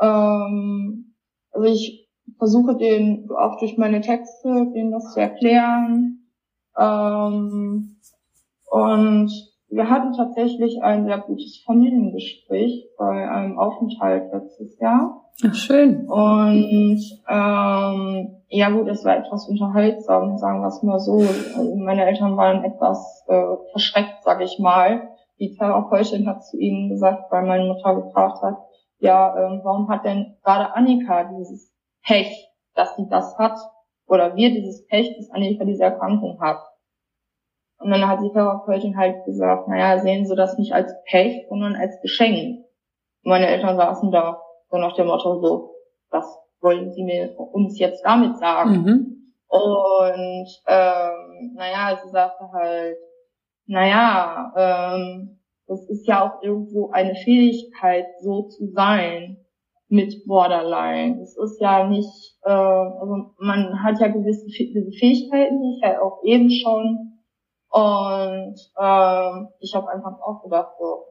Ähm, 0.01 1.15
also 1.53 1.67
ich 1.69 2.09
versuche 2.39 2.77
den 2.77 3.29
auch 3.31 3.59
durch 3.59 3.77
meine 3.79 4.01
Texte, 4.01 4.71
denen 4.75 4.91
das 4.91 5.13
zu 5.13 5.21
erklären. 5.21 6.31
Ähm, 6.77 7.97
und 8.71 9.54
wir 9.75 9.91
hatten 9.91 10.13
tatsächlich 10.13 10.83
ein 10.83 11.05
sehr 11.05 11.19
gutes 11.19 11.63
Familiengespräch 11.67 12.87
bei 12.97 13.29
einem 13.29 13.59
Aufenthalt 13.59 14.33
letztes 14.33 14.79
Jahr. 14.79 15.25
Ach, 15.45 15.55
schön. 15.55 16.09
Und 16.09 17.01
ähm, 17.29 18.37
ja 18.49 18.71
gut, 18.71 18.87
es 18.87 19.05
war 19.05 19.17
etwas 19.17 19.49
unterhaltsam, 19.49 20.39
sagen 20.39 20.61
wir 20.61 20.69
es 20.69 20.83
mal 20.85 21.01
so. 21.01 21.19
Also 21.19 21.75
meine 21.77 22.07
Eltern 22.07 22.37
waren 22.37 22.63
etwas 22.63 23.25
äh, 23.27 23.57
verschreckt, 23.73 24.23
sag 24.23 24.41
ich 24.43 24.61
mal. 24.61 25.09
Die 25.41 25.57
Therapeutin 25.57 26.29
hat 26.29 26.45
zu 26.45 26.57
ihnen 26.57 26.89
gesagt, 26.89 27.33
weil 27.33 27.45
meine 27.45 27.65
Mutter 27.65 27.97
gefragt 27.97 28.43
hat, 28.43 28.57
ja, 29.01 29.37
ähm, 29.37 29.61
warum 29.65 29.89
hat 29.89 30.05
denn 30.05 30.37
gerade 30.45 30.73
Annika 30.73 31.25
dieses 31.37 31.75
Pech, 32.07 32.49
dass 32.77 32.95
sie 32.95 33.09
das 33.11 33.37
hat? 33.39 33.59
Oder 34.07 34.37
wir 34.37 34.51
dieses 34.51 34.87
Pech, 34.87 35.17
dass 35.17 35.31
Annika 35.31 35.65
diese 35.65 35.83
Erkrankung 35.83 36.41
hat? 36.41 36.63
Und 37.85 37.91
dann 37.91 38.09
hat 38.09 38.23
die 38.23 38.33
Therapeutin 38.33 38.97
halt 38.97 39.27
gesagt, 39.27 39.69
naja, 39.69 39.99
sehen 39.99 40.25
Sie 40.25 40.35
das 40.35 40.57
nicht 40.57 40.73
als 40.73 40.91
Pech, 41.05 41.45
sondern 41.51 41.77
als 41.77 42.01
Geschenk. 42.01 42.65
Und 43.23 43.31
meine 43.31 43.47
Eltern 43.47 43.77
saßen 43.77 44.11
da 44.11 44.41
so 44.71 44.79
nach 44.79 44.95
dem 44.95 45.09
Motto 45.09 45.39
so, 45.43 45.75
was 46.09 46.25
wollen 46.63 46.95
Sie 46.95 47.03
mir 47.03 47.39
uns 47.39 47.79
jetzt 47.79 48.03
damit 48.03 48.39
sagen? 48.39 48.71
Mhm. 48.71 49.15
Und 49.49 50.49
ähm, 50.67 51.53
naja, 51.57 52.01
sie 52.03 52.09
sagte 52.09 52.51
halt, 52.55 52.97
naja, 53.67 54.55
ähm, 54.57 55.41
das 55.67 55.87
ist 55.91 56.09
ja 56.09 56.27
auch 56.27 56.43
irgendwo 56.43 56.91
eine 56.91 57.15
Fähigkeit, 57.17 58.07
so 58.23 58.45
zu 58.45 58.69
sein 58.73 59.37
mit 59.89 60.25
Borderline. 60.27 61.21
Es 61.21 61.37
ist 61.37 61.61
ja 61.61 61.87
nicht, 61.87 62.39
äh, 62.45 62.51
also 62.51 63.35
man 63.39 63.83
hat 63.83 64.01
ja 64.01 64.09
gewisse 64.09 64.49
Fähigkeiten, 64.49 65.61
die 65.61 65.77
ich 65.77 65.83
ja 65.83 66.01
auch 66.01 66.23
eben 66.25 66.51
schon 66.51 67.14
und 67.75 68.55
ähm, 68.79 69.49
ich 69.59 69.75
habe 69.75 69.91
einfach 69.91 70.21
auch 70.21 70.45
gedacht, 70.45 70.77
so, 70.79 71.07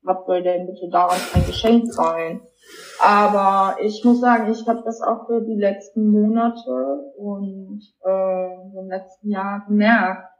was 0.00 0.24
soll 0.24 0.42
denn 0.42 0.66
bitte 0.66 0.88
daran 0.90 1.18
ein 1.34 1.44
Geschenk 1.44 1.92
sein? 1.92 2.40
Aber 2.98 3.76
ich 3.82 4.02
muss 4.02 4.22
sagen, 4.22 4.50
ich 4.50 4.66
habe 4.66 4.80
das 4.86 5.02
auch 5.02 5.26
für 5.26 5.42
die 5.42 5.60
letzten 5.60 6.10
Monate 6.10 7.12
und 7.18 7.82
äh, 8.02 8.54
im 8.78 8.88
letzten 8.88 9.28
Jahr 9.28 9.66
gemerkt, 9.66 10.30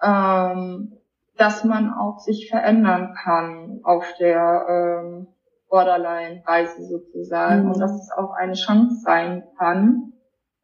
ähm, 0.00 0.92
dass 1.36 1.64
man 1.64 1.92
auch 1.92 2.20
sich 2.20 2.48
verändern 2.48 3.16
kann 3.20 3.80
auf 3.82 4.04
der 4.20 4.66
ähm, 4.68 5.26
Borderline-Reise 5.68 6.84
sozusagen 6.84 7.64
mhm. 7.64 7.72
und 7.72 7.80
dass 7.80 7.92
es 7.92 8.12
auch 8.16 8.34
eine 8.34 8.54
Chance 8.54 9.00
sein 9.02 9.42
kann. 9.58 10.12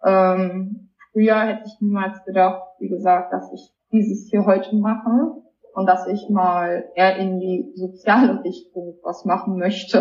Ähm, 0.04 0.90
früher 1.10 1.40
hätte 1.40 1.64
ich 1.66 1.80
niemals 1.80 2.24
gedacht, 2.24 2.65
wie 2.78 2.88
gesagt, 2.88 3.32
dass 3.32 3.52
ich 3.52 3.72
dieses 3.92 4.28
hier 4.30 4.44
heute 4.46 4.74
mache 4.76 5.42
und 5.74 5.86
dass 5.86 6.06
ich 6.06 6.28
mal 6.30 6.84
eher 6.94 7.16
in 7.16 7.38
die 7.38 7.72
soziale 7.74 8.42
Richtung 8.42 8.98
was 9.02 9.24
machen 9.24 9.58
möchte. 9.58 9.98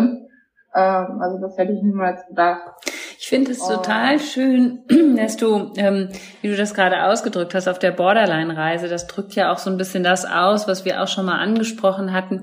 Ähm, 0.74 1.20
also 1.20 1.38
das 1.40 1.56
hätte 1.56 1.72
ich 1.72 1.82
niemals 1.82 2.26
gedacht. 2.26 2.74
Ich 3.18 3.28
finde 3.28 3.52
es 3.52 3.58
total 3.58 4.20
schön, 4.20 4.80
dass 5.16 5.36
du, 5.36 5.72
ähm, 5.76 6.10
wie 6.42 6.48
du 6.48 6.56
das 6.56 6.74
gerade 6.74 7.04
ausgedrückt 7.04 7.54
hast, 7.54 7.68
auf 7.68 7.78
der 7.78 7.92
Borderline-Reise, 7.92 8.88
das 8.88 9.06
drückt 9.06 9.34
ja 9.34 9.52
auch 9.52 9.58
so 9.58 9.70
ein 9.70 9.78
bisschen 9.78 10.04
das 10.04 10.24
aus, 10.24 10.68
was 10.68 10.84
wir 10.84 11.02
auch 11.02 11.08
schon 11.08 11.24
mal 11.24 11.38
angesprochen 11.38 12.12
hatten, 12.12 12.42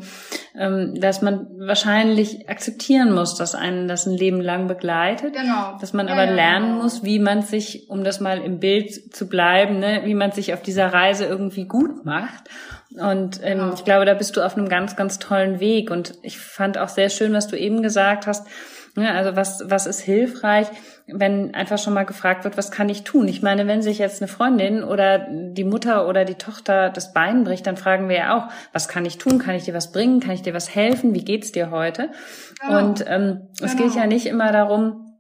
ähm, 0.58 1.00
dass 1.00 1.22
man 1.22 1.48
wahrscheinlich 1.60 2.50
akzeptieren 2.50 3.14
muss, 3.14 3.36
dass 3.36 3.56
einen 3.56 3.88
das 3.88 4.08
ein 4.08 4.18
Leben 4.18 4.42
lang 4.42 4.68
begleitet, 4.68 5.34
genau. 5.34 5.78
dass 5.80 5.94
man 5.94 6.08
ja, 6.08 6.14
aber 6.14 6.26
lernen 6.26 6.72
genau. 6.72 6.84
muss, 6.84 7.04
wie 7.04 7.20
man 7.20 7.42
sich, 7.44 7.90
um 7.90 8.04
das 8.04 8.20
mal 8.20 8.40
im 8.40 8.60
Bild 8.60 9.16
zu 9.16 9.28
bleiben, 9.28 9.80
ne, 9.80 10.02
wie 10.06 10.16
man 10.16 10.32
sich 10.32 10.54
auf 10.54 10.62
dieser 10.62 10.94
Reise 10.94 11.26
irgendwie 11.26 11.66
gut 11.66 12.06
macht. 12.06 12.50
Und 12.96 13.40
ähm, 13.44 13.60
genau. 13.60 13.74
ich 13.74 13.84
glaube, 13.86 14.06
da 14.06 14.14
bist 14.14 14.38
du 14.38 14.42
auf 14.42 14.56
einem 14.56 14.70
ganz, 14.70 14.96
ganz 14.96 15.20
tollen 15.20 15.60
Weg. 15.60 15.90
Und 15.90 16.14
ich 16.22 16.38
fand 16.38 16.78
auch 16.78 16.90
sehr 16.90 17.10
schön, 17.10 17.34
was 17.34 17.48
du 17.48 17.58
eben 17.58 17.82
gesagt 17.82 18.28
hast, 18.28 18.46
ja, 18.48 18.52
also 18.96 19.36
was, 19.36 19.64
was 19.66 19.88
ist 19.88 20.02
hilfreich, 20.02 20.68
wenn 21.08 21.56
einfach 21.56 21.80
schon 21.80 21.94
mal 21.94 22.06
gefragt 22.06 22.44
wird, 22.44 22.58
was 22.58 22.70
kann 22.70 22.90
ich 22.90 23.04
tun? 23.04 23.28
Ich 23.28 23.42
meine, 23.42 23.66
wenn 23.68 23.82
sich 23.82 23.98
jetzt 23.98 24.22
eine 24.22 24.28
Freundin 24.28 24.84
oder 24.84 25.28
die 25.30 25.64
Mutter 25.64 26.08
oder 26.08 26.26
die 26.26 26.36
Tochter 26.36 26.90
das 26.90 27.12
Bein 27.12 27.44
bricht, 27.44 27.66
dann 27.66 27.76
fragen 27.76 28.08
wir 28.08 28.18
ja 28.18 28.38
auch, 28.38 28.52
was 28.72 28.88
kann 28.88 29.06
ich 29.06 29.18
tun? 29.18 29.40
Kann 29.40 29.56
ich 29.56 29.64
dir 29.64 29.74
was 29.74 29.92
bringen? 29.92 30.20
Kann 30.20 30.36
ich 30.36 30.44
dir 30.44 30.54
was 30.54 30.74
helfen? 30.76 31.16
Wie 31.16 31.26
geht's 31.26 31.52
dir 31.52 31.72
heute? 31.72 32.10
Genau. 32.62 32.80
Und 32.80 33.04
ähm, 33.08 33.42
genau. 33.58 33.72
es 33.72 33.78
geht 33.78 33.96
ja 33.96 34.06
nicht 34.06 34.28
immer 34.28 34.52
darum, 34.52 35.13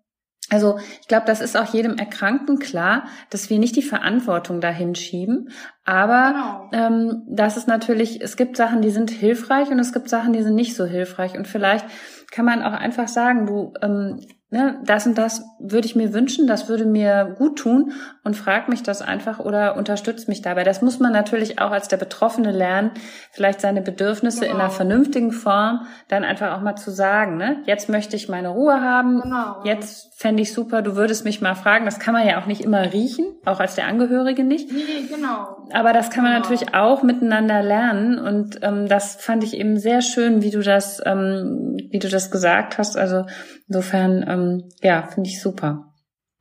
also 0.49 0.77
ich 1.01 1.07
glaube, 1.07 1.25
das 1.25 1.41
ist 1.41 1.55
auch 1.57 1.73
jedem 1.73 1.97
Erkrankten 1.97 2.59
klar, 2.59 3.05
dass 3.29 3.49
wir 3.49 3.59
nicht 3.59 3.75
die 3.75 3.81
Verantwortung 3.81 4.61
dahin 4.61 4.93
schieben. 4.95 5.49
Aber 5.85 6.69
genau. 6.71 6.87
ähm, 6.87 7.23
das 7.27 7.57
ist 7.57 7.67
natürlich, 7.67 8.21
es 8.21 8.37
gibt 8.37 8.57
Sachen, 8.57 8.81
die 8.81 8.89
sind 8.89 9.09
hilfreich 9.09 9.69
und 9.69 9.79
es 9.79 9.93
gibt 9.93 10.09
Sachen, 10.09 10.33
die 10.33 10.43
sind 10.43 10.55
nicht 10.55 10.75
so 10.75 10.85
hilfreich. 10.85 11.37
Und 11.37 11.47
vielleicht 11.47 11.85
kann 12.31 12.45
man 12.45 12.63
auch 12.63 12.73
einfach 12.73 13.07
sagen, 13.07 13.45
du, 13.45 13.73
ähm, 13.81 14.19
ne, 14.53 14.79
das 14.85 15.05
und 15.07 15.17
das 15.17 15.43
würde 15.59 15.85
ich 15.85 15.95
mir 15.95 16.13
wünschen, 16.13 16.47
das 16.47 16.69
würde 16.69 16.85
mir 16.85 17.35
gut 17.37 17.57
tun 17.57 17.91
und 18.23 18.37
frag 18.37 18.69
mich 18.69 18.83
das 18.83 19.01
einfach 19.01 19.39
oder 19.39 19.75
unterstützt 19.75 20.29
mich 20.29 20.41
dabei. 20.41 20.63
Das 20.63 20.81
muss 20.81 20.99
man 20.99 21.11
natürlich 21.11 21.59
auch 21.59 21.71
als 21.71 21.87
der 21.87 21.97
Betroffene 21.97 22.51
lernen, 22.51 22.91
vielleicht 23.31 23.61
seine 23.61 23.81
Bedürfnisse 23.81 24.41
genau. 24.41 24.51
in 24.51 24.55
einer 24.55 24.69
genau. 24.69 24.77
vernünftigen 24.77 25.31
Form 25.31 25.87
dann 26.07 26.23
einfach 26.23 26.55
auch 26.55 26.61
mal 26.61 26.75
zu 26.75 26.91
sagen. 26.91 27.37
Ne? 27.37 27.61
Jetzt 27.65 27.89
möchte 27.89 28.15
ich 28.15 28.29
meine 28.29 28.49
Ruhe 28.49 28.79
haben, 28.79 29.21
genau. 29.21 29.61
jetzt 29.63 30.12
fände 30.24 30.41
ich 30.41 30.53
super, 30.53 30.82
du 30.82 30.95
würdest 30.95 31.26
mich 31.26 31.41
mal 31.41 31.53
fragen. 31.53 31.84
Das 31.84 31.99
kann 31.99 32.13
man 32.13 32.26
ja 32.26 32.41
auch 32.41 32.45
nicht 32.45 32.61
immer 32.61 32.93
riechen, 32.93 33.26
auch 33.43 33.59
als 33.59 33.76
der 33.76 33.88
Angehörige 33.88 34.45
nicht. 34.45 34.71
Nee, 34.71 35.05
genau. 35.13 35.57
Aber 35.74 35.91
das 35.91 36.11
kann 36.11 36.24
man 36.24 36.32
genau. 36.32 36.43
natürlich 36.43 36.74
auch 36.74 37.03
miteinander 37.03 37.61
lernen 37.61 38.17
und 38.17 38.57
ähm, 38.61 38.88
das 38.88 39.15
fand 39.15 39.43
ich 39.43 39.57
eben 39.57 39.78
sehr 39.78 40.01
schön, 40.01 40.41
wie 40.41 40.49
du 40.49 40.61
das, 40.61 41.01
ähm, 41.05 41.76
wie 41.91 41.99
du 41.99 42.07
das 42.07 42.32
gesagt 42.32 42.78
hast. 42.78 42.97
Also 42.97 43.26
insofern, 43.67 44.26
ähm, 44.26 44.69
ja, 44.82 45.03
finde 45.03 45.30
ich 45.30 45.41
super. 45.41 45.91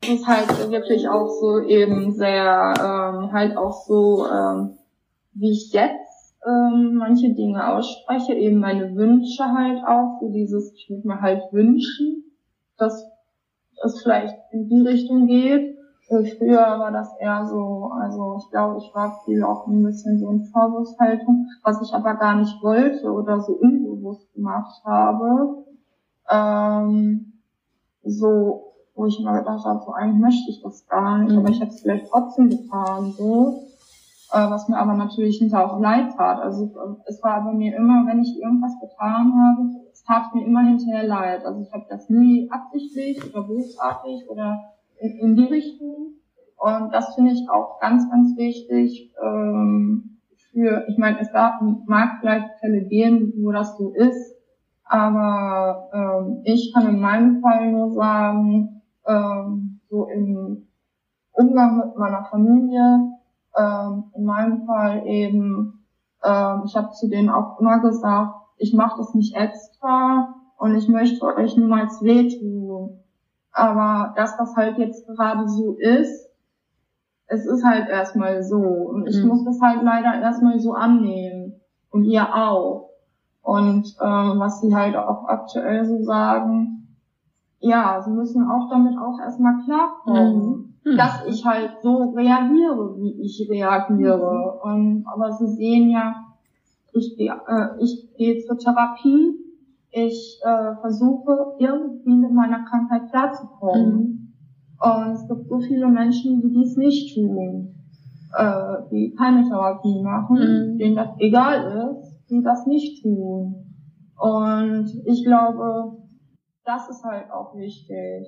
Das 0.01 0.11
ist 0.11 0.26
halt 0.28 0.70
wirklich 0.70 1.09
auch 1.09 1.28
so 1.28 1.66
eben 1.66 2.12
sehr, 2.12 2.74
ähm, 2.78 3.33
halt 3.33 3.57
auch 3.57 3.85
so, 3.85 4.28
ähm, 4.28 4.78
wie 5.35 5.51
ich 5.51 5.72
jetzt 5.72 6.37
ähm, 6.47 6.95
manche 6.95 7.35
Dinge 7.35 7.68
ausspreche, 7.68 8.35
eben 8.35 8.61
meine 8.61 8.95
Wünsche 8.95 9.43
halt 9.43 9.80
auch, 9.85 10.20
so 10.20 10.28
dieses, 10.28 10.72
ich 10.74 10.89
würde 10.89 11.09
mir 11.09 11.20
halt 11.20 11.43
wünschen, 11.51 12.22
dass 12.78 13.11
es 13.85 14.03
vielleicht 14.03 14.37
in 14.51 14.68
die 14.68 14.80
Richtung 14.80 15.26
geht. 15.26 15.76
Früher 16.09 16.59
war 16.59 16.93
das 16.93 17.09
eher 17.18 17.47
so, 17.47 17.91
also 17.99 18.37
ich 18.39 18.51
glaube, 18.51 18.78
ich 18.78 18.95
war 18.95 19.20
viel 19.24 19.43
auch 19.43 19.66
ein 19.66 19.83
bisschen 19.83 20.18
so 20.18 20.30
in 20.30 20.45
Vorwurfshaltung, 20.45 21.47
was 21.62 21.80
ich 21.80 21.95
aber 21.95 22.16
gar 22.16 22.37
nicht 22.37 22.62
wollte 22.62 23.11
oder 23.11 23.41
so 23.41 23.53
unbewusst 23.55 24.33
gemacht 24.35 24.83
habe. 24.85 25.64
Ähm, 26.30 27.33
so 28.05 28.72
wo 28.95 29.07
ich 29.07 29.18
mir 29.20 29.39
gedacht 29.39 29.64
habe, 29.64 29.80
so 29.85 29.93
eigentlich 29.93 30.20
möchte 30.20 30.51
ich 30.51 30.62
das 30.62 30.87
gar 30.87 31.18
nicht, 31.18 31.33
mhm. 31.33 31.39
aber 31.39 31.49
ich 31.49 31.61
habe 31.61 31.70
es 31.70 31.80
vielleicht 31.80 32.09
trotzdem 32.09 32.51
getan, 32.51 33.12
so. 33.12 33.62
Äh, 34.33 34.51
was 34.51 34.68
mir 34.68 34.78
aber 34.78 34.95
natürlich 34.95 35.39
hinterher 35.39 35.70
auch 35.70 35.80
leid 35.80 36.14
tat. 36.16 36.41
Also 36.41 36.70
es 37.07 37.22
war 37.22 37.45
bei 37.45 37.53
mir 37.53 37.76
immer, 37.76 38.07
wenn 38.07 38.22
ich 38.22 38.41
irgendwas 38.41 38.72
getan 38.80 39.33
habe, 39.35 39.82
es 40.03 40.07
tat 40.07 40.34
mir 40.34 40.44
immer 40.44 40.62
hinterher 40.62 41.07
leid. 41.07 41.44
Also 41.44 41.61
ich 41.61 41.72
habe 41.72 41.84
das 41.88 42.09
nie 42.09 42.50
absichtlich 42.50 43.22
oder 43.30 43.46
bösartig 43.46 44.28
oder 44.28 44.61
in, 44.98 45.18
in 45.18 45.36
die 45.36 45.44
Richtung. 45.44 46.14
Und 46.59 46.92
das 46.92 47.14
finde 47.14 47.32
ich 47.32 47.48
auch 47.50 47.80
ganz, 47.80 48.09
ganz 48.11 48.36
wichtig. 48.36 49.12
Ähm, 49.22 50.18
für, 50.53 50.84
ich 50.88 50.98
meine, 50.98 51.20
es 51.20 51.32
gab, 51.32 51.61
mag 51.86 52.18
vielleicht 52.20 52.59
Fälle 52.61 52.82
gehen, 52.82 53.32
wo 53.38 53.53
das 53.53 53.76
so 53.78 53.92
ist, 53.94 54.36
aber 54.84 55.88
ähm, 55.94 56.42
ich 56.44 56.72
kann 56.74 56.86
in 56.86 57.00
meinem 57.00 57.40
Fall 57.40 57.72
nur 57.72 57.92
sagen, 57.92 58.82
ähm, 59.07 59.80
so 59.88 60.07
im 60.09 60.68
Umgang 61.32 61.78
mit 61.78 61.96
meiner 61.96 62.24
Familie, 62.24 63.12
ähm, 63.57 64.05
in 64.14 64.24
meinem 64.24 64.66
Fall 64.66 65.07
eben, 65.07 65.84
ähm, 66.22 66.62
ich 66.66 66.76
habe 66.76 66.90
zu 66.90 67.09
denen 67.09 67.30
auch 67.30 67.59
immer 67.59 67.80
gesagt, 67.80 68.41
ich 68.62 68.72
mache 68.72 68.98
das 68.98 69.12
nicht 69.14 69.34
extra 69.34 70.34
und 70.56 70.76
ich 70.76 70.88
möchte 70.88 71.26
euch 71.26 71.56
niemals 71.56 72.00
wehtun. 72.02 73.00
Aber 73.52 74.14
dass 74.16 74.36
das 74.36 74.54
halt 74.56 74.78
jetzt 74.78 75.06
gerade 75.06 75.48
so 75.48 75.74
ist, 75.74 76.30
es 77.26 77.44
ist 77.44 77.64
halt 77.64 77.88
erstmal 77.88 78.42
so. 78.44 78.58
Und 78.58 79.08
ich 79.08 79.20
mhm. 79.20 79.28
muss 79.28 79.44
das 79.44 79.60
halt 79.60 79.82
leider 79.82 80.20
erstmal 80.20 80.60
so 80.60 80.74
annehmen. 80.74 81.60
Und 81.90 82.04
ihr 82.04 82.34
auch. 82.34 82.90
Und 83.42 83.96
ähm, 84.00 84.38
was 84.38 84.60
sie 84.60 84.74
halt 84.74 84.96
auch 84.96 85.26
aktuell 85.26 85.84
so 85.84 86.02
sagen, 86.04 86.96
ja, 87.58 88.00
sie 88.00 88.12
müssen 88.12 88.48
auch 88.48 88.70
damit 88.70 88.96
auch 88.96 89.18
erstmal 89.20 89.64
klarkommen, 89.64 90.76
mhm. 90.84 90.92
mhm. 90.92 90.96
dass 90.96 91.26
ich 91.26 91.44
halt 91.44 91.82
so 91.82 92.12
reagiere, 92.14 92.96
wie 92.98 93.20
ich 93.22 93.48
reagiere. 93.50 94.60
Mhm. 94.64 94.70
Und, 94.70 95.06
aber 95.12 95.32
sie 95.32 95.48
sehen 95.48 95.90
ja, 95.90 96.32
ich, 96.93 97.18
äh, 97.18 97.66
ich 97.80 98.14
gehe 98.16 98.38
zur 98.45 98.59
Therapie, 98.59 99.34
ich 99.90 100.40
äh, 100.43 100.74
versuche 100.80 101.55
irgendwie 101.59 102.14
mit 102.14 102.32
meiner 102.32 102.64
Krankheit 102.64 103.11
klarzukommen. 103.11 103.97
Mhm. 103.97 104.32
Und 104.80 105.12
es 105.12 105.28
gibt 105.28 105.49
so 105.49 105.61
viele 105.61 105.86
Menschen, 105.88 106.40
die 106.40 106.51
dies 106.51 106.76
nicht 106.76 107.14
tun, 107.14 107.74
äh, 108.36 108.76
die 108.90 109.14
keine 109.16 109.49
Therapie 109.49 110.03
machen, 110.03 110.36
mhm. 110.36 110.78
denen 110.78 110.97
das 110.97 111.11
egal 111.18 111.97
ist, 112.01 112.28
die 112.30 112.43
das 112.43 112.66
nicht 112.66 113.03
tun. 113.03 113.66
Und 114.18 114.90
ich 115.05 115.24
glaube, 115.24 115.99
das 116.64 116.88
ist 116.88 117.05
halt 117.05 117.30
auch 117.30 117.55
wichtig. 117.57 118.26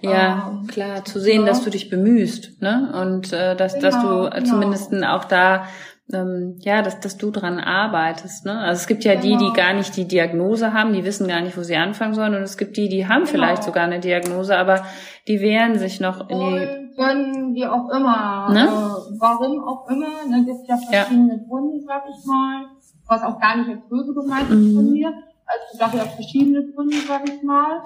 Ja, 0.00 0.50
ähm, 0.50 0.66
klar, 0.66 1.04
zu 1.04 1.18
sehen, 1.20 1.42
ja. 1.42 1.48
dass 1.48 1.64
du 1.64 1.70
dich 1.70 1.90
bemühst, 1.90 2.62
ne? 2.62 2.92
Und 3.02 3.32
äh, 3.32 3.56
dass, 3.56 3.74
genau, 3.74 3.84
dass 3.84 4.02
du 4.02 4.30
genau. 4.30 4.44
zumindest 4.44 4.94
auch 5.04 5.24
da 5.24 5.64
ähm, 6.12 6.56
ja, 6.60 6.82
dass, 6.82 7.00
dass 7.00 7.16
du 7.16 7.30
dran 7.30 7.58
arbeitest. 7.58 8.44
Ne? 8.44 8.58
Also 8.58 8.80
es 8.80 8.86
gibt 8.86 9.04
ja 9.04 9.14
genau. 9.14 9.38
die, 9.38 9.46
die 9.46 9.52
gar 9.52 9.72
nicht 9.72 9.96
die 9.96 10.06
Diagnose 10.06 10.72
haben, 10.72 10.92
die 10.92 11.04
wissen 11.04 11.28
gar 11.28 11.40
nicht, 11.40 11.56
wo 11.56 11.62
sie 11.62 11.76
anfangen 11.76 12.14
sollen. 12.14 12.34
Und 12.34 12.42
es 12.42 12.58
gibt 12.58 12.76
die, 12.76 12.88
die 12.88 13.06
haben 13.06 13.24
genau. 13.24 13.30
vielleicht 13.30 13.62
sogar 13.64 13.84
eine 13.84 14.00
Diagnose, 14.00 14.56
aber 14.56 14.84
die 15.26 15.40
wehren 15.40 15.78
sich 15.78 16.00
noch 16.00 16.28
in 16.28 16.38
die. 16.38 16.84
Können, 16.96 17.54
wie 17.54 17.66
auch 17.66 17.88
immer. 17.90 18.50
Ne? 18.52 18.64
Äh, 18.64 19.18
warum 19.18 19.64
auch 19.64 19.88
immer. 19.88 20.06
Da 20.30 20.36
ne, 20.36 20.44
gibt 20.44 20.68
ja 20.68 20.76
verschiedene 20.76 21.38
ja. 21.38 21.48
Gründe, 21.48 21.80
sag 21.84 22.04
ich 22.08 22.24
mal. 22.24 22.66
Was 23.06 23.22
auch 23.22 23.40
gar 23.40 23.56
nicht 23.56 23.68
als 23.68 23.88
böse 23.88 24.14
gemeint 24.14 24.50
ist 24.50 24.56
mhm. 24.56 24.76
von 24.76 24.92
mir. 24.92 25.08
Also 25.08 25.64
es 25.72 25.78
gab 25.78 25.94
ja 25.94 26.04
verschiedene 26.04 26.64
Gründe, 26.72 26.96
sag 27.06 27.28
ich 27.28 27.42
mal. 27.42 27.82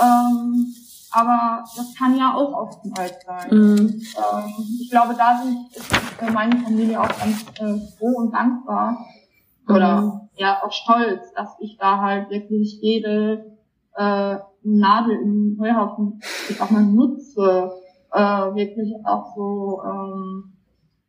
Ähm, 0.00 0.74
aber 1.12 1.64
das 1.76 1.94
kann 1.96 2.16
ja 2.16 2.34
auch 2.34 2.52
oftmals 2.52 3.14
sein. 3.26 3.50
Mhm. 3.50 3.78
Ähm, 3.78 4.54
ich 4.80 4.90
glaube, 4.90 5.14
da 5.16 5.40
sind, 5.42 5.74
ist 5.74 6.32
meine 6.32 6.56
Familie 6.56 7.00
auch 7.00 7.08
ganz 7.08 7.44
äh, 7.58 7.96
froh 7.98 8.16
und 8.16 8.32
dankbar 8.32 8.96
oder 9.68 10.02
mhm. 10.02 10.20
ja 10.36 10.58
auch 10.62 10.72
stolz, 10.72 11.32
dass 11.34 11.56
ich 11.60 11.76
da 11.78 12.00
halt 12.00 12.30
wirklich 12.30 12.78
jede 12.80 13.56
äh, 13.96 14.36
Nadel 14.62 15.16
im 15.22 15.58
Heuhaufen, 15.60 16.20
ich 16.48 16.60
auch 16.60 16.70
mal 16.70 16.84
nutze, 16.84 17.72
äh, 18.12 18.18
wirklich 18.18 18.94
auch 19.04 19.34
so, 19.34 19.82
ähm, 19.84 20.52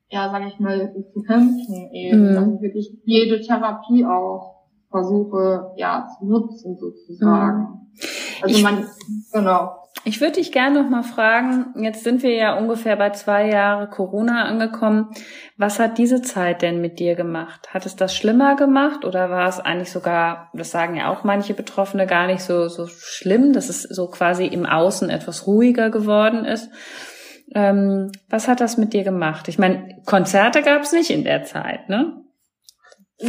ja, 0.10 0.30
sage 0.30 0.48
ich 0.48 0.60
mal, 0.60 0.94
zu 1.14 1.22
kämpfen 1.22 1.90
eben. 1.94 2.32
Mhm. 2.32 2.38
Also 2.38 2.62
wirklich 2.62 2.98
jede 3.06 3.42
Therapie 3.42 4.06
auch 4.06 4.68
versuche, 4.90 5.72
ja, 5.78 6.08
zu 6.18 6.26
nutzen 6.26 6.78
sozusagen. 6.78 7.60
Mhm. 7.60 7.82
Also 8.42 8.56
ich, 8.56 8.64
man, 8.64 8.86
genau. 9.32 9.81
Ich 10.04 10.20
würde 10.20 10.34
dich 10.34 10.52
gerne 10.52 10.82
noch 10.82 10.90
mal 10.90 11.04
fragen, 11.04 11.76
jetzt 11.84 12.04
sind 12.04 12.24
wir 12.24 12.34
ja 12.34 12.58
ungefähr 12.58 12.96
bei 12.96 13.12
zwei 13.12 13.48
Jahre 13.48 13.88
Corona 13.88 14.46
angekommen. 14.46 15.12
Was 15.58 15.80
hat 15.80 16.00
diese 16.00 16.24
Zeit 16.24 16.64
denn 16.64 16.82
mit 16.82 17.00
dir 17.00 17.16
gemacht? 17.16 17.72
Hat 17.72 17.86
es 17.86 17.96
das 17.96 18.16
schlimmer 18.16 18.56
gemacht 18.56 19.06
oder 19.06 19.30
war 19.30 19.48
es 19.48 19.60
eigentlich 19.60 19.92
sogar, 19.92 20.50
das 20.54 20.72
sagen 20.72 20.96
ja 20.96 21.10
auch 21.10 21.24
manche 21.24 21.54
Betroffene, 21.54 22.08
gar 22.08 22.26
nicht 22.26 22.42
so, 22.42 22.68
so 22.68 22.88
schlimm, 22.88 23.54
dass 23.54 23.70
es 23.70 23.84
so 23.84 24.08
quasi 24.08 24.48
im 24.48 24.66
Außen 24.66 25.12
etwas 25.12 25.46
ruhiger 25.46 25.92
geworden 25.92 26.46
ist? 26.46 26.72
Ähm, 27.54 28.12
was 28.28 28.48
hat 28.48 28.60
das 28.60 28.78
mit 28.78 28.94
dir 28.94 29.04
gemacht? 29.04 29.48
Ich 29.50 29.60
meine, 29.60 30.02
Konzerte 30.06 30.64
gab 30.64 30.82
es 30.82 30.94
nicht 30.94 31.12
in 31.12 31.24
der 31.24 31.44
Zeit, 31.44 31.90
ne? 31.90 32.24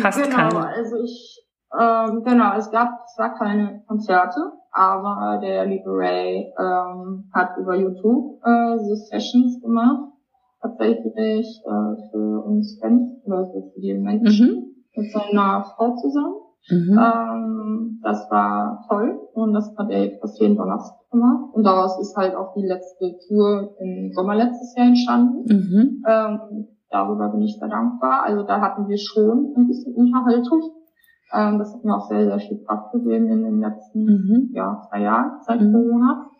Fast 0.01 0.23
genau, 0.23 0.37
keine. 0.37 0.69
Also 0.69 0.97
ich, 1.05 1.45
ähm, 1.79 2.23
genau, 2.25 2.57
es 2.57 2.71
gab 2.71 2.89
zwar 3.15 3.37
keine 3.37 3.83
Konzerte, 3.87 4.41
aber 4.73 5.39
der 5.41 5.67
liebe 5.67 5.91
Ray 5.91 6.53
ähm, 6.59 7.25
hat 7.33 7.57
über 7.59 7.77
YouTube 7.77 8.41
äh, 8.45 8.79
so 8.79 8.95
Sessions 8.95 9.61
gemacht, 9.61 10.13
tatsächlich 10.61 11.63
äh, 11.65 12.11
für 12.11 12.45
uns 12.45 12.79
Fans 12.81 13.23
oder 13.25 13.47
für 13.47 13.81
die 13.81 13.95
Menschen 13.95 14.49
mhm. 14.49 14.75
mit 14.97 15.13
seiner 15.13 15.65
Frau 15.77 15.95
zusammen. 15.97 16.35
Mhm. 16.71 16.99
Ähm, 16.99 18.01
das 18.03 18.31
war 18.31 18.85
toll 18.89 19.21
und 19.35 19.53
das 19.53 19.75
hat 19.77 19.91
er 19.91 20.19
fast 20.21 20.41
jeden 20.41 20.57
Donnerstag 20.57 21.11
gemacht. 21.11 21.53
Und 21.53 21.65
daraus 21.65 22.01
ist 22.01 22.17
halt 22.17 22.35
auch 22.35 22.55
die 22.55 22.67
letzte 22.67 23.17
Tour 23.29 23.77
im 23.81 24.13
Sommer 24.13 24.37
letztes 24.37 24.75
Jahr 24.77 24.87
entstanden. 24.87 25.45
Mhm. 25.47 26.05
Ähm, 26.07 26.69
darüber 26.89 27.29
bin 27.29 27.43
ich 27.43 27.59
sehr 27.59 27.69
dankbar. 27.69 28.23
Also 28.25 28.45
da 28.45 28.61
hatten 28.61 28.89
wir 28.89 28.99
schon 28.99 29.53
ein 29.57 29.67
bisschen 29.67 29.95
Unterhaltung 29.95 30.82
ähm, 31.33 31.59
das 31.59 31.73
hat 31.75 31.85
mir 31.85 31.97
auch 31.97 32.09
sehr, 32.09 32.25
sehr 32.27 32.39
viel 32.39 32.63
Kraft 32.65 32.93
gegeben 32.93 33.29
in 33.29 33.43
den 33.43 33.61
letzten 33.61 34.05
mhm. 34.05 34.51
ja, 34.53 34.83
zwei 34.89 35.01
Jahren 35.01 35.41
seit 35.43 35.61
mhm. 35.61 35.73
Corona. 35.73 36.31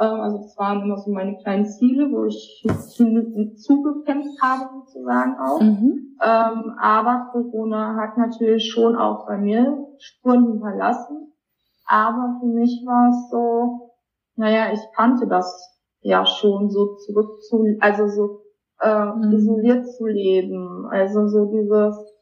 Ähm, 0.00 0.20
also 0.20 0.38
das 0.38 0.56
waren 0.56 0.82
immer 0.82 0.96
so 0.96 1.10
meine 1.10 1.36
kleinen 1.38 1.66
Ziele, 1.66 2.10
wo 2.10 2.24
ich 2.24 2.64
zugekämpft 3.56 4.40
habe 4.40 4.70
sozusagen 4.80 5.36
auch. 5.38 5.60
Mhm. 5.60 6.16
Ähm, 6.22 6.74
aber 6.80 7.28
Corona 7.32 7.96
hat 7.96 8.16
natürlich 8.16 8.70
schon 8.70 8.96
auch 8.96 9.26
bei 9.26 9.36
mir 9.38 9.86
Spuren 9.98 10.46
hinterlassen. 10.52 11.32
Aber 11.86 12.38
für 12.40 12.46
mich 12.46 12.84
war 12.86 13.10
es 13.10 13.30
so, 13.30 13.92
naja, 14.36 14.72
ich 14.72 14.80
kannte 14.94 15.26
das 15.26 15.78
ja 16.00 16.24
schon 16.24 16.70
so 16.70 16.96
zurück 16.96 17.42
zu, 17.42 17.64
also 17.80 18.08
so 18.08 18.40
äh, 18.80 19.04
mhm. 19.04 19.32
isoliert 19.32 19.86
zu 19.86 20.06
leben. 20.06 20.86
Also 20.90 21.26
so 21.28 21.46
dieses 21.46 22.17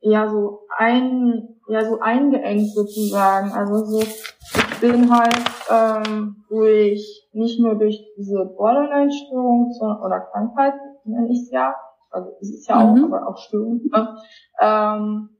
ja 0.00 0.28
so 0.28 0.60
ein, 0.76 1.60
ja 1.68 1.84
so 1.84 1.98
eingeengt 2.00 2.72
sozusagen. 2.72 3.52
Also 3.52 3.84
so, 3.84 4.00
ich 4.00 4.80
bin 4.80 5.10
halt 5.10 5.34
ähm, 5.70 6.44
durch 6.48 7.28
nicht 7.32 7.60
nur 7.60 7.76
durch 7.76 8.02
diese 8.16 8.44
Borderline-Störung 8.56 9.72
oder 10.04 10.20
Krankheit, 10.32 10.74
nenne 11.04 11.28
ich 11.30 11.42
es 11.42 11.50
ja, 11.50 11.74
also 12.10 12.30
es 12.40 12.50
ist 12.50 12.68
ja 12.68 12.76
auch, 12.76 12.94
mhm. 12.94 13.04
aber 13.04 13.28
auch 13.28 13.36
Störung, 13.36 13.80
ne? 13.92 14.16
ähm, 14.60 15.30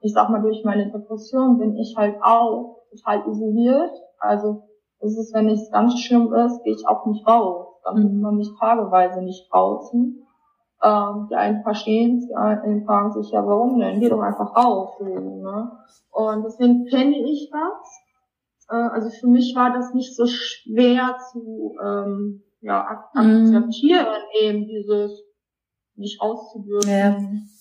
ich 0.00 0.14
sag 0.14 0.30
mal, 0.30 0.40
durch 0.40 0.64
meine 0.64 0.90
Depression 0.90 1.58
bin 1.58 1.76
ich 1.76 1.94
halt 1.96 2.16
auch 2.22 2.78
total 2.90 3.28
isoliert. 3.28 3.92
Also 4.18 4.62
das 5.00 5.16
ist, 5.16 5.34
wenn 5.34 5.48
es 5.48 5.70
ganz 5.70 5.98
schlimm 5.98 6.32
ist, 6.32 6.62
gehe 6.62 6.74
ich 6.74 6.86
auch 6.86 7.06
nicht 7.06 7.26
raus. 7.26 7.66
Dann 7.84 7.96
mhm. 7.96 8.06
ist 8.06 8.12
man 8.14 8.36
mich 8.36 8.50
tageweise 8.58 9.22
nicht 9.22 9.50
draußen. 9.52 10.26
Ähm, 10.82 11.28
die 11.30 11.34
einen 11.34 11.62
verstehen 11.62 12.20
die 12.20 12.34
einen 12.34 12.84
fragen 12.86 13.12
sich, 13.12 13.30
ja, 13.32 13.44
warum 13.44 13.78
denn? 13.78 14.00
Geh 14.00 14.08
doch 14.08 14.20
einfach 14.20 14.56
raus. 14.56 14.98
Ne? 15.00 15.70
Und 16.10 16.44
deswegen 16.44 16.86
kenne 16.86 17.16
ich 17.18 17.50
das. 17.50 18.00
Äh, 18.70 18.76
also 18.76 19.10
für 19.10 19.26
mich 19.26 19.54
war 19.54 19.72
das 19.72 19.92
nicht 19.92 20.16
so 20.16 20.26
schwer 20.26 21.16
zu 21.32 21.76
ähm, 21.84 22.42
ja, 22.60 23.10
mhm. 23.14 23.20
akzeptieren, 23.20 24.06
mm. 24.06 24.44
eben 24.44 24.66
dieses 24.66 25.22
nicht 25.96 26.20
auszudrücken. 26.20 26.90
Ja. 26.90 27.16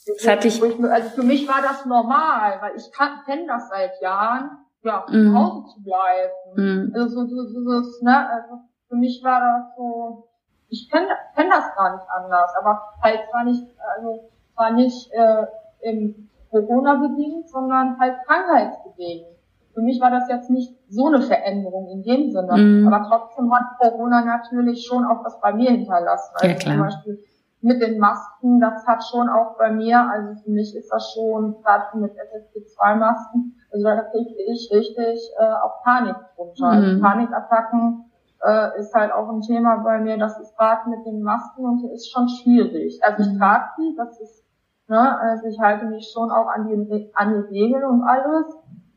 Das 0.07 0.27
hatte 0.27 0.47
ich 0.47 0.61
also 0.61 1.09
für 1.09 1.23
mich 1.23 1.47
war 1.47 1.61
das 1.61 1.85
normal, 1.85 2.59
weil 2.61 2.75
ich 2.75 2.89
kenne 3.25 3.47
das 3.47 3.69
seit 3.69 4.01
Jahren, 4.01 4.49
ja, 4.83 5.05
mm. 5.07 5.11
zu 5.11 5.33
Hause 5.33 5.73
zu 5.73 5.83
bleiben. 5.83 6.33
Mm. 6.55 6.95
Also 6.95 7.09
so, 7.09 7.27
so, 7.27 7.47
so, 7.47 7.81
so, 7.81 8.05
ne, 8.05 8.29
also 8.29 8.55
für 8.87 8.95
mich 8.95 9.21
war 9.23 9.39
das 9.39 9.75
so, 9.77 10.28
ich 10.69 10.89
kenne 10.89 11.07
kenn 11.35 11.49
das 11.49 11.75
gar 11.75 11.95
nicht 11.95 12.05
anders, 12.09 12.53
aber 12.59 12.81
halt 13.01 13.21
zwar 13.29 13.43
nicht, 13.43 13.67
also 13.95 14.29
zwar 14.53 14.71
nicht 14.71 15.11
äh, 15.13 15.45
im 15.81 16.29
Corona 16.51 16.95
bedingt, 16.95 17.49
sondern 17.49 17.99
halt 17.99 18.15
krankheitsbedingt. 18.25 19.27
Für 19.73 19.81
mich 19.81 20.01
war 20.01 20.11
das 20.11 20.27
jetzt 20.29 20.49
nicht 20.49 20.75
so 20.89 21.07
eine 21.07 21.21
Veränderung 21.21 21.87
in 21.89 22.03
dem 22.03 22.31
Sinne, 22.31 22.57
mm. 22.57 22.87
aber 22.87 23.07
trotzdem 23.07 23.53
hat 23.53 23.77
Corona 23.79 24.25
natürlich 24.25 24.85
schon 24.85 25.05
auch 25.05 25.23
was 25.23 25.39
bei 25.39 25.53
mir 25.53 25.71
hinterlassen. 25.71 26.35
Also 26.35 26.47
ja, 26.47 26.57
zum 26.59 26.79
Beispiel 26.79 27.23
mit 27.61 27.81
den 27.81 27.99
Masken, 27.99 28.59
das 28.59 28.85
hat 28.87 29.03
schon 29.03 29.29
auch 29.29 29.57
bei 29.57 29.71
mir, 29.71 29.99
also 29.99 30.41
für 30.43 30.51
mich 30.51 30.75
ist 30.75 30.89
das 30.91 31.13
schon, 31.13 31.61
gerade 31.61 31.97
mit 31.97 32.13
FFP2-Masken, 32.13 33.55
Also 33.71 33.83
da 33.83 34.01
kriege 34.03 34.33
ich 34.51 34.69
richtig 34.71 35.31
äh, 35.37 35.43
auch 35.43 35.83
Panik 35.83 36.15
drunter. 36.35 36.65
Also 36.65 36.81
mhm. 36.81 36.89
Also 36.89 37.01
Panikattacken 37.01 38.08
äh, 38.43 38.79
ist 38.79 38.93
halt 38.93 39.11
auch 39.11 39.29
ein 39.29 39.41
Thema 39.41 39.77
bei 39.77 39.99
mir. 39.99 40.17
Das 40.17 40.39
ist 40.39 40.55
gerade 40.57 40.89
mit 40.89 41.05
den 41.05 41.21
Masken 41.21 41.65
und 41.65 41.79
so 41.79 41.89
ist 41.89 42.11
schon 42.11 42.27
schwierig. 42.29 42.99
Also 43.03 43.23
ich 43.23 43.37
trage 43.37 43.69
die, 43.77 43.95
das 43.97 44.19
ist, 44.19 44.43
ne, 44.87 45.19
also 45.19 45.47
ich 45.47 45.59
halte 45.59 45.85
mich 45.85 46.09
schon 46.11 46.31
auch 46.31 46.47
an 46.47 46.67
die, 46.67 47.11
an 47.13 47.33
die 47.33 47.59
Regeln 47.59 47.83
und 47.85 48.03
alles. 48.03 48.55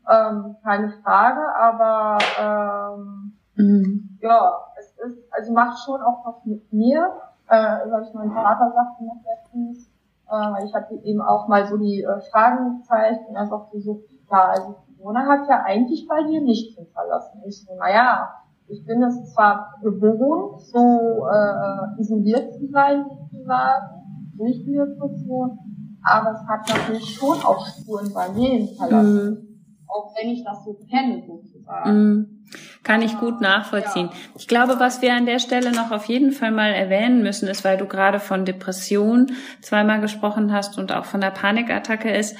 Ähm, 0.09 0.57
keine 0.63 0.89
Frage, 1.01 1.41
aber 1.55 2.17
ähm, 2.37 3.37
mhm. 3.55 4.19
ja, 4.21 4.53
es 4.77 4.97
ist, 4.97 5.17
also 5.31 5.53
macht 5.53 5.79
schon 5.85 6.01
auch 6.01 6.25
was 6.25 6.45
mit 6.45 6.73
mir. 6.73 7.09
Äh, 7.47 7.87
sag 7.89 8.03
ich, 8.03 8.13
mein 8.13 8.31
Vater 8.31 8.71
sagte 8.73 9.05
noch 9.05 9.21
letztens, 9.25 9.89
äh, 10.29 10.65
ich 10.65 10.75
habe 10.75 10.95
eben 10.95 11.21
auch 11.21 11.47
mal 11.47 11.65
so 11.65 11.77
die 11.77 12.03
äh, 12.03 12.19
Fragen 12.31 12.79
gezeigt 12.79 13.29
und 13.29 13.35
er 13.35 13.47
sagte 13.47 13.79
so, 13.79 14.01
ja, 14.29 14.49
also 14.49 14.75
Corona 14.97 15.25
hat 15.25 15.47
ja 15.47 15.63
eigentlich 15.63 16.07
bei 16.07 16.23
dir 16.23 16.41
nicht 16.41 16.77
hinterlassen. 16.77 17.41
Ich 17.45 17.63
so, 17.63 17.75
naja, 17.75 18.42
ich 18.67 18.85
bin 18.85 19.03
es 19.03 19.33
zwar 19.33 19.75
gewohnt, 19.81 20.61
so 20.61 21.27
äh, 21.31 22.01
isoliert 22.01 22.53
zu 22.53 22.67
sein, 22.71 23.05
sozusagen, 23.09 24.03
durch 24.35 24.63
die 24.65 24.73
Depression, 24.73 25.59
aber 26.03 26.31
es 26.31 26.47
hat 26.47 26.67
natürlich 26.67 27.15
schon 27.15 27.37
auch 27.43 27.65
Spuren 27.65 28.11
bei 28.13 28.29
mir 28.29 28.49
hinterlassen. 28.49 29.29
Mhm. 29.29 29.49
Auch 29.87 30.13
wenn 30.17 30.31
ich 30.31 30.43
das 30.43 30.63
so 30.65 30.75
kenne, 30.89 31.23
sozusagen. 31.25 31.91
Mhm. 31.91 32.43
Kann 32.83 33.01
ich 33.01 33.17
gut 33.19 33.41
nachvollziehen. 33.41 34.07
Ja. 34.07 34.17
Ich 34.35 34.47
glaube, 34.47 34.79
was 34.79 35.01
wir 35.01 35.13
an 35.13 35.25
der 35.25 35.39
Stelle 35.39 35.71
noch 35.71 35.91
auf 35.91 36.05
jeden 36.05 36.31
Fall 36.31 36.51
mal 36.51 36.71
erwähnen 36.71 37.23
müssen, 37.23 37.47
ist, 37.47 37.63
weil 37.63 37.77
du 37.77 37.85
gerade 37.85 38.19
von 38.19 38.43
Depression 38.43 39.31
zweimal 39.61 40.01
gesprochen 40.01 40.51
hast 40.51 40.77
und 40.77 40.91
auch 40.91 41.05
von 41.05 41.21
der 41.21 41.31
Panikattacke 41.31 42.11
ist, 42.11 42.35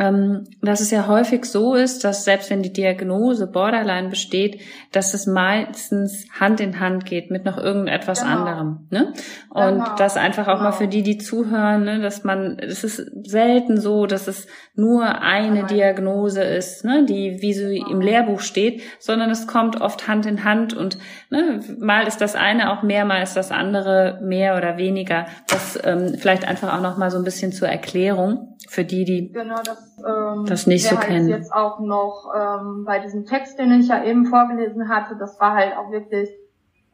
ähm, 0.00 0.44
dass 0.62 0.80
es 0.80 0.90
ja 0.90 1.06
häufig 1.06 1.44
so 1.44 1.74
ist, 1.74 2.04
dass 2.04 2.24
selbst 2.24 2.48
wenn 2.48 2.62
die 2.62 2.72
Diagnose 2.72 3.46
Borderline 3.46 4.08
besteht, 4.08 4.62
dass 4.92 5.12
es 5.12 5.26
meistens 5.26 6.26
Hand 6.40 6.58
in 6.60 6.80
Hand 6.80 7.04
geht 7.04 7.30
mit 7.30 7.44
noch 7.44 7.58
irgendetwas 7.58 8.22
genau. 8.22 8.32
anderem. 8.32 8.86
Ne? 8.88 9.12
Und 9.50 9.84
genau. 9.84 9.94
das 9.98 10.16
einfach 10.16 10.48
auch 10.48 10.54
genau. 10.54 10.70
mal 10.70 10.72
für 10.72 10.88
die, 10.88 11.02
die 11.02 11.18
zuhören, 11.18 11.84
ne, 11.84 12.00
dass 12.00 12.24
man, 12.24 12.58
es 12.60 12.82
ist 12.82 12.96
selten 13.24 13.78
so, 13.78 14.06
dass 14.06 14.26
es 14.26 14.46
nur 14.74 15.20
eine 15.20 15.64
Diagnose 15.66 16.44
ist, 16.44 16.82
ne, 16.82 17.04
die 17.04 17.42
wie 17.42 17.52
so 17.52 17.68
im 17.68 18.00
Lehrbuch 18.00 18.40
steht, 18.40 18.80
sondern 19.00 19.28
es 19.28 19.46
kommt 19.46 19.82
oft 19.82 20.08
Hand 20.08 20.24
in 20.24 20.44
Hand 20.44 20.72
und 20.72 20.96
ne, 21.28 21.60
mal 21.78 22.06
ist 22.06 22.22
das 22.22 22.36
eine 22.36 22.72
auch 22.72 22.82
mehr, 22.82 23.04
mal 23.04 23.22
ist 23.22 23.36
das 23.36 23.50
andere 23.50 24.18
mehr 24.22 24.56
oder 24.56 24.78
weniger. 24.78 25.26
Das 25.46 25.78
ähm, 25.84 26.14
vielleicht 26.18 26.48
einfach 26.48 26.74
auch 26.74 26.80
noch 26.80 26.96
mal 26.96 27.10
so 27.10 27.18
ein 27.18 27.24
bisschen 27.24 27.52
zur 27.52 27.68
Erklärung 27.68 28.56
für 28.68 28.84
die, 28.84 29.04
die 29.04 29.32
genau, 29.32 29.62
das, 29.64 29.98
ähm, 29.98 30.46
das 30.46 30.66
nicht 30.66 30.88
so 30.88 30.96
halt 30.96 31.08
kennen. 31.08 31.28
jetzt 31.28 31.52
auch 31.52 31.80
noch 31.80 32.32
ähm, 32.36 32.84
bei 32.84 32.98
diesem 32.98 33.26
Text, 33.26 33.58
den 33.58 33.72
ich 33.72 33.88
ja 33.88 34.04
eben 34.04 34.26
vorgelesen 34.26 34.88
hatte, 34.88 35.16
das 35.16 35.40
war 35.40 35.54
halt 35.54 35.76
auch 35.76 35.90
wirklich 35.90 36.28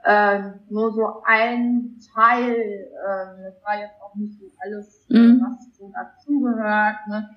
äh, 0.05 0.41
nur 0.71 0.93
so 0.93 1.23
ein 1.25 1.99
Teil. 2.15 2.55
Äh, 2.55 3.43
das 3.43 3.63
war 3.65 3.81
jetzt 3.81 4.01
auch 4.01 4.15
nicht 4.15 4.39
so 4.39 4.47
alles, 4.59 5.05
mhm. 5.09 5.43
was 5.43 5.77
so 5.77 5.93
dazugehört. 5.93 6.97
Ne? 7.09 7.29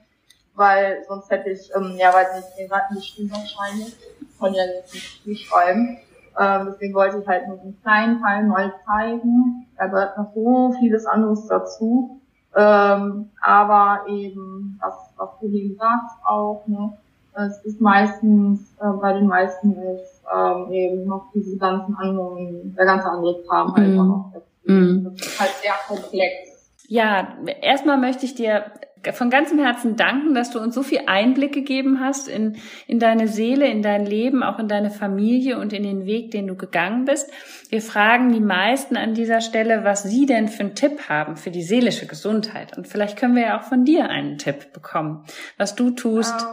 weil 0.60 1.04
sonst 1.08 1.32
hätte 1.32 1.50
ich, 1.50 1.72
ähm, 1.74 1.96
ja, 1.98 2.14
weiß 2.14 2.36
nicht, 2.36 2.60
den 2.60 2.72
Ratten 2.72 2.96
bestimmt 2.96 3.32
wahrscheinlich, 3.32 3.96
von 4.38 4.54
ja 4.54 4.64
jetzt 4.66 4.94
nicht 4.94 5.24
viel 5.24 5.38
schreiben. 5.38 5.98
Ähm, 6.38 6.68
deswegen 6.70 6.94
wollte 6.94 7.20
ich 7.20 7.28
halt 7.28 7.48
nur 7.48 7.60
einen 7.60 7.82
kleinen 7.82 8.22
Teil 8.22 8.44
neu 8.44 8.70
zeigen. 8.86 9.68
Da 9.78 9.88
gehört 9.88 10.18
noch 10.18 10.34
so 10.36 10.76
vieles 10.80 11.06
anderes 11.06 11.48
dazu. 11.48 12.19
Ähm, 12.56 13.30
aber 13.42 14.06
eben, 14.08 14.80
was, 14.82 14.96
was 15.18 15.30
du 15.40 15.48
eben 15.48 15.76
sagst 15.76 16.16
auch, 16.26 16.64
ne, 16.68 16.94
es 17.36 17.64
ist 17.64 17.80
meistens, 17.80 18.76
äh, 18.82 18.90
bei 19.00 19.14
den 19.14 19.28
meisten 19.28 19.74
ist 19.74 20.24
ähm, 20.36 20.72
eben 20.72 21.06
noch 21.06 21.32
diese 21.34 21.58
ganzen 21.58 21.96
anderen, 21.96 22.76
der 22.76 22.86
ganze 22.86 23.08
andere 23.10 23.44
Kram 23.44 23.74
halt 23.76 23.90
mm. 23.90 23.96
noch. 23.96 24.34
Mm. 24.66 25.04
Das 25.04 25.28
ist 25.28 25.40
halt 25.40 25.52
sehr 25.62 25.74
komplex. 25.88 26.74
Ja, 26.88 27.38
erstmal 27.62 27.98
möchte 27.98 28.26
ich 28.26 28.36
dir 28.36 28.66
von 29.14 29.30
ganzem 29.30 29.60
Herzen 29.60 29.96
danken, 29.96 30.34
dass 30.34 30.52
du 30.52 30.60
uns 30.60 30.76
so 30.76 30.84
viel 30.84 31.02
Einblick 31.08 31.54
gegeben 31.54 32.00
hast 32.00 32.28
in, 32.28 32.58
in 32.88 33.00
deine 33.00 33.28
Seele, 33.28 33.68
in 33.68 33.82
dein 33.82 34.06
Leben, 34.06 34.44
auch 34.44 34.60
in 34.60 34.68
deine 34.68 34.92
Familie 34.92 35.60
und 35.60 35.74
in 35.74 35.84
den 35.84 36.06
Weg, 36.06 36.32
den 36.32 36.48
du 36.48 36.56
gegangen 36.56 37.06
bist. 37.06 37.32
Wir 37.70 37.82
fragen 37.82 38.32
die 38.32 38.42
meisten 38.42 38.98
an 38.98 39.14
dieser 39.14 39.42
Stelle, 39.42 39.84
was 39.84 40.04
sie 40.04 40.26
denn 40.26 40.48
für 40.48 40.64
einen 40.64 40.76
Tipp 40.76 41.10
haben 41.10 41.38
für 41.38 41.52
die 41.52 41.64
seelische 41.64 42.08
Gesundheit. 42.08 42.78
Und 42.78 42.88
vielleicht 42.88 43.18
können 43.18 43.36
wir 43.36 43.44
ja 43.44 43.60
auch 43.60 43.64
von 43.64 43.86
dir 43.86 44.10
einen 44.10 44.38
Tipp 44.38 44.74
bekommen, 44.74 45.26
was 45.58 45.76
du 45.76 45.92
tust, 45.92 46.46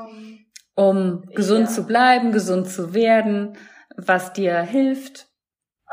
um, 0.75 0.89
um 0.89 1.23
gesund 1.35 1.67
ja. 1.67 1.71
zu 1.71 1.87
bleiben, 1.87 2.33
gesund 2.33 2.69
zu 2.69 2.95
werden, 2.95 3.55
was 3.97 4.33
dir 4.33 4.61
hilft. 4.63 5.27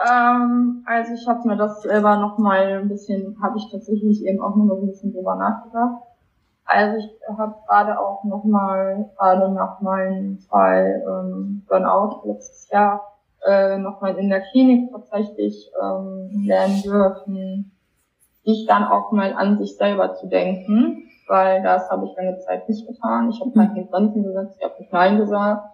Ähm, 0.08 0.84
also 0.86 1.14
ich 1.14 1.28
habe 1.28 1.48
mir 1.48 1.58
das 1.58 1.82
selber 1.82 2.18
noch 2.18 2.38
mal 2.38 2.82
ein 2.82 2.90
bisschen, 2.90 3.38
habe 3.42 3.58
ich 3.58 3.70
tatsächlich 3.72 4.26
eben 4.26 4.42
auch 4.42 4.56
nur 4.56 4.78
ein 4.78 4.88
bisschen 4.88 5.14
drüber 5.14 5.36
nachgedacht 5.36 6.13
also 6.66 6.98
ich 6.98 7.38
habe 7.38 7.56
gerade 7.68 8.00
auch 8.00 8.24
nochmal, 8.24 9.10
gerade 9.18 9.52
nach 9.52 9.82
meinem 9.82 10.40
Fall 10.50 11.04
ähm, 11.08 11.66
Burnout 11.68 12.22
letztes 12.26 12.70
Jahr, 12.70 13.02
äh, 13.46 13.78
nochmal 13.78 14.18
in 14.18 14.30
der 14.30 14.42
Klinik 14.42 14.92
tatsächlich 14.92 15.72
ähm, 15.82 16.46
lernen 16.46 16.82
dürfen, 16.82 17.72
sich 18.46 18.66
dann 18.68 18.84
auch 18.86 19.12
mal 19.12 19.34
an 19.34 19.58
sich 19.58 19.76
selber 19.78 20.16
zu 20.16 20.28
denken, 20.28 21.10
weil 21.28 21.62
das 21.64 21.90
habe 21.90 22.06
ich 22.06 22.16
lange 22.16 22.40
Zeit 22.40 22.68
nicht 22.70 22.88
getan. 22.88 23.30
Ich 23.30 23.40
habe 23.40 23.52
mhm. 23.52 23.68
keine 23.68 23.86
Grenzen 23.86 24.24
gesetzt, 24.24 24.58
ich 24.60 24.66
habe 24.66 24.80
nicht 24.80 24.94
Nein 24.94 25.18
gesagt. 25.18 25.70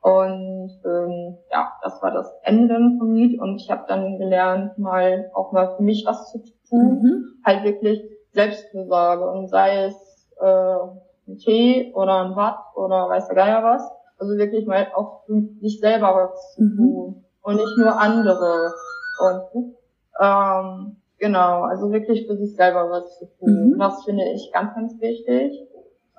Und 0.00 0.80
ähm, 0.84 1.38
ja, 1.50 1.72
das 1.82 2.00
war 2.02 2.12
das 2.12 2.32
Ende 2.42 2.76
vom 2.98 3.14
Lied 3.14 3.40
und 3.40 3.56
ich 3.56 3.70
habe 3.70 3.84
dann 3.88 4.16
gelernt, 4.18 4.78
mal 4.78 5.30
auch 5.34 5.52
mal 5.52 5.76
für 5.76 5.82
mich 5.82 6.04
was 6.06 6.30
zu 6.30 6.38
tun, 6.68 7.02
mhm. 7.02 7.24
halt 7.44 7.64
wirklich 7.64 8.02
Selbstfürsorge 8.32 9.28
und 9.28 9.48
sei 9.48 9.86
es 9.86 10.07
äh, 10.40 11.28
einen 11.28 11.38
Tee 11.38 11.92
oder 11.94 12.24
ein 12.24 12.34
Bad 12.34 12.58
oder 12.74 13.08
weiß 13.08 13.26
der 13.28 13.36
Geier 13.36 13.62
was. 13.62 13.82
Also 14.18 14.36
wirklich 14.36 14.66
mal 14.66 14.88
auch 14.94 15.24
für 15.26 15.42
sich 15.60 15.80
selber 15.80 16.30
was 16.32 16.54
zu 16.54 16.62
mhm. 16.62 16.76
tun 16.76 17.24
und 17.42 17.56
nicht 17.56 17.78
nur 17.78 17.98
andere. 17.98 18.72
Und 19.20 19.74
ähm, 20.20 20.96
genau, 21.18 21.62
also 21.62 21.92
wirklich 21.92 22.26
für 22.26 22.36
sich 22.36 22.56
selber 22.56 22.90
was 22.90 23.18
zu 23.18 23.26
tun. 23.38 23.72
Mhm. 23.72 23.78
Das 23.78 24.04
finde 24.04 24.24
ich 24.34 24.50
ganz, 24.52 24.74
ganz 24.74 25.00
wichtig. 25.00 25.68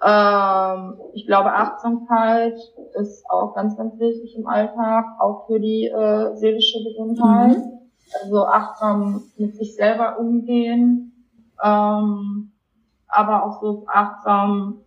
Ähm, 0.01 0.97
ich 1.13 1.25
glaube, 1.25 1.51
Achtsamkeit 1.51 2.57
ist 2.93 3.29
auch 3.29 3.53
ganz, 3.53 3.75
ganz 3.75 3.99
wichtig 3.99 4.37
im 4.37 4.47
Alltag, 4.47 5.05
auch 5.19 5.45
für 5.47 5.59
die 5.59 5.87
äh, 5.87 6.35
seelische 6.35 6.81
Gesundheit. 6.83 7.57
Mhm. 7.57 7.79
Also 8.21 8.45
achtsam 8.45 9.23
mit 9.37 9.55
sich 9.55 9.75
selber 9.75 10.17
umgehen. 10.19 11.27
Ähm, 11.63 12.48
aber 13.09 13.43
auch 13.43 13.61
so 13.61 13.85
achtsam 13.87 14.81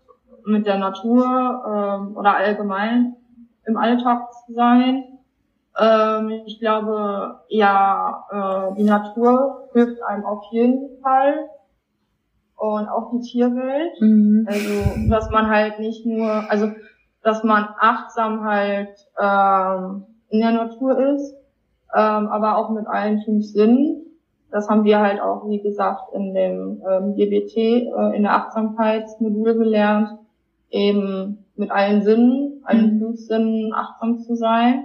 mit 0.44 0.66
der 0.66 0.78
Natur 0.78 1.62
ähm, 1.66 2.16
oder 2.16 2.36
allgemein 2.36 3.16
im 3.64 3.76
Alltag 3.76 4.32
zu 4.32 4.54
sein. 4.54 5.04
Ähm, 5.78 6.42
ich 6.46 6.58
glaube, 6.58 7.40
ja, 7.48 8.24
äh, 8.30 8.74
die 8.76 8.84
Natur 8.84 9.68
hilft 9.72 10.02
einem 10.02 10.24
auf 10.24 10.44
jeden 10.50 11.00
Fall 11.00 11.48
und 12.56 12.88
auch 12.88 13.10
die 13.12 13.20
Tierwelt. 13.20 14.00
Mhm. 14.00 14.46
Also, 14.48 15.08
dass 15.08 15.30
man 15.30 15.48
halt 15.48 15.78
nicht 15.78 16.04
nur, 16.06 16.30
also, 16.50 16.70
dass 17.22 17.42
man 17.44 17.68
achtsam 17.78 18.44
halt 18.44 18.90
ähm, 19.18 20.06
in 20.28 20.40
der 20.40 20.52
Natur 20.52 20.98
ist, 21.14 21.34
ähm, 21.94 22.28
aber 22.28 22.56
auch 22.56 22.70
mit 22.70 22.86
allen 22.86 23.22
fünf 23.22 23.44
Sinnen. 23.46 24.01
Das 24.52 24.68
haben 24.68 24.84
wir 24.84 25.00
halt 25.00 25.20
auch, 25.20 25.48
wie 25.48 25.60
gesagt, 25.60 26.12
in 26.14 26.34
dem 26.34 26.82
ähm, 26.88 27.16
DBT, 27.16 27.56
äh, 27.56 28.16
in 28.16 28.22
der 28.22 28.34
Achtsamkeitsmodul 28.34 29.54
gelernt, 29.54 30.18
eben 30.70 31.44
mit 31.56 31.70
allen 31.70 32.02
Sinnen, 32.02 32.62
allen 32.64 32.94
mhm. 32.94 32.98
fünf 32.98 33.20
Sinnen 33.20 33.72
achtsam 33.72 34.18
zu 34.18 34.36
sein. 34.36 34.84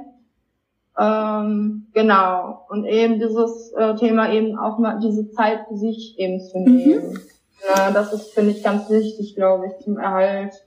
Ähm, 0.98 1.88
genau. 1.94 2.66
Und 2.70 2.86
eben 2.86 3.20
dieses 3.20 3.72
äh, 3.74 3.96
Thema 3.96 4.32
eben 4.32 4.58
auch 4.58 4.80
mal 4.80 5.00
diese 5.00 5.30
Zeit 5.32 5.68
für 5.68 5.76
sich 5.76 6.18
eben 6.18 6.40
zu 6.40 6.60
nehmen. 6.60 7.12
Mhm. 7.12 7.20
Ja, 7.68 7.92
das 7.92 8.14
ist, 8.14 8.34
finde 8.34 8.52
ich, 8.52 8.64
ganz 8.64 8.90
wichtig, 8.90 9.36
glaube 9.36 9.68
ich, 9.68 9.84
zum 9.84 9.98
Erhalt 9.98 10.67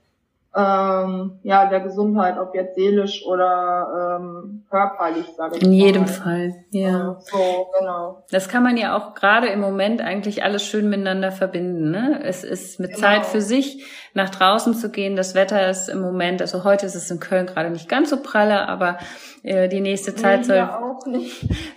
ähm, 0.53 1.39
ja, 1.43 1.67
der 1.67 1.79
Gesundheit, 1.79 2.37
ob 2.37 2.53
jetzt 2.53 2.75
seelisch 2.75 3.25
oder 3.25 4.19
ähm, 4.19 4.65
körperlich, 4.69 5.25
sage 5.37 5.55
ich 5.55 5.63
In 5.63 5.71
jedem 5.71 6.07
Fall, 6.07 6.53
ja. 6.71 7.17
So, 7.19 7.69
genau. 7.79 8.25
Das 8.31 8.49
kann 8.49 8.61
man 8.61 8.75
ja 8.75 8.97
auch 8.97 9.13
gerade 9.13 9.47
im 9.47 9.61
Moment 9.61 10.01
eigentlich 10.01 10.43
alles 10.43 10.65
schön 10.65 10.89
miteinander 10.89 11.31
verbinden. 11.31 11.91
Ne? 11.91 12.19
Es 12.25 12.43
ist 12.43 12.81
mit 12.81 12.89
genau. 12.89 13.01
Zeit 13.01 13.25
für 13.25 13.39
sich, 13.39 13.85
nach 14.13 14.29
draußen 14.29 14.73
zu 14.73 14.91
gehen. 14.91 15.15
Das 15.15 15.35
Wetter 15.35 15.69
ist 15.69 15.87
im 15.87 16.01
Moment, 16.01 16.41
also 16.41 16.65
heute 16.65 16.85
ist 16.85 16.95
es 16.95 17.09
in 17.09 17.21
Köln 17.21 17.45
gerade 17.45 17.69
nicht 17.69 17.87
ganz 17.87 18.09
so 18.09 18.21
pralle, 18.21 18.67
aber 18.67 18.97
äh, 19.43 19.69
die 19.69 19.79
nächste 19.79 20.15
Zeit 20.15 20.43
soll, 20.43 20.69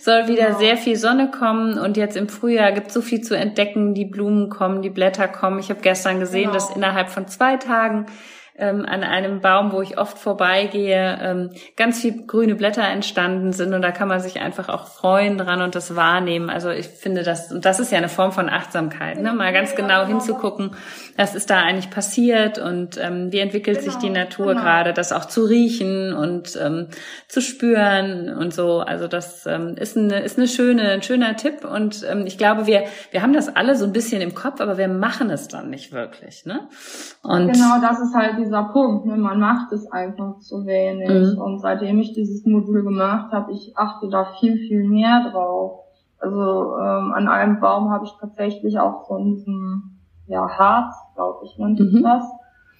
soll 0.00 0.26
wieder 0.26 0.46
genau. 0.46 0.58
sehr 0.58 0.76
viel 0.76 0.96
Sonne 0.96 1.30
kommen 1.30 1.78
und 1.78 1.96
jetzt 1.96 2.16
im 2.16 2.28
Frühjahr 2.28 2.72
gibt 2.72 2.88
es 2.88 2.94
so 2.94 3.02
viel 3.02 3.20
zu 3.20 3.36
entdecken. 3.36 3.94
Die 3.94 4.04
Blumen 4.04 4.50
kommen, 4.50 4.82
die 4.82 4.90
Blätter 4.90 5.28
kommen. 5.28 5.60
Ich 5.60 5.70
habe 5.70 5.80
gestern 5.80 6.18
gesehen, 6.18 6.50
genau. 6.50 6.54
dass 6.54 6.74
innerhalb 6.74 7.08
von 7.08 7.28
zwei 7.28 7.56
Tagen 7.56 8.06
ähm, 8.56 8.86
an 8.86 9.02
einem 9.02 9.40
Baum, 9.40 9.72
wo 9.72 9.82
ich 9.82 9.98
oft 9.98 10.16
vorbeigehe, 10.16 11.18
ähm, 11.20 11.50
ganz 11.76 12.00
viel 12.00 12.24
grüne 12.24 12.54
Blätter 12.54 12.84
entstanden 12.84 13.52
sind 13.52 13.74
und 13.74 13.82
da 13.82 13.90
kann 13.90 14.06
man 14.06 14.20
sich 14.20 14.40
einfach 14.40 14.68
auch 14.68 14.86
freuen 14.86 15.38
dran 15.38 15.60
und 15.60 15.74
das 15.74 15.96
wahrnehmen. 15.96 16.50
Also 16.50 16.70
ich 16.70 16.86
finde 16.86 17.24
das, 17.24 17.50
und 17.50 17.64
das 17.64 17.80
ist 17.80 17.90
ja 17.90 17.98
eine 17.98 18.08
Form 18.08 18.30
von 18.30 18.48
Achtsamkeit, 18.48 19.20
ne? 19.20 19.32
mal 19.32 19.52
ganz 19.52 19.74
genau 19.74 20.06
hinzugucken, 20.06 20.70
was 21.16 21.34
ist 21.34 21.50
da 21.50 21.62
eigentlich 21.62 21.90
passiert 21.90 22.58
und 22.58 22.96
ähm, 23.02 23.32
wie 23.32 23.40
entwickelt 23.40 23.80
genau, 23.80 23.90
sich 23.90 24.00
die 24.00 24.06
genau, 24.06 24.20
Natur 24.20 24.46
genau. 24.48 24.60
gerade, 24.60 24.92
das 24.92 25.10
auch 25.12 25.24
zu 25.24 25.44
riechen 25.44 26.12
und 26.12 26.56
ähm, 26.62 26.86
zu 27.26 27.40
spüren 27.40 28.32
und 28.32 28.54
so. 28.54 28.80
Also 28.80 29.08
das 29.08 29.46
ähm, 29.46 29.74
ist, 29.76 29.96
eine, 29.96 30.20
ist 30.20 30.38
eine 30.38 30.46
schöne, 30.46 30.90
ein 30.90 31.02
schöner 31.02 31.36
Tipp 31.36 31.64
und 31.64 32.06
ähm, 32.08 32.24
ich 32.24 32.38
glaube, 32.38 32.68
wir, 32.68 32.84
wir 33.10 33.22
haben 33.22 33.32
das 33.32 33.54
alle 33.56 33.74
so 33.74 33.84
ein 33.84 33.92
bisschen 33.92 34.22
im 34.22 34.36
Kopf, 34.36 34.60
aber 34.60 34.78
wir 34.78 34.86
machen 34.86 35.30
es 35.30 35.48
dann 35.48 35.70
nicht 35.70 35.90
wirklich. 35.90 36.46
Ne? 36.46 36.68
Und 37.22 37.52
genau, 37.52 37.80
das 37.80 37.98
ist 37.98 38.14
halt 38.14 38.43
dieser 38.44 38.64
Punkt. 38.64 39.06
Ne? 39.06 39.16
Man 39.16 39.40
macht 39.40 39.72
es 39.72 39.90
einfach 39.90 40.38
zu 40.38 40.66
wenig. 40.66 41.36
Mhm. 41.36 41.40
Und 41.40 41.58
seitdem 41.60 41.98
ich 41.98 42.12
dieses 42.12 42.44
Modul 42.46 42.82
gemacht 42.82 43.32
habe, 43.32 43.52
ich 43.52 43.76
achte 43.76 44.08
da 44.08 44.24
viel, 44.38 44.56
viel 44.56 44.84
mehr 44.88 45.30
drauf. 45.30 45.80
Also 46.18 46.76
ähm, 46.78 47.12
an 47.12 47.28
einem 47.28 47.60
Baum 47.60 47.90
habe 47.90 48.04
ich 48.04 48.12
tatsächlich 48.20 48.78
auch 48.78 49.06
so 49.06 49.16
in 49.16 49.34
diesem 49.34 50.00
ja, 50.26 50.48
Harz, 50.48 50.94
glaube 51.14 51.44
ich, 51.44 51.58
nennt 51.58 51.78
sich 51.78 51.92
mhm. 51.92 52.02
das. 52.02 52.24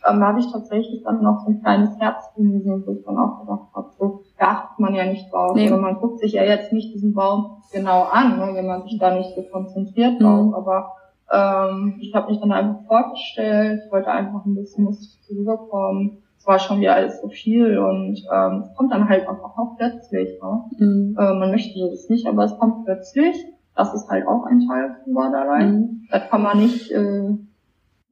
Ähm, 0.07 0.21
da 0.21 0.29
habe 0.29 0.41
ich 0.41 0.51
tatsächlich 0.51 1.03
dann 1.03 1.23
noch 1.23 1.41
so 1.41 1.51
ein 1.51 1.61
kleines 1.61 1.99
Herz 1.99 2.33
gesehen, 2.35 2.85
wo 2.87 2.93
ich 2.93 3.05
dann 3.05 3.19
auch 3.19 3.41
gedacht 3.41 3.69
habe, 3.75 3.91
so, 3.99 4.23
da 4.39 4.47
achtet 4.47 4.79
man 4.79 4.95
ja 4.95 5.05
nicht 5.07 5.33
drauf. 5.33 5.55
Nee. 5.55 5.65
Also 5.65 5.77
man 5.77 5.97
guckt 5.97 6.21
sich 6.21 6.33
ja 6.33 6.43
jetzt 6.43 6.73
nicht 6.73 6.95
diesen 6.95 7.15
Baum 7.15 7.63
genau 7.73 8.05
an, 8.05 8.39
ne, 8.39 8.51
wenn 8.55 8.67
man 8.67 8.83
sich 8.83 8.99
da 8.99 9.15
nicht 9.15 9.35
so 9.35 9.43
konzentriert 9.43 10.21
mhm. 10.21 10.25
drauf. 10.25 10.55
Aber 10.55 10.93
ähm, 11.33 11.97
ich 12.01 12.15
habe 12.15 12.31
mich 12.31 12.41
dann 12.41 12.53
einfach 12.53 12.87
vorgestellt, 12.87 13.81
wollte 13.91 14.11
einfach 14.11 14.45
ein 14.45 14.55
bisschen 14.55 14.87
was 14.87 15.19
rüberkommen. 15.31 16.23
Es 16.39 16.47
war 16.47 16.59
schon 16.59 16.81
wieder 16.81 16.95
alles 16.95 17.21
so 17.23 17.29
viel 17.29 17.79
und 17.79 18.23
ähm, 18.31 18.65
es 18.69 18.77
kommt 18.77 18.93
dann 18.93 19.09
halt 19.09 19.27
einfach 19.27 19.57
auch 19.57 19.77
plötzlich. 19.79 20.39
Ne? 20.43 20.65
Mhm. 20.79 21.17
Äh, 21.19 21.35
man 21.35 21.51
möchte 21.51 21.79
das 21.91 22.09
nicht, 22.09 22.27
aber 22.27 22.45
es 22.45 22.59
kommt 22.59 22.85
plötzlich. 22.85 23.37
Das 23.75 23.95
ist 23.95 24.09
halt 24.09 24.27
auch 24.27 24.45
ein 24.45 24.67
Teil 24.69 24.97
von 25.03 25.15
Borderline. 25.15 25.73
Mhm. 25.73 26.09
Das 26.11 26.29
kann 26.29 26.43
man 26.43 26.59
nicht, 26.59 26.91
äh, 26.93 27.31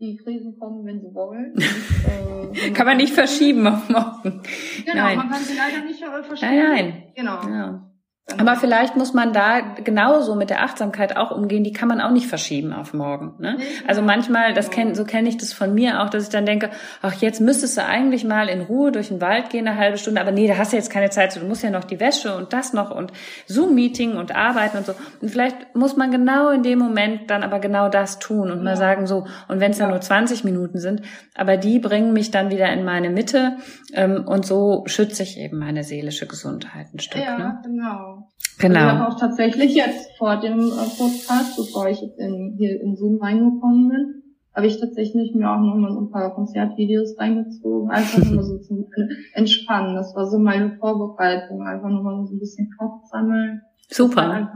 die 0.00 0.16
Krisen 0.16 0.58
kommen, 0.58 0.84
wenn 0.84 1.00
sie 1.00 1.14
wollen. 1.14 1.54
Und, 2.42 2.56
äh, 2.56 2.70
kann 2.70 2.86
man 2.86 2.96
nicht 2.96 3.14
verschieben 3.14 3.66
auf 3.66 3.88
morgen. 3.88 4.42
Genau, 4.84 5.02
nein. 5.04 5.16
man 5.18 5.28
kann 5.28 5.42
sie 5.42 5.56
leider 5.56 5.84
nicht 5.84 6.02
äh, 6.02 6.22
verschieben. 6.22 6.56
Nein, 6.56 6.74
nein. 6.74 7.02
Genau. 7.14 7.48
Ja. 7.48 7.91
Aber 8.38 8.54
vielleicht 8.54 8.96
muss 8.96 9.14
man 9.14 9.32
da 9.32 9.60
genauso 9.60 10.36
mit 10.36 10.48
der 10.48 10.62
Achtsamkeit 10.62 11.16
auch 11.16 11.32
umgehen. 11.32 11.64
Die 11.64 11.72
kann 11.72 11.88
man 11.88 12.00
auch 12.00 12.12
nicht 12.12 12.28
verschieben 12.28 12.72
auf 12.72 12.94
morgen. 12.94 13.34
Ne? 13.40 13.58
Also 13.86 14.00
manchmal, 14.00 14.54
das 14.54 14.70
kenn, 14.70 14.94
so 14.94 15.04
kenne 15.04 15.28
ich 15.28 15.38
das 15.38 15.52
von 15.52 15.74
mir 15.74 16.00
auch, 16.00 16.08
dass 16.08 16.24
ich 16.24 16.28
dann 16.28 16.46
denke, 16.46 16.70
ach 17.02 17.14
jetzt 17.14 17.40
müsstest 17.40 17.76
du 17.76 17.84
eigentlich 17.84 18.24
mal 18.24 18.48
in 18.48 18.60
Ruhe 18.60 18.92
durch 18.92 19.08
den 19.08 19.20
Wald 19.20 19.50
gehen 19.50 19.66
eine 19.66 19.76
halbe 19.76 19.98
Stunde, 19.98 20.20
aber 20.20 20.30
nee, 20.30 20.46
da 20.46 20.56
hast 20.56 20.72
du 20.72 20.76
jetzt 20.76 20.90
keine 20.90 21.10
Zeit. 21.10 21.34
Du 21.34 21.44
musst 21.44 21.64
ja 21.64 21.70
noch 21.70 21.82
die 21.82 21.98
Wäsche 21.98 22.36
und 22.36 22.52
das 22.52 22.72
noch 22.72 22.94
und 22.94 23.12
Zoom-Meeting 23.46 24.16
und 24.16 24.34
arbeiten 24.34 24.78
und 24.78 24.86
so. 24.86 24.94
Und 25.20 25.28
vielleicht 25.28 25.74
muss 25.74 25.96
man 25.96 26.12
genau 26.12 26.50
in 26.50 26.62
dem 26.62 26.78
Moment 26.78 27.28
dann 27.28 27.42
aber 27.42 27.58
genau 27.58 27.88
das 27.88 28.20
tun 28.20 28.52
und 28.52 28.58
ja. 28.58 28.64
mal 28.64 28.76
sagen 28.76 29.08
so. 29.08 29.26
Und 29.48 29.58
wenn 29.58 29.72
es 29.72 29.78
ja. 29.78 29.86
dann 29.86 29.90
nur 29.90 30.00
20 30.00 30.44
Minuten 30.44 30.78
sind, 30.78 31.02
aber 31.34 31.56
die 31.56 31.80
bringen 31.80 32.12
mich 32.12 32.30
dann 32.30 32.50
wieder 32.50 32.72
in 32.72 32.84
meine 32.84 33.10
Mitte 33.10 33.56
ähm, 33.94 34.24
und 34.26 34.46
so 34.46 34.84
schütze 34.86 35.24
ich 35.24 35.38
eben 35.38 35.58
meine 35.58 35.82
seelische 35.82 36.28
Gesundheit 36.28 36.86
ein 36.94 37.00
Stück. 37.00 37.20
Ja, 37.20 37.36
ne? 37.36 37.60
genau. 37.64 38.11
Genau. 38.58 38.80
ich 38.80 38.86
habe 38.86 39.08
auch 39.08 39.18
tatsächlich 39.18 39.74
jetzt 39.74 40.10
vor 40.18 40.36
dem 40.36 40.60
äh, 40.60 40.98
Podcast, 40.98 41.56
bevor 41.56 41.88
ich 41.88 42.00
jetzt 42.00 42.18
in, 42.18 42.54
hier 42.58 42.80
in 42.80 42.96
Zoom 42.96 43.20
reingekommen 43.20 43.88
bin, 43.88 44.22
habe 44.54 44.66
ich 44.66 44.78
tatsächlich 44.78 45.34
mir 45.34 45.50
auch 45.50 45.60
nochmal 45.60 45.92
so 45.92 46.00
ein 46.00 46.10
paar 46.10 46.34
Konzertvideos 46.34 47.18
reingezogen, 47.18 47.90
einfach 47.90 48.24
nur 48.24 48.42
so 48.42 48.58
zum 48.58 48.86
Entspannen. 49.34 49.96
Das 49.96 50.14
war 50.14 50.26
so 50.26 50.38
meine 50.38 50.76
Vorbereitung, 50.76 51.62
einfach 51.62 51.88
nochmal 51.88 52.24
so 52.26 52.34
ein 52.34 52.38
bisschen 52.38 52.70
Kopf 52.78 53.04
sammeln. 53.10 53.62
Super. 53.88 54.50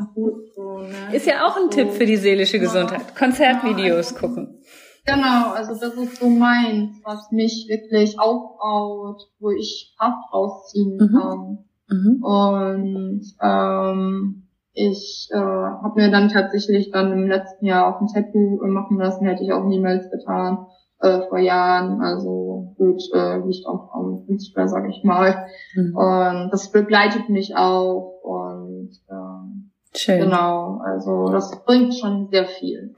So, 0.54 0.78
ne? 0.78 1.14
Ist 1.14 1.26
ja 1.26 1.46
auch 1.46 1.56
ein 1.56 1.70
so, 1.70 1.78
Tipp 1.78 1.90
für 1.90 2.06
die 2.06 2.16
seelische 2.16 2.58
genau. 2.58 2.72
Gesundheit. 2.72 3.16
Konzertvideos 3.16 4.12
ja, 4.12 4.18
gucken. 4.18 4.60
Genau, 5.04 5.52
also 5.52 5.72
das 5.78 5.94
ist 5.94 6.16
so 6.16 6.28
meins, 6.28 6.98
was 7.04 7.30
mich 7.30 7.66
wirklich 7.68 8.18
aufbaut, 8.18 9.22
wo 9.38 9.50
ich 9.50 9.94
Kraft 9.98 10.32
rausziehen 10.32 10.96
mhm. 10.96 11.12
kann. 11.12 11.58
Mhm. 11.88 12.22
Und 12.22 13.22
ähm, 13.40 14.42
ich 14.72 15.28
äh, 15.32 15.38
habe 15.38 16.00
mir 16.00 16.10
dann 16.10 16.28
tatsächlich 16.28 16.90
dann 16.90 17.12
im 17.12 17.26
letzten 17.26 17.66
Jahr 17.66 17.86
auch 17.88 18.00
ein 18.00 18.08
Tattoo 18.08 18.60
machen 18.66 18.98
lassen, 18.98 19.26
hätte 19.26 19.42
ich 19.42 19.52
auch 19.52 19.64
niemals 19.64 20.10
getan 20.10 20.66
äh, 21.00 21.20
vor 21.28 21.38
Jahren. 21.38 22.02
Also 22.02 22.74
gut, 22.76 23.02
äh, 23.14 23.38
nicht 23.38 23.66
auch 23.66 23.94
am 23.94 24.26
Künstler, 24.26 24.68
sag 24.68 24.88
ich 24.88 25.02
mal. 25.02 25.46
Mhm. 25.74 25.96
Und 25.96 26.50
das 26.50 26.70
begleitet 26.70 27.28
mich 27.28 27.56
auch 27.56 28.20
und 28.22 28.90
ähm, 29.10 29.70
Schön. 29.96 30.20
Genau, 30.20 30.78
also 30.84 31.32
das 31.32 31.64
bringt 31.64 31.94
schon 31.94 32.28
sehr 32.30 32.44
viel. 32.44 32.94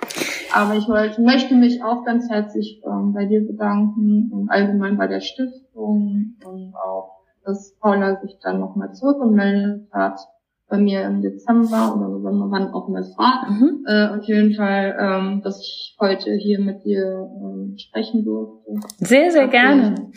Aber 0.53 0.74
ich 0.74 0.89
wollte, 0.89 1.22
möchte 1.22 1.55
mich 1.55 1.84
auch 1.84 2.05
ganz 2.05 2.28
herzlich 2.28 2.82
ähm, 2.84 3.12
bei 3.12 3.26
dir 3.26 3.47
bedanken 3.47 4.32
und 4.32 4.51
allgemein 4.51 4.97
bei 4.97 5.07
der 5.07 5.20
Stiftung 5.20 6.34
und 6.45 6.74
auch 6.74 7.17
dass 7.49 7.74
Paula 7.80 8.20
sich 8.20 8.38
dann 8.42 8.61
nochmal 8.61 8.92
zurückgemeldet 8.92 9.88
hat 9.90 10.20
bei 10.68 10.76
mir 10.76 11.03
im 11.07 11.22
Dezember 11.22 11.96
oder 11.96 12.09
November, 12.09 12.51
wann 12.51 12.74
auch 12.74 12.88
immer 12.88 12.99
es 12.99 13.16
war. 13.16 13.51
Mhm. 13.51 13.86
Äh, 13.86 14.18
auf 14.18 14.24
jeden 14.24 14.53
Fall, 14.55 14.94
ähm, 15.01 15.40
dass 15.42 15.61
ich 15.62 15.96
heute 15.99 16.34
hier 16.34 16.61
mit 16.61 16.84
dir 16.84 17.26
ähm, 17.40 17.76
sprechen 17.78 18.22
durfte. 18.22 18.74
Sehr, 18.99 19.30
sehr 19.30 19.49
gerne. 19.49 20.11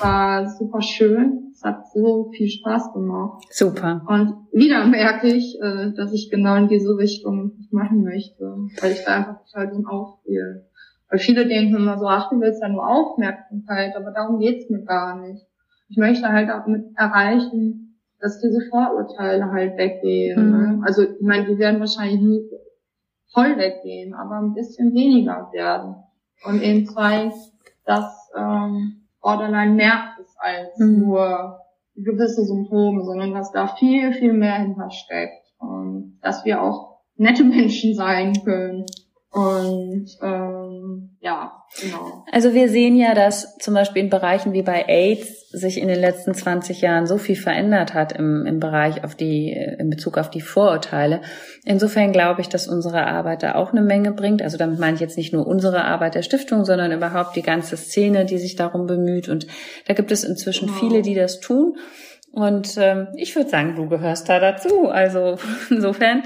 War 0.00 0.48
super 0.48 0.80
schön. 0.80 1.50
Es 1.52 1.62
hat 1.62 1.86
so 1.92 2.30
viel 2.34 2.48
Spaß 2.48 2.94
gemacht. 2.94 3.44
Super. 3.50 4.00
Und 4.08 4.32
wieder 4.52 4.86
merke 4.86 5.28
ich, 5.28 5.60
äh, 5.60 5.92
dass 5.94 6.14
ich 6.14 6.30
genau 6.30 6.56
in 6.56 6.68
diese 6.68 6.96
Richtung 6.96 7.66
machen 7.70 8.04
möchte, 8.04 8.56
weil 8.80 8.92
ich 8.92 9.04
da 9.04 9.16
einfach 9.16 9.44
total 9.44 9.68
drin 9.68 9.86
aufgehe. 9.86 10.64
Weil 11.10 11.18
viele 11.18 11.46
denken 11.46 11.76
immer 11.76 11.98
so, 11.98 12.06
ach, 12.06 12.30
du 12.30 12.40
willst 12.40 12.62
ja 12.62 12.70
nur 12.70 12.88
Aufmerksamkeit, 12.88 13.94
aber 13.96 14.12
darum 14.12 14.38
geht's 14.38 14.70
mir 14.70 14.82
gar 14.82 15.20
nicht 15.20 15.44
ich 15.88 15.96
möchte 15.96 16.28
halt 16.28 16.50
auch 16.50 16.66
mit 16.66 16.84
erreichen, 16.96 18.00
dass 18.20 18.40
diese 18.40 18.60
Vorurteile 18.70 19.50
halt 19.50 19.76
weggehen. 19.76 20.50
Ne? 20.50 20.56
Mhm. 20.56 20.78
Ne? 20.80 20.86
Also 20.86 21.02
ich 21.02 21.20
meine, 21.20 21.46
die 21.46 21.58
werden 21.58 21.80
wahrscheinlich 21.80 22.20
nie 22.20 22.50
voll 23.32 23.56
weggehen, 23.58 24.14
aber 24.14 24.36
ein 24.36 24.54
bisschen 24.54 24.94
weniger 24.94 25.50
werden. 25.52 25.96
Und 26.44 26.62
eben 26.62 26.86
zeigt, 26.86 27.34
dass 27.84 28.30
ähm, 28.36 29.06
Borderline 29.20 29.74
mehr 29.74 30.14
ist 30.20 30.36
als 30.38 30.78
mhm. 30.78 31.00
nur 31.00 31.58
gewisse 31.96 32.44
Symptome, 32.44 33.04
sondern 33.04 33.32
dass 33.32 33.52
da 33.52 33.68
viel, 33.68 34.12
viel 34.12 34.32
mehr 34.32 34.54
hintersteckt. 34.54 35.44
Und 35.58 36.18
dass 36.22 36.44
wir 36.44 36.62
auch 36.62 37.00
nette 37.16 37.44
Menschen 37.44 37.94
sein 37.94 38.32
können. 38.44 38.86
Und 39.34 40.06
ähm, 40.22 41.16
ja, 41.18 41.64
genau. 41.80 42.24
Also 42.30 42.54
wir 42.54 42.68
sehen 42.68 42.94
ja, 42.94 43.14
dass 43.14 43.58
zum 43.58 43.74
Beispiel 43.74 44.04
in 44.04 44.08
Bereichen 44.08 44.52
wie 44.52 44.62
bei 44.62 44.84
AIDS 44.86 45.50
sich 45.50 45.80
in 45.80 45.88
den 45.88 45.98
letzten 45.98 46.34
20 46.34 46.80
Jahren 46.80 47.08
so 47.08 47.18
viel 47.18 47.34
verändert 47.34 47.94
hat 47.94 48.12
im, 48.12 48.46
im 48.46 48.60
Bereich 48.60 49.02
auf 49.02 49.16
die, 49.16 49.50
in 49.50 49.90
Bezug 49.90 50.18
auf 50.18 50.30
die 50.30 50.40
Vorurteile. 50.40 51.20
Insofern 51.64 52.12
glaube 52.12 52.42
ich, 52.42 52.48
dass 52.48 52.68
unsere 52.68 53.08
Arbeit 53.08 53.42
da 53.42 53.56
auch 53.56 53.72
eine 53.72 53.82
Menge 53.82 54.12
bringt. 54.12 54.40
Also 54.40 54.56
damit 54.56 54.78
meine 54.78 54.94
ich 54.94 55.00
jetzt 55.00 55.16
nicht 55.16 55.32
nur 55.32 55.48
unsere 55.48 55.84
Arbeit 55.84 56.14
der 56.14 56.22
Stiftung, 56.22 56.64
sondern 56.64 56.92
überhaupt 56.92 57.34
die 57.34 57.42
ganze 57.42 57.76
Szene, 57.76 58.26
die 58.26 58.38
sich 58.38 58.54
darum 58.54 58.86
bemüht. 58.86 59.28
Und 59.28 59.48
da 59.88 59.94
gibt 59.94 60.12
es 60.12 60.22
inzwischen 60.22 60.68
genau. 60.68 60.78
viele, 60.78 61.02
die 61.02 61.16
das 61.16 61.40
tun. 61.40 61.76
Und 62.30 62.76
ähm, 62.78 63.08
ich 63.16 63.34
würde 63.34 63.50
sagen, 63.50 63.74
du 63.74 63.88
gehörst 63.88 64.28
da 64.28 64.38
dazu. 64.38 64.88
Also 64.90 65.38
insofern 65.70 66.22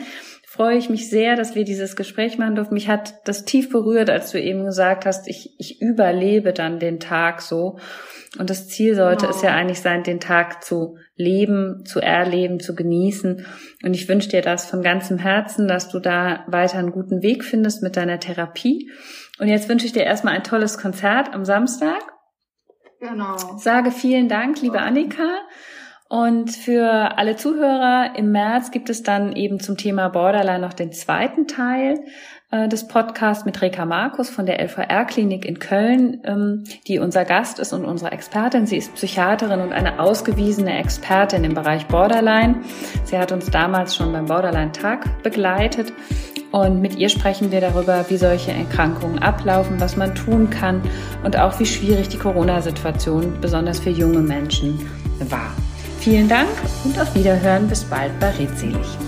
freue 0.59 0.77
ich 0.77 0.91
mich 0.91 1.09
sehr, 1.09 1.37
dass 1.37 1.55
wir 1.55 1.63
dieses 1.63 1.95
Gespräch 1.95 2.37
machen 2.37 2.57
durften. 2.57 2.75
Mich 2.75 2.89
hat 2.89 3.15
das 3.29 3.45
tief 3.45 3.71
berührt, 3.71 4.11
als 4.11 4.33
du 4.33 4.43
eben 4.43 4.65
gesagt 4.65 5.07
hast, 5.07 5.29
ich, 5.29 5.55
ich 5.61 5.81
überlebe 5.81 6.53
dann 6.53 6.81
den 6.81 6.99
Tag 6.99 7.43
so. 7.43 7.79
Und 8.41 8.51
das 8.51 8.67
Ziel 8.69 8.97
sollte 8.97 9.27
oh. 9.27 9.31
es 9.31 9.41
ja 9.41 9.55
eigentlich 9.55 9.81
sein, 9.81 10.03
den 10.03 10.19
Tag 10.19 10.65
zu 10.65 10.97
leben, 11.15 11.85
zu 11.85 12.01
erleben, 12.01 12.59
zu 12.59 12.75
genießen. 12.75 13.47
Und 13.85 13.95
ich 13.95 14.09
wünsche 14.09 14.31
dir 14.31 14.43
das 14.43 14.67
von 14.67 14.83
ganzem 14.83 15.19
Herzen, 15.19 15.69
dass 15.69 15.91
du 15.91 16.01
da 16.01 16.45
weiter 16.49 16.79
einen 16.79 16.91
guten 16.91 17.23
Weg 17.23 17.45
findest 17.45 17.85
mit 17.85 17.97
deiner 17.97 18.19
Therapie. 18.19 18.91
Und 19.39 19.47
jetzt 19.47 19.69
wünsche 19.69 19.87
ich 19.87 19.93
dir 19.93 20.03
erstmal 20.03 20.35
ein 20.35 20.43
tolles 20.43 20.77
Konzert 20.77 21.33
am 21.35 21.45
Samstag. 21.45 22.03
Genau. 22.99 23.37
Sage 23.59 23.93
vielen 23.93 24.29
Dank, 24.29 24.61
liebe 24.61 24.81
Annika. 24.81 25.39
Und 26.09 26.51
für 26.51 27.19
alle 27.19 27.37
Zuhörer 27.37 28.17
im 28.17 28.33
März 28.33 28.71
gibt 28.71 28.89
es 28.89 29.03
dann 29.03 29.35
eben 29.35 29.61
zum 29.61 29.77
Thema 29.77 30.09
Borderline 30.09 30.61
noch 30.61 30.73
den 30.73 30.91
zweiten 30.91 31.47
Teil 31.47 32.01
äh, 32.51 32.67
des 32.67 32.89
Podcasts 32.89 33.45
mit 33.45 33.61
Reka 33.61 33.85
Markus 33.85 34.31
von 34.31 34.47
der 34.47 34.59
LVR-Klinik 34.59 35.45
in 35.45 35.59
Köln, 35.59 36.23
ähm, 36.25 36.65
die 36.87 36.99
unser 36.99 37.27
Gast 37.27 37.59
ist 37.59 37.75
und 37.75 37.85
unsere 37.85 38.11
Expertin. 38.11 38.65
Sie 38.65 38.79
ist 38.79 38.95
Psychiaterin 38.95 39.61
und 39.61 39.75
eine 39.75 40.01
ausgewiesene 40.01 40.79
Expertin 40.79 41.45
im 41.45 41.53
Bereich 41.53 41.87
Borderline. 41.89 42.63
Sie 43.05 43.19
hat 43.19 43.31
uns 43.31 43.51
damals 43.51 43.95
schon 43.95 44.11
beim 44.11 44.25
Borderline-Tag 44.25 45.23
begleitet 45.23 45.93
Und 46.53 46.81
mit 46.81 46.97
ihr 46.97 47.11
sprechen 47.11 47.53
wir 47.53 47.61
darüber, 47.61 48.07
wie 48.09 48.17
solche 48.17 48.53
Erkrankungen 48.53 49.19
ablaufen, 49.19 49.79
was 49.79 49.99
man 49.99 50.15
tun 50.15 50.49
kann 50.49 50.81
und 51.23 51.39
auch 51.39 51.61
wie 51.61 51.67
schwierig 51.67 52.09
die 52.09 52.17
Corona-Situation 52.17 53.43
besonders 53.43 53.79
für 53.79 53.91
junge 53.91 54.21
Menschen 54.21 54.81
war. 55.29 55.53
Vielen 56.01 56.29
Dank 56.29 56.49
und 56.85 56.99
auf 56.99 57.15
Wiederhören. 57.15 57.69
Bis 57.69 57.85
bald 57.85 58.19
bei 58.21 58.31
Redselig. 58.31 59.08